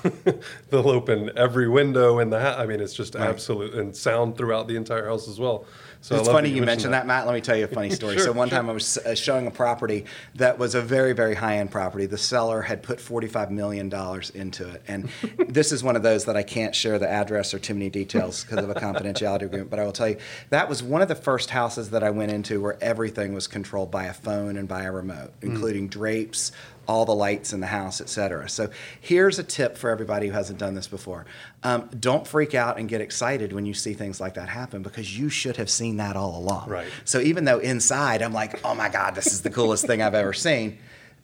they'll 0.70 0.88
open 0.88 1.30
every 1.36 1.68
window 1.68 2.18
in 2.18 2.30
the 2.30 2.40
house. 2.40 2.58
I 2.58 2.66
mean, 2.66 2.80
it's 2.80 2.94
just 2.94 3.14
absolute 3.16 3.74
and 3.74 3.94
sound 3.94 4.36
throughout 4.36 4.68
the 4.68 4.76
entire 4.76 5.06
house 5.06 5.28
as 5.28 5.38
well. 5.38 5.66
So 6.02 6.16
it's 6.16 6.28
funny 6.28 6.48
that 6.48 6.56
you 6.56 6.62
mentioned 6.62 6.94
that. 6.94 7.06
Matt. 7.06 7.26
Let 7.26 7.34
me 7.34 7.40
tell 7.40 7.56
you 7.56 7.64
a 7.64 7.68
funny 7.78 7.90
story. 7.90 8.16
Sure, 8.16 8.26
so 8.26 8.32
one 8.32 8.48
sure. 8.48 8.56
time 8.58 8.70
I 8.70 8.72
was 8.72 8.96
uh, 8.98 9.14
showing 9.14 9.46
a 9.46 9.50
property 9.50 10.06
that 10.36 10.58
was 10.58 10.74
a 10.74 10.80
very, 10.80 11.12
very 11.12 11.34
high-end 11.34 11.70
property. 11.70 12.06
The 12.06 12.16
seller 12.18 12.62
had 12.62 12.82
put 12.82 13.00
forty-five 13.00 13.50
million 13.50 13.88
dollars 13.88 14.30
into 14.30 14.68
it, 14.68 14.82
and 14.88 15.10
this 15.48 15.72
is 15.72 15.84
one 15.84 15.96
of 15.96 16.02
those 16.02 16.24
that 16.24 16.36
I 16.36 16.42
can't 16.42 16.74
share 16.74 16.98
the 16.98 17.08
address 17.08 17.52
or 17.52 17.58
too 17.58 17.74
many 17.74 17.90
details 17.90 18.44
because 18.44 18.64
of 18.64 18.70
a 18.70 18.74
confidentiality 18.74 19.42
agreement. 19.42 19.70
But 19.70 19.78
I 19.78 19.84
will 19.84 19.92
tell 19.92 20.08
you 20.08 20.16
that 20.48 20.68
was 20.68 20.82
one 20.82 21.02
of 21.02 21.08
the 21.08 21.14
first 21.14 21.50
houses 21.50 21.90
that 21.90 22.02
I 22.02 22.10
went 22.10 22.32
into 22.32 22.60
where 22.60 22.78
everything 22.82 23.34
was 23.34 23.46
controlled 23.46 23.90
by 23.90 24.04
a 24.04 24.14
phone 24.14 24.56
and 24.56 24.66
by 24.66 24.84
a 24.84 24.92
remote, 24.92 25.32
Hmm. 25.40 25.50
including 25.50 25.88
drapes. 25.88 26.52
All 26.90 27.05
the 27.05 27.14
lights 27.14 27.53
in 27.53 27.61
the 27.61 27.68
house, 27.68 28.00
et 28.00 28.09
cetera. 28.09 28.48
So 28.48 28.68
here's 29.00 29.38
a 29.38 29.44
tip 29.44 29.79
for 29.79 29.90
everybody 29.90 30.26
who 30.26 30.33
hasn't 30.33 30.59
done 30.59 30.74
this 30.74 30.88
before: 30.88 31.24
um, 31.62 31.88
don't 32.09 32.26
freak 32.26 32.53
out 32.55 32.79
and 32.79 32.88
get 32.88 33.00
excited 33.00 33.53
when 33.53 33.64
you 33.64 33.74
see 33.74 33.94
things 33.94 34.20
like 34.20 34.35
that 34.35 34.48
happen 34.48 34.83
because 34.83 35.16
you 35.16 35.29
should 35.29 35.57
have 35.57 35.70
seen 35.70 35.98
that 35.98 36.16
all 36.16 36.37
along. 36.37 36.68
Right. 36.68 36.88
So 37.05 37.20
even 37.20 37.44
though 37.44 37.61
inside 37.61 38.22
I'm 38.22 38.33
like, 38.33 38.53
oh 38.64 38.74
my 38.74 38.88
God, 38.88 39.14
this 39.14 39.29
is 39.29 39.42
the 39.42 39.50
coolest 39.50 39.87
thing 39.87 40.03
I've 40.03 40.14
ever 40.14 40.33
seen, 40.33 40.79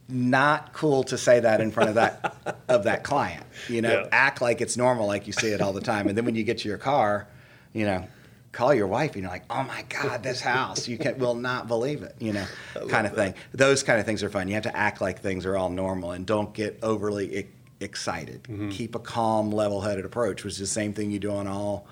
not 0.09 0.73
cool 0.73 1.03
to 1.05 1.19
say 1.19 1.41
that 1.41 1.61
in 1.61 1.73
front 1.73 1.89
of 1.89 1.97
that 1.97 2.37
of 2.69 2.85
that 2.85 3.03
client. 3.03 3.45
You 3.69 3.83
know, 3.83 4.03
Yeah. 4.03 4.09
act 4.13 4.41
like 4.41 4.61
it's 4.61 4.77
normal, 4.77 5.07
like 5.09 5.27
you 5.27 5.33
see 5.33 5.49
it 5.49 5.61
all 5.61 5.73
the 5.73 5.81
time. 5.81 6.07
And 6.09 6.17
then 6.17 6.25
when 6.25 6.37
you 6.37 6.45
get 6.45 6.59
to 6.59 6.69
your 6.69 6.79
car, 6.79 7.27
you 7.73 7.85
know, 7.87 8.07
call 8.57 8.73
your 8.73 8.87
wife 8.87 9.13
and 9.13 9.23
you're 9.23 9.31
like, 9.31 9.45
oh 9.51 9.63
my 9.63 9.85
God, 9.89 10.23
this 10.23 10.41
house, 10.41 10.89
you 10.89 10.97
can 10.97 11.19
will 11.19 11.35
not 11.35 11.69
believe 11.69 12.03
it, 12.03 12.17
you 12.19 12.33
know, 12.33 12.47
kind 12.89 13.07
of 13.07 13.15
thing. 13.15 13.35
Those 13.53 13.83
kind 13.83 14.01
of 14.01 14.07
things 14.07 14.23
are 14.23 14.31
fun. 14.31 14.49
You 14.49 14.55
have 14.55 14.65
to 14.65 14.77
act 14.77 15.01
like 15.01 15.21
things 15.21 15.45
are 15.45 15.57
all 15.57 15.69
normal 15.69 16.13
and 16.13 16.25
don't 16.25 16.53
get 16.55 16.79
overly 16.83 17.49
excited. 17.81 18.45
Mm-hmm. 18.45 18.71
Keep 18.71 18.95
a 18.95 18.99
calm, 18.99 19.51
level-headed 19.51 20.07
approach, 20.07 20.43
which 20.43 20.55
is 20.55 20.59
the 20.59 20.67
same 20.67 20.95
thing 20.95 21.11
you 21.11 21.19
do 21.19 21.33
on 21.33 21.47
all 21.47 21.87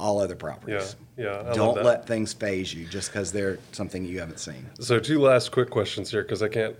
all 0.00 0.20
other 0.20 0.34
properties. 0.34 0.96
Yeah, 1.16 1.24
yeah, 1.24 1.50
I 1.50 1.54
Don't 1.54 1.76
that. 1.76 1.84
let 1.84 2.06
things 2.06 2.32
faze 2.32 2.74
you 2.74 2.84
just 2.84 3.12
because 3.12 3.30
they're 3.30 3.60
something 3.70 4.04
you 4.04 4.18
haven't 4.18 4.40
seen. 4.40 4.68
So 4.80 4.98
two 4.98 5.20
last 5.20 5.52
quick 5.52 5.70
questions 5.70 6.10
here 6.10 6.22
because 6.22 6.42
I 6.42 6.48
can't 6.48 6.74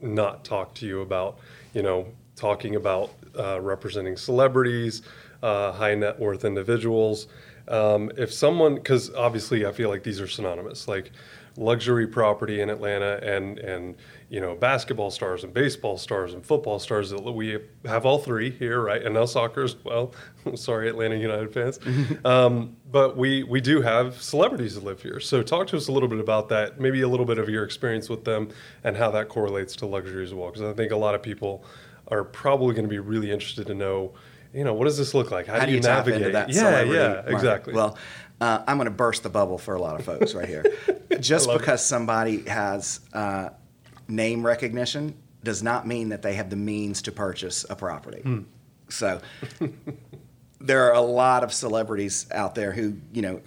not 0.00 0.44
talk 0.44 0.72
to 0.74 0.86
you 0.86 1.00
about 1.00 1.38
you 1.74 1.82
know 1.82 2.06
talking 2.36 2.76
about 2.76 3.10
uh, 3.36 3.60
representing 3.60 4.16
celebrities, 4.16 5.02
uh, 5.42 5.72
high 5.72 5.96
net 5.96 6.20
worth 6.20 6.44
individuals. 6.44 7.26
Um, 7.70 8.10
if 8.16 8.32
someone, 8.32 8.74
because 8.74 9.14
obviously 9.14 9.64
I 9.64 9.72
feel 9.72 9.88
like 9.88 10.02
these 10.02 10.20
are 10.20 10.28
synonymous, 10.28 10.88
like 10.88 11.12
luxury 11.56 12.06
property 12.06 12.60
in 12.60 12.70
Atlanta 12.70 13.18
and 13.22 13.58
and 13.58 13.96
you 14.28 14.40
know 14.40 14.54
basketball 14.54 15.10
stars 15.10 15.44
and 15.44 15.52
baseball 15.52 15.98
stars 15.98 16.32
and 16.32 16.44
football 16.44 16.78
stars 16.78 17.10
that 17.10 17.20
we 17.20 17.58
have 17.84 18.06
all 18.06 18.18
three 18.18 18.50
here, 18.50 18.80
right? 18.80 19.02
And 19.02 19.14
now 19.14 19.24
soccer 19.24 19.62
as 19.62 19.76
well. 19.84 20.12
Sorry, 20.54 20.88
Atlanta 20.88 21.16
United 21.16 21.52
fans. 21.52 21.78
um, 22.24 22.76
but 22.90 23.16
we 23.16 23.42
we 23.42 23.60
do 23.60 23.82
have 23.82 24.20
celebrities 24.20 24.74
that 24.74 24.84
live 24.84 25.02
here. 25.02 25.20
So 25.20 25.42
talk 25.42 25.66
to 25.68 25.76
us 25.76 25.88
a 25.88 25.92
little 25.92 26.08
bit 26.08 26.20
about 26.20 26.48
that. 26.50 26.80
Maybe 26.80 27.02
a 27.02 27.08
little 27.08 27.26
bit 27.26 27.38
of 27.38 27.48
your 27.48 27.64
experience 27.64 28.08
with 28.08 28.24
them 28.24 28.50
and 28.84 28.96
how 28.96 29.10
that 29.12 29.28
correlates 29.28 29.76
to 29.76 29.86
luxury 29.86 30.24
as 30.24 30.34
well. 30.34 30.50
Because 30.50 30.62
I 30.62 30.72
think 30.72 30.92
a 30.92 30.96
lot 30.96 31.14
of 31.14 31.22
people 31.22 31.64
are 32.08 32.24
probably 32.24 32.74
going 32.74 32.84
to 32.84 32.90
be 32.90 32.98
really 32.98 33.30
interested 33.30 33.66
to 33.66 33.74
know. 33.74 34.12
You 34.52 34.64
know, 34.64 34.74
what 34.74 34.84
does 34.84 34.98
this 34.98 35.14
look 35.14 35.30
like? 35.30 35.46
How, 35.46 35.60
How 35.60 35.66
do 35.66 35.72
you 35.72 35.80
navigate? 35.80 36.32
that 36.32 36.50
yeah, 36.50 36.82
yeah, 36.82 37.08
market? 37.08 37.32
exactly. 37.32 37.74
Well, 37.74 37.96
uh, 38.40 38.62
I'm 38.66 38.78
going 38.78 38.86
to 38.86 38.90
burst 38.90 39.22
the 39.22 39.30
bubble 39.30 39.58
for 39.58 39.74
a 39.74 39.80
lot 39.80 39.98
of 39.98 40.04
folks 40.04 40.34
right 40.34 40.48
here. 40.48 40.64
Just 41.20 41.50
because 41.50 41.84
somebody 41.84 42.42
has 42.48 43.00
uh, 43.12 43.50
name 44.08 44.44
recognition 44.44 45.14
does 45.44 45.62
not 45.62 45.86
mean 45.86 46.08
that 46.08 46.22
they 46.22 46.34
have 46.34 46.50
the 46.50 46.56
means 46.56 47.02
to 47.02 47.12
purchase 47.12 47.64
a 47.70 47.76
property. 47.76 48.20
Hmm. 48.22 48.40
So 48.88 49.20
there 50.60 50.84
are 50.84 50.94
a 50.94 51.00
lot 51.00 51.44
of 51.44 51.52
celebrities 51.52 52.26
out 52.32 52.54
there 52.54 52.72
who, 52.72 52.96
you 53.12 53.22
know, 53.22 53.40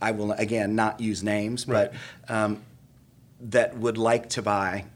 I 0.00 0.10
will 0.10 0.32
again 0.32 0.74
not 0.74 1.00
use 1.00 1.22
names, 1.22 1.64
but 1.64 1.94
um, 2.28 2.62
that 3.40 3.76
would 3.78 3.98
like 3.98 4.30
to 4.30 4.42
buy 4.42 4.86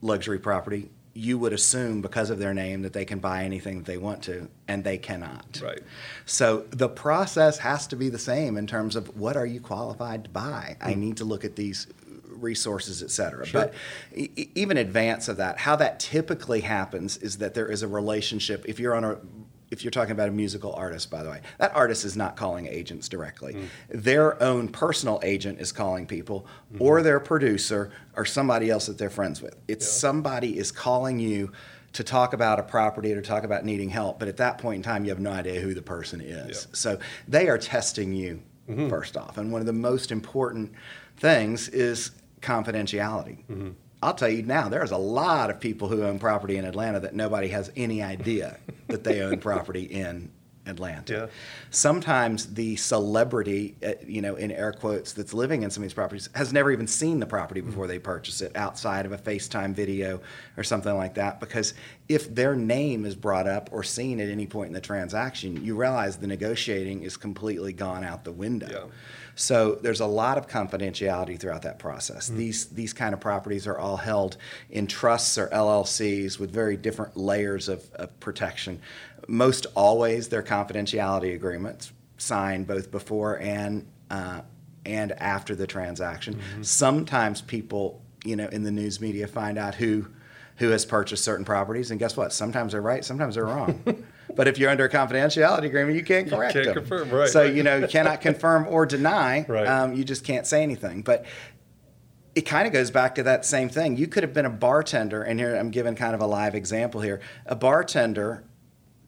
luxury 0.00 0.38
property. 0.38 0.90
You 1.18 1.38
would 1.38 1.54
assume 1.54 2.02
because 2.02 2.28
of 2.28 2.38
their 2.38 2.52
name 2.52 2.82
that 2.82 2.92
they 2.92 3.06
can 3.06 3.20
buy 3.20 3.44
anything 3.44 3.78
that 3.78 3.86
they 3.86 3.96
want 3.96 4.22
to, 4.24 4.48
and 4.68 4.84
they 4.84 4.98
cannot. 4.98 5.60
Right. 5.62 5.80
So 6.26 6.66
the 6.70 6.90
process 6.90 7.56
has 7.58 7.86
to 7.86 7.96
be 7.96 8.10
the 8.10 8.18
same 8.18 8.58
in 8.58 8.66
terms 8.66 8.96
of 8.96 9.16
what 9.16 9.34
are 9.34 9.46
you 9.46 9.60
qualified 9.60 10.24
to 10.24 10.30
buy. 10.30 10.76
I 10.78 10.90
mm-hmm. 10.90 11.00
need 11.00 11.16
to 11.16 11.24
look 11.24 11.44
at 11.44 11.56
these 11.56 11.86
resources, 12.28 13.02
et 13.02 13.10
cetera. 13.10 13.46
Sure. 13.46 13.62
But 13.62 13.74
e- 14.14 14.50
even 14.54 14.76
advance 14.76 15.28
of 15.28 15.38
that, 15.38 15.56
how 15.58 15.76
that 15.76 15.98
typically 16.00 16.60
happens 16.60 17.16
is 17.16 17.38
that 17.38 17.54
there 17.54 17.70
is 17.72 17.82
a 17.82 17.88
relationship. 17.88 18.66
If 18.68 18.78
you're 18.78 18.94
on 18.94 19.04
a 19.04 19.16
if 19.70 19.82
you're 19.82 19.90
talking 19.90 20.12
about 20.12 20.28
a 20.28 20.32
musical 20.32 20.72
artist, 20.74 21.10
by 21.10 21.22
the 21.22 21.30
way, 21.30 21.40
that 21.58 21.74
artist 21.74 22.04
is 22.04 22.16
not 22.16 22.36
calling 22.36 22.66
agents 22.66 23.08
directly. 23.08 23.54
Mm. 23.54 23.68
Their 23.88 24.42
own 24.42 24.68
personal 24.68 25.20
agent 25.22 25.60
is 25.60 25.72
calling 25.72 26.06
people, 26.06 26.46
mm-hmm. 26.72 26.82
or 26.82 27.02
their 27.02 27.20
producer, 27.20 27.90
or 28.14 28.24
somebody 28.24 28.70
else 28.70 28.86
that 28.86 28.98
they're 28.98 29.10
friends 29.10 29.42
with. 29.42 29.56
It's 29.68 29.88
somebody 29.88 30.58
is 30.58 30.70
calling 30.70 31.18
you 31.18 31.52
to 31.94 32.04
talk 32.04 32.32
about 32.32 32.58
a 32.58 32.62
property 32.62 33.12
or 33.12 33.22
talk 33.22 33.44
about 33.44 33.64
needing 33.64 33.88
help, 33.88 34.18
but 34.18 34.28
at 34.28 34.36
that 34.36 34.58
point 34.58 34.76
in 34.76 34.82
time, 34.82 35.04
you 35.04 35.10
have 35.10 35.20
no 35.20 35.30
idea 35.30 35.60
who 35.60 35.74
the 35.74 35.82
person 35.82 36.20
is. 36.20 36.66
Yeah. 36.68 36.74
So 36.74 36.98
they 37.26 37.48
are 37.48 37.58
testing 37.58 38.12
you 38.12 38.42
mm-hmm. 38.68 38.88
first 38.88 39.16
off, 39.16 39.38
and 39.38 39.50
one 39.50 39.60
of 39.60 39.66
the 39.66 39.72
most 39.72 40.12
important 40.12 40.72
things 41.16 41.68
is 41.68 42.10
confidentiality. 42.40 43.44
Mm-hmm. 43.46 43.70
I'll 44.02 44.14
tell 44.14 44.28
you 44.28 44.42
now, 44.42 44.68
there's 44.68 44.90
a 44.90 44.96
lot 44.96 45.50
of 45.50 45.58
people 45.58 45.88
who 45.88 46.02
own 46.02 46.18
property 46.18 46.56
in 46.56 46.64
Atlanta 46.64 47.00
that 47.00 47.14
nobody 47.14 47.48
has 47.48 47.70
any 47.76 48.02
idea 48.02 48.58
that 48.88 49.04
they 49.04 49.22
own 49.22 49.38
property 49.38 49.82
in 49.82 50.30
Atlanta. 50.66 51.12
Yeah. 51.12 51.26
Sometimes 51.70 52.54
the 52.54 52.76
celebrity, 52.76 53.76
uh, 53.84 53.92
you 54.06 54.20
know, 54.20 54.36
in 54.36 54.50
air 54.50 54.72
quotes, 54.72 55.12
that's 55.12 55.32
living 55.32 55.62
in 55.62 55.70
some 55.70 55.82
of 55.82 55.88
these 55.88 55.94
properties 55.94 56.28
has 56.34 56.52
never 56.52 56.70
even 56.70 56.86
seen 56.86 57.20
the 57.20 57.26
property 57.26 57.60
before 57.60 57.86
they 57.86 57.98
purchase 57.98 58.40
it 58.40 58.54
outside 58.56 59.06
of 59.06 59.12
a 59.12 59.18
FaceTime 59.18 59.72
video 59.74 60.20
or 60.56 60.64
something 60.64 60.96
like 60.96 61.14
that. 61.14 61.40
Because 61.40 61.74
if 62.08 62.34
their 62.34 62.54
name 62.54 63.04
is 63.04 63.14
brought 63.14 63.46
up 63.46 63.70
or 63.72 63.82
seen 63.82 64.20
at 64.20 64.28
any 64.28 64.46
point 64.46 64.68
in 64.68 64.74
the 64.74 64.80
transaction, 64.80 65.64
you 65.64 65.76
realize 65.76 66.16
the 66.16 66.26
negotiating 66.26 67.02
is 67.02 67.16
completely 67.16 67.72
gone 67.72 68.04
out 68.04 68.24
the 68.24 68.32
window. 68.32 68.88
Yeah. 68.88 68.92
So 69.36 69.74
there's 69.74 70.00
a 70.00 70.06
lot 70.06 70.38
of 70.38 70.48
confidentiality 70.48 71.38
throughout 71.38 71.62
that 71.62 71.78
process. 71.78 72.28
These 72.28 72.66
these 72.70 72.94
kind 72.94 73.12
of 73.12 73.20
properties 73.20 73.66
are 73.66 73.78
all 73.78 73.98
held 73.98 74.38
in 74.70 74.86
trusts 74.86 75.36
or 75.36 75.48
LLCs 75.48 76.38
with 76.38 76.50
very 76.50 76.76
different 76.76 77.18
layers 77.18 77.68
of, 77.68 77.88
of 77.94 78.18
protection. 78.18 78.80
Most 79.28 79.66
always, 79.76 80.28
they're 80.28 80.42
confidentiality 80.42 81.34
agreements 81.34 81.92
signed 82.16 82.66
both 82.66 82.90
before 82.90 83.38
and 83.38 83.86
uh, 84.10 84.40
and 84.86 85.12
after 85.12 85.54
the 85.54 85.66
transaction. 85.66 86.40
Sometimes 86.62 87.42
people, 87.42 88.02
you 88.24 88.36
know, 88.36 88.48
in 88.48 88.62
the 88.62 88.70
news 88.70 89.02
media 89.02 89.26
find 89.26 89.58
out 89.58 89.74
who 89.74 90.06
who 90.56 90.70
has 90.70 90.86
purchased 90.86 91.22
certain 91.22 91.44
properties, 91.44 91.90
and 91.90 92.00
guess 92.00 92.16
what? 92.16 92.32
Sometimes 92.32 92.72
they're 92.72 92.80
right, 92.80 93.04
sometimes 93.04 93.34
they're 93.34 93.44
wrong. 93.44 93.84
but 94.36 94.46
if 94.46 94.58
you're 94.58 94.70
under 94.70 94.84
a 94.84 94.88
confidentiality 94.90 95.64
agreement, 95.64 95.96
you 95.96 96.04
can't 96.04 96.28
correct 96.28 96.52
can't 96.52 96.66
them. 96.66 96.74
confirm, 96.74 97.10
right, 97.10 97.28
So 97.28 97.42
right. 97.42 97.52
you 97.54 97.62
know 97.62 97.76
you 97.78 97.88
cannot 97.88 98.20
confirm 98.20 98.66
or 98.68 98.86
deny. 98.86 99.44
Right. 99.48 99.66
Um, 99.66 99.94
you 99.94 100.04
just 100.04 100.24
can't 100.24 100.46
say 100.46 100.62
anything. 100.62 101.02
But 101.02 101.24
it 102.34 102.42
kind 102.42 102.66
of 102.66 102.72
goes 102.72 102.90
back 102.90 103.14
to 103.16 103.22
that 103.24 103.44
same 103.46 103.68
thing. 103.70 103.96
You 103.96 104.06
could 104.06 104.22
have 104.22 104.34
been 104.34 104.44
a 104.46 104.50
bartender, 104.50 105.22
and 105.22 105.40
here 105.40 105.54
I'm 105.56 105.70
giving 105.70 105.94
kind 105.94 106.14
of 106.14 106.20
a 106.20 106.26
live 106.26 106.54
example 106.54 107.00
here. 107.00 107.20
A 107.46 107.56
bartender 107.56 108.44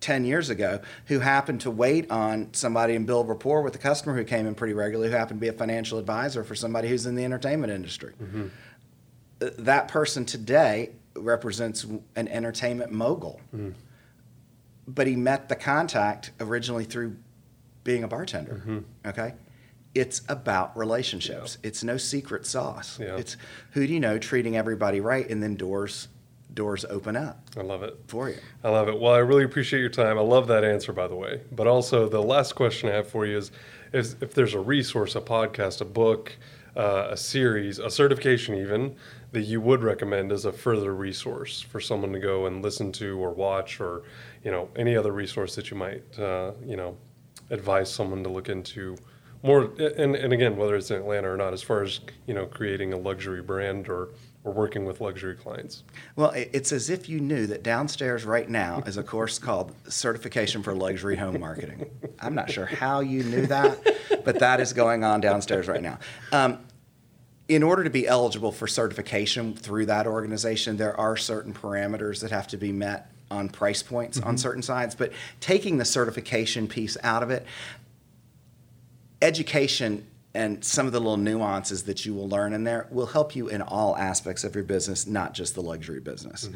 10 0.01 0.25
years 0.25 0.49
ago 0.49 0.81
who 1.07 1.19
happened 1.19 1.61
to 1.63 1.71
wait 1.71 2.09
on 2.11 2.49
somebody 2.55 2.95
and 2.95 3.05
build 3.07 3.29
rapport 3.29 3.63
with 3.63 3.75
a 3.75 3.79
customer 3.79 4.17
who 4.17 4.25
came 4.25 4.47
in 4.47 4.55
pretty 4.55 4.73
regularly, 4.73 5.11
who 5.11 5.17
happened 5.17 5.41
to 5.41 5.45
be 5.45 5.49
a 5.49 5.53
financial 5.53 5.99
advisor 5.99 6.43
for 6.45 6.55
somebody 6.55 6.89
who's 6.89 7.05
in 7.05 7.17
the 7.17 7.25
entertainment 7.25 7.73
industry. 7.73 8.15
Uh, 9.43 9.51
That 9.59 9.89
person 9.89 10.25
today 10.25 10.91
represents 11.17 11.85
an 12.17 12.29
entertainment 12.29 12.93
mogul. 12.93 13.41
But 14.89 15.07
he 15.07 15.15
met 15.15 15.49
the 15.49 15.55
contact 15.55 16.33
originally 16.41 16.85
through 16.85 17.17
being 17.85 18.05
a 18.05 18.09
bartender. 18.09 18.83
Okay? 19.07 19.35
It's 19.95 20.23
about 20.29 20.77
relationships. 20.77 21.59
It's 21.63 21.85
no 21.85 21.97
secret 21.97 22.47
sauce. 22.47 22.99
Yeah. 22.99 23.17
It's 23.17 23.37
who 23.73 23.87
do 23.87 23.93
you 23.93 24.01
know 24.01 24.19
treating 24.19 24.57
everybody 24.57 25.01
right 25.01 25.29
and 25.29 25.43
then 25.43 25.57
doors 25.57 26.09
doors 26.55 26.85
open 26.89 27.15
up 27.15 27.39
I 27.57 27.61
love 27.61 27.83
it. 27.83 27.97
for 28.07 28.31
you. 28.31 28.37
I 28.65 28.71
love 28.71 28.89
it. 28.89 28.99
Well, 28.99 29.13
I 29.13 29.19
really 29.19 29.45
appreciate 29.45 29.81
your 29.81 29.91
time. 29.91 30.19
I 30.19 30.23
love 30.23 30.49
that 30.49 30.65
answer, 30.65 30.93
by 30.93 31.07
the 31.07 31.15
way. 31.15 31.43
But 31.53 31.67
also, 31.67 32.09
the 32.09 32.23
last 32.23 32.55
question 32.55 32.89
I 32.89 32.95
have 32.95 33.09
for 33.09 33.27
you 33.27 33.37
is, 33.37 33.53
is 33.93 34.17
if 34.21 34.35
there's 34.35 34.55
a 34.55 34.61
resource, 34.61 35.15
a 35.15 35.21
podcast, 35.21 35.81
a 35.83 35.85
book, 35.85 36.37
uh, 36.77 37.09
a 37.11 37.17
series, 37.17 37.79
a 37.79 37.91
certification, 37.91 38.55
even 38.55 38.97
that 39.33 39.43
you 39.43 39.61
would 39.61 39.83
recommend 39.83 40.33
as 40.33 40.45
a 40.45 40.53
further 40.53 40.95
resource 40.95 41.61
for 41.61 41.81
someone 41.81 42.13
to 42.13 42.19
go 42.19 42.47
and 42.47 42.63
listen 42.63 42.93
to 42.93 43.19
or 43.23 43.31
watch, 43.31 43.81
or 43.81 44.03
you 44.45 44.51
know 44.51 44.69
any 44.77 44.97
other 44.97 45.13
resource 45.13 45.55
that 45.57 45.71
you 45.71 45.77
might 45.77 46.03
uh, 46.19 46.53
you 46.65 46.77
know 46.77 46.97
advise 47.51 47.93
someone 47.93 48.23
to 48.23 48.29
look 48.29 48.49
into 48.49 48.97
more. 49.43 49.71
And, 49.79 50.17
and 50.17 50.33
again, 50.33 50.57
whether 50.57 50.77
it's 50.77 50.91
in 50.91 50.97
Atlanta 50.97 51.31
or 51.31 51.37
not, 51.37 51.53
as 51.53 51.63
far 51.63 51.83
as 51.83 52.01
you 52.27 52.35
know, 52.35 52.47
creating 52.47 52.93
a 52.93 52.99
luxury 52.99 53.43
brand 53.43 53.89
or 53.89 54.11
or 54.45 54.53
working 54.53 54.85
with 54.85 55.01
luxury 55.01 55.35
clients. 55.35 55.83
Well, 56.17 56.33
it's 56.35 56.73
as 56.73 56.91
if 56.91 57.09
you 57.09 57.21
knew 57.21 57.47
that 57.49 57.63
downstairs 57.63 58.25
right 58.25 58.49
now 58.49 58.83
is 58.87 58.97
a 58.97 59.03
course 59.03 59.39
called 59.39 59.75
Certification 59.89 60.63
for 60.63 60.75
Luxury 60.75 61.17
Home 61.17 61.41
Marketing. 61.41 61.91
I'm 62.21 62.35
not 62.35 62.51
sure 62.51 62.67
how 62.67 63.01
you 63.01 63.25
knew 63.25 63.47
that, 63.47 64.25
but 64.25 64.39
that 64.39 64.61
is 64.61 64.73
going 64.73 65.05
on 65.05 65.21
downstairs 65.21 65.69
right 65.69 65.83
now. 65.83 65.99
Um, 66.33 66.59
in 67.49 67.63
order 67.63 67.83
to 67.83 67.91
be 67.91 68.07
eligible 68.07 68.53
for 68.53 68.67
certification 68.67 69.55
through 69.55 69.87
that 69.87 70.07
organization, 70.07 70.77
there 70.77 70.99
are 71.01 71.17
certain 71.17 71.55
parameters 71.55 72.21
that 72.21 72.31
have 72.31 72.47
to 72.49 72.57
be 72.57 72.73
met 72.73 73.11
on 73.31 73.49
price 73.49 73.83
points 73.83 74.21
on 74.21 74.39
certain 74.39 74.63
sides. 74.63 74.95
But 74.95 75.13
taking 75.41 75.79
the 75.79 75.85
certification 75.85 76.69
piece 76.69 76.97
out 77.03 77.23
of 77.23 77.31
it, 77.31 77.47
education 79.21 80.07
and 80.35 80.63
some 80.63 80.87
of 80.87 80.93
the 80.93 81.01
little 81.01 81.17
nuances 81.17 81.85
that 81.85 82.05
you 82.05 82.15
will 82.15 82.29
learn 82.29 82.53
in 82.53 82.63
there 82.63 82.87
will 82.91 83.07
help 83.07 83.35
you 83.35 83.49
in 83.49 83.63
all 83.63 83.97
aspects 83.97 84.45
of 84.45 84.55
your 84.55 84.63
business, 84.63 85.07
not 85.07 85.33
just 85.33 85.55
the 85.55 85.63
luxury 85.63 86.01
business. 86.01 86.49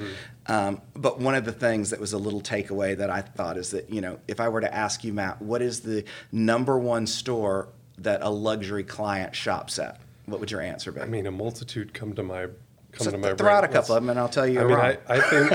Um, 0.47 0.81
but 0.95 1.19
one 1.19 1.35
of 1.35 1.45
the 1.47 1.53
things 1.53 1.91
that 1.91 1.99
was 1.99 2.13
a 2.13 2.19
little 2.19 2.43
takeaway 2.43 2.97
that 2.97 3.11
I 3.11 3.23
thought 3.23 3.57
is 3.57 3.71
that, 3.71 3.91
you 3.91 4.01
know, 4.03 4.19
if 4.29 4.41
I 4.41 4.49
were 4.51 4.61
to 4.61 4.73
ask 4.73 5.03
you, 5.05 5.13
Matt, 5.15 5.41
what 5.41 5.63
is 5.63 5.81
the 5.81 6.05
number 6.31 6.79
one 6.79 7.07
store 7.07 7.69
that 7.99 8.21
a 8.23 8.29
luxury 8.29 8.85
client 8.85 9.35
shops 9.35 9.79
at? 9.79 9.99
What 10.33 10.41
would 10.41 10.51
your 10.51 10.63
answer 10.63 10.91
be? 10.91 11.01
I 11.03 11.05
mean, 11.05 11.27
a 11.27 11.31
multitude 11.31 11.93
come 11.93 12.15
to 12.15 12.23
my 12.23 12.47
come 12.93 13.05
So 13.05 13.11
to 13.11 13.19
my 13.19 13.29
throw 13.29 13.37
brain. 13.37 13.57
out 13.57 13.65
a 13.65 13.69
couple 13.69 13.95
of 13.95 14.03
them 14.03 14.09
and 14.11 14.19
I'll 14.19 14.29
tell 14.31 14.47
you 14.47 14.61
I 14.61 14.65
mean. 14.65 14.77
I, 14.79 14.99
I 15.09 15.21
think 15.21 15.53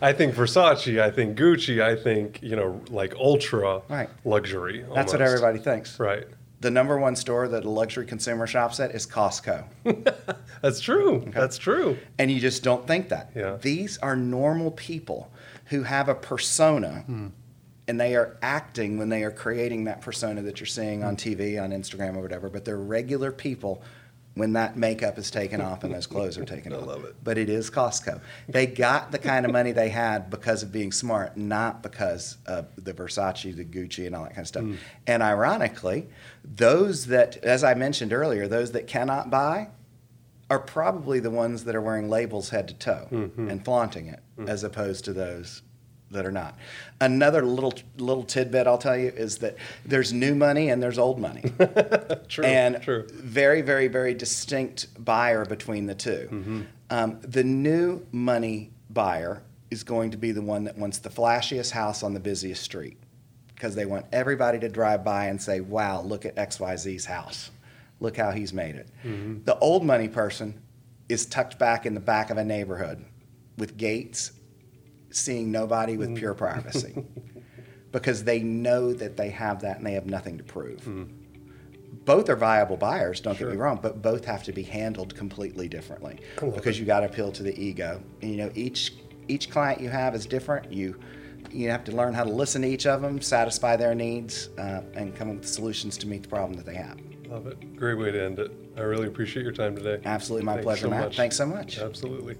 I 0.00 0.12
think 0.12 0.34
Versace, 0.34 1.00
I 1.00 1.10
think 1.10 1.36
Gucci, 1.36 1.82
I 1.82 1.96
think 1.96 2.38
you 2.42 2.54
know 2.54 2.80
like 2.90 3.14
ultra 3.16 3.82
Right. 3.88 4.08
luxury. 4.24 4.84
That's 4.94 5.12
what 5.12 5.20
everybody 5.20 5.58
thinks. 5.58 5.98
Right. 5.98 6.26
The 6.60 6.70
number 6.70 6.98
one 6.98 7.16
store 7.16 7.48
that 7.48 7.64
a 7.64 7.70
luxury 7.70 8.06
consumer 8.06 8.46
shops 8.46 8.80
at 8.80 8.92
is 8.92 9.06
Costco. 9.06 9.64
That's 10.62 10.80
true. 10.80 11.28
That's 11.32 11.56
true. 11.58 11.98
And 12.18 12.30
you 12.32 12.40
just 12.40 12.62
don't 12.64 12.86
think 12.86 13.08
that. 13.10 13.30
Yeah. 13.34 13.58
These 13.60 13.98
are 13.98 14.16
normal 14.16 14.72
people 14.72 15.30
who 15.66 15.82
have 15.84 16.08
a 16.08 16.14
persona 16.16 17.02
hmm. 17.06 17.28
And 17.88 17.98
they 17.98 18.14
are 18.14 18.36
acting 18.42 18.98
when 18.98 19.08
they 19.08 19.24
are 19.24 19.30
creating 19.30 19.84
that 19.84 20.02
persona 20.02 20.42
that 20.42 20.60
you're 20.60 20.66
seeing 20.66 21.02
on 21.02 21.16
TV, 21.16 21.60
on 21.60 21.70
Instagram, 21.70 22.16
or 22.16 22.20
whatever. 22.20 22.50
But 22.50 22.66
they're 22.66 22.76
regular 22.76 23.32
people 23.32 23.82
when 24.34 24.52
that 24.52 24.76
makeup 24.76 25.18
is 25.18 25.30
taken 25.30 25.60
off 25.60 25.82
and 25.82 25.92
those 25.92 26.06
clothes 26.06 26.38
are 26.38 26.44
taken 26.44 26.72
I 26.74 26.76
off. 26.76 26.86
love 26.86 27.04
it. 27.04 27.16
But 27.24 27.38
it 27.38 27.48
is 27.48 27.70
Costco. 27.70 28.20
They 28.48 28.66
got 28.66 29.10
the 29.10 29.18
kind 29.18 29.44
of 29.46 29.52
money 29.52 29.72
they 29.72 29.88
had 29.88 30.30
because 30.30 30.62
of 30.62 30.70
being 30.70 30.92
smart, 30.92 31.36
not 31.36 31.82
because 31.82 32.36
of 32.46 32.68
the 32.76 32.92
Versace, 32.92 33.56
the 33.56 33.64
Gucci, 33.64 34.06
and 34.06 34.14
all 34.14 34.24
that 34.24 34.34
kind 34.34 34.42
of 34.42 34.48
stuff. 34.48 34.62
Mm. 34.64 34.76
And 35.06 35.22
ironically, 35.22 36.08
those 36.44 37.06
that, 37.06 37.38
as 37.38 37.64
I 37.64 37.74
mentioned 37.74 38.12
earlier, 38.12 38.46
those 38.46 38.72
that 38.72 38.86
cannot 38.86 39.30
buy 39.30 39.68
are 40.50 40.60
probably 40.60 41.20
the 41.20 41.30
ones 41.30 41.64
that 41.64 41.74
are 41.74 41.82
wearing 41.82 42.08
labels 42.08 42.50
head 42.50 42.68
to 42.68 42.74
toe 42.74 43.08
mm-hmm. 43.10 43.48
and 43.48 43.64
flaunting 43.64 44.06
it, 44.06 44.20
mm. 44.38 44.48
as 44.48 44.62
opposed 44.62 45.04
to 45.06 45.12
those 45.12 45.62
that 46.10 46.24
are 46.26 46.32
not. 46.32 46.56
Another 47.00 47.42
little 47.42 47.74
little 47.98 48.24
tidbit 48.24 48.66
I'll 48.66 48.78
tell 48.78 48.96
you 48.96 49.08
is 49.08 49.38
that 49.38 49.56
there's 49.84 50.12
new 50.12 50.34
money 50.34 50.70
and 50.70 50.82
there's 50.82 50.98
old 50.98 51.18
money, 51.18 51.42
True. 52.28 52.44
and 52.44 52.82
true. 52.82 53.06
very 53.12 53.62
very 53.62 53.88
very 53.88 54.14
distinct 54.14 54.86
buyer 55.04 55.44
between 55.44 55.86
the 55.86 55.94
2 55.94 56.64
Um, 56.90 57.18
the 57.22 57.44
new 57.44 58.06
money 58.12 58.70
buyer 58.90 59.42
is 59.70 59.84
going 59.84 60.10
to 60.12 60.16
be 60.16 60.32
the 60.32 60.40
one 60.42 60.64
that 60.64 60.78
wants 60.78 60.98
the 60.98 61.10
flashiest 61.10 61.72
house 61.72 62.02
on 62.02 62.14
the 62.14 62.20
busiest 62.20 62.62
street 62.62 62.96
because 63.54 63.74
they 63.74 63.84
want 63.84 64.06
everybody 64.12 64.58
to 64.60 64.68
drive 64.68 65.04
by 65.04 65.26
and 65.26 65.40
say, 65.42 65.60
"Wow, 65.60 66.00
look 66.02 66.24
at 66.24 66.34
XYZ's 66.36 67.04
house. 67.04 67.50
Look 68.00 68.16
how 68.16 68.30
he's 68.30 68.52
made 68.54 68.76
it." 68.76 68.88
The 69.44 69.58
old 69.58 69.84
money 69.84 70.08
person 70.08 70.60
is 71.08 71.26
tucked 71.26 71.58
back 71.58 71.84
in 71.84 71.92
the 71.94 72.00
back 72.00 72.30
of 72.30 72.38
a 72.38 72.44
neighborhood 72.44 73.04
with 73.58 73.76
gates, 73.76 74.32
seeing 75.10 75.50
nobody 75.50 75.96
with 75.96 76.16
pure 76.16 76.34
privacy 76.34 77.04
because 77.92 78.24
they 78.24 78.40
know 78.40 78.92
that 78.92 79.16
they 79.16 79.30
have 79.30 79.62
that 79.62 79.78
and 79.78 79.86
they 79.86 79.94
have 79.94 80.06
nothing 80.06 80.38
to 80.38 80.44
prove. 80.44 80.86
Both 82.04 82.28
are 82.28 82.36
viable 82.36 82.76
buyers, 82.76 83.20
don't 83.20 83.38
get 83.38 83.48
me 83.48 83.56
wrong, 83.56 83.80
but 83.82 84.02
both 84.02 84.24
have 84.24 84.44
to 84.44 84.52
be 84.52 84.62
handled 84.62 85.14
completely 85.14 85.68
differently 85.68 86.20
because 86.54 86.78
you 86.78 86.86
got 86.86 87.00
to 87.00 87.06
appeal 87.06 87.32
to 87.32 87.42
the 87.42 87.58
ego. 87.58 88.02
And, 88.22 88.30
you 88.30 88.36
know, 88.36 88.50
each 88.54 88.94
each 89.28 89.50
client 89.50 89.80
you 89.80 89.90
have 89.90 90.14
is 90.14 90.24
different. 90.26 90.72
You 90.72 90.98
you 91.50 91.70
have 91.70 91.84
to 91.84 91.92
learn 91.92 92.14
how 92.14 92.24
to 92.24 92.30
listen 92.30 92.62
to 92.62 92.68
each 92.68 92.86
of 92.86 93.00
them, 93.02 93.20
satisfy 93.20 93.76
their 93.76 93.94
needs, 93.94 94.48
uh, 94.58 94.82
and 94.94 95.14
come 95.14 95.30
up 95.30 95.36
with 95.36 95.48
solutions 95.48 95.96
to 95.98 96.06
meet 96.06 96.22
the 96.22 96.28
problem 96.28 96.54
that 96.54 96.66
they 96.66 96.74
have. 96.74 96.98
Love 97.26 97.46
it. 97.46 97.76
Great 97.76 97.94
way 97.94 98.10
to 98.10 98.22
end 98.22 98.38
it. 98.38 98.50
I 98.76 98.80
really 98.80 99.06
appreciate 99.06 99.42
your 99.42 99.52
time 99.52 99.76
today. 99.76 100.00
Absolutely, 100.04 100.46
my 100.46 100.54
Thanks 100.54 100.64
pleasure, 100.64 100.86
so 100.86 100.90
Matt. 100.90 101.04
much. 101.04 101.16
Thanks 101.16 101.36
so 101.36 101.46
much. 101.46 101.78
Absolutely. 101.78 102.36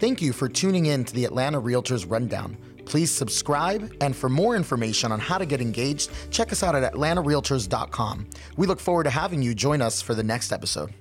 Thank 0.00 0.22
you 0.22 0.32
for 0.32 0.48
tuning 0.48 0.86
in 0.86 1.04
to 1.04 1.12
the 1.12 1.26
Atlanta 1.26 1.60
Realtors 1.60 2.10
Rundown. 2.10 2.56
Please 2.86 3.10
subscribe, 3.10 3.92
and 4.00 4.16
for 4.16 4.30
more 4.30 4.56
information 4.56 5.12
on 5.12 5.20
how 5.20 5.36
to 5.36 5.44
get 5.44 5.60
engaged, 5.60 6.10
check 6.30 6.52
us 6.52 6.62
out 6.62 6.74
at 6.74 6.90
atlantarealtors.com. 6.94 8.26
We 8.56 8.66
look 8.66 8.80
forward 8.80 9.04
to 9.04 9.10
having 9.10 9.42
you 9.42 9.54
join 9.54 9.82
us 9.82 10.00
for 10.00 10.14
the 10.14 10.22
next 10.22 10.52
episode. 10.52 10.94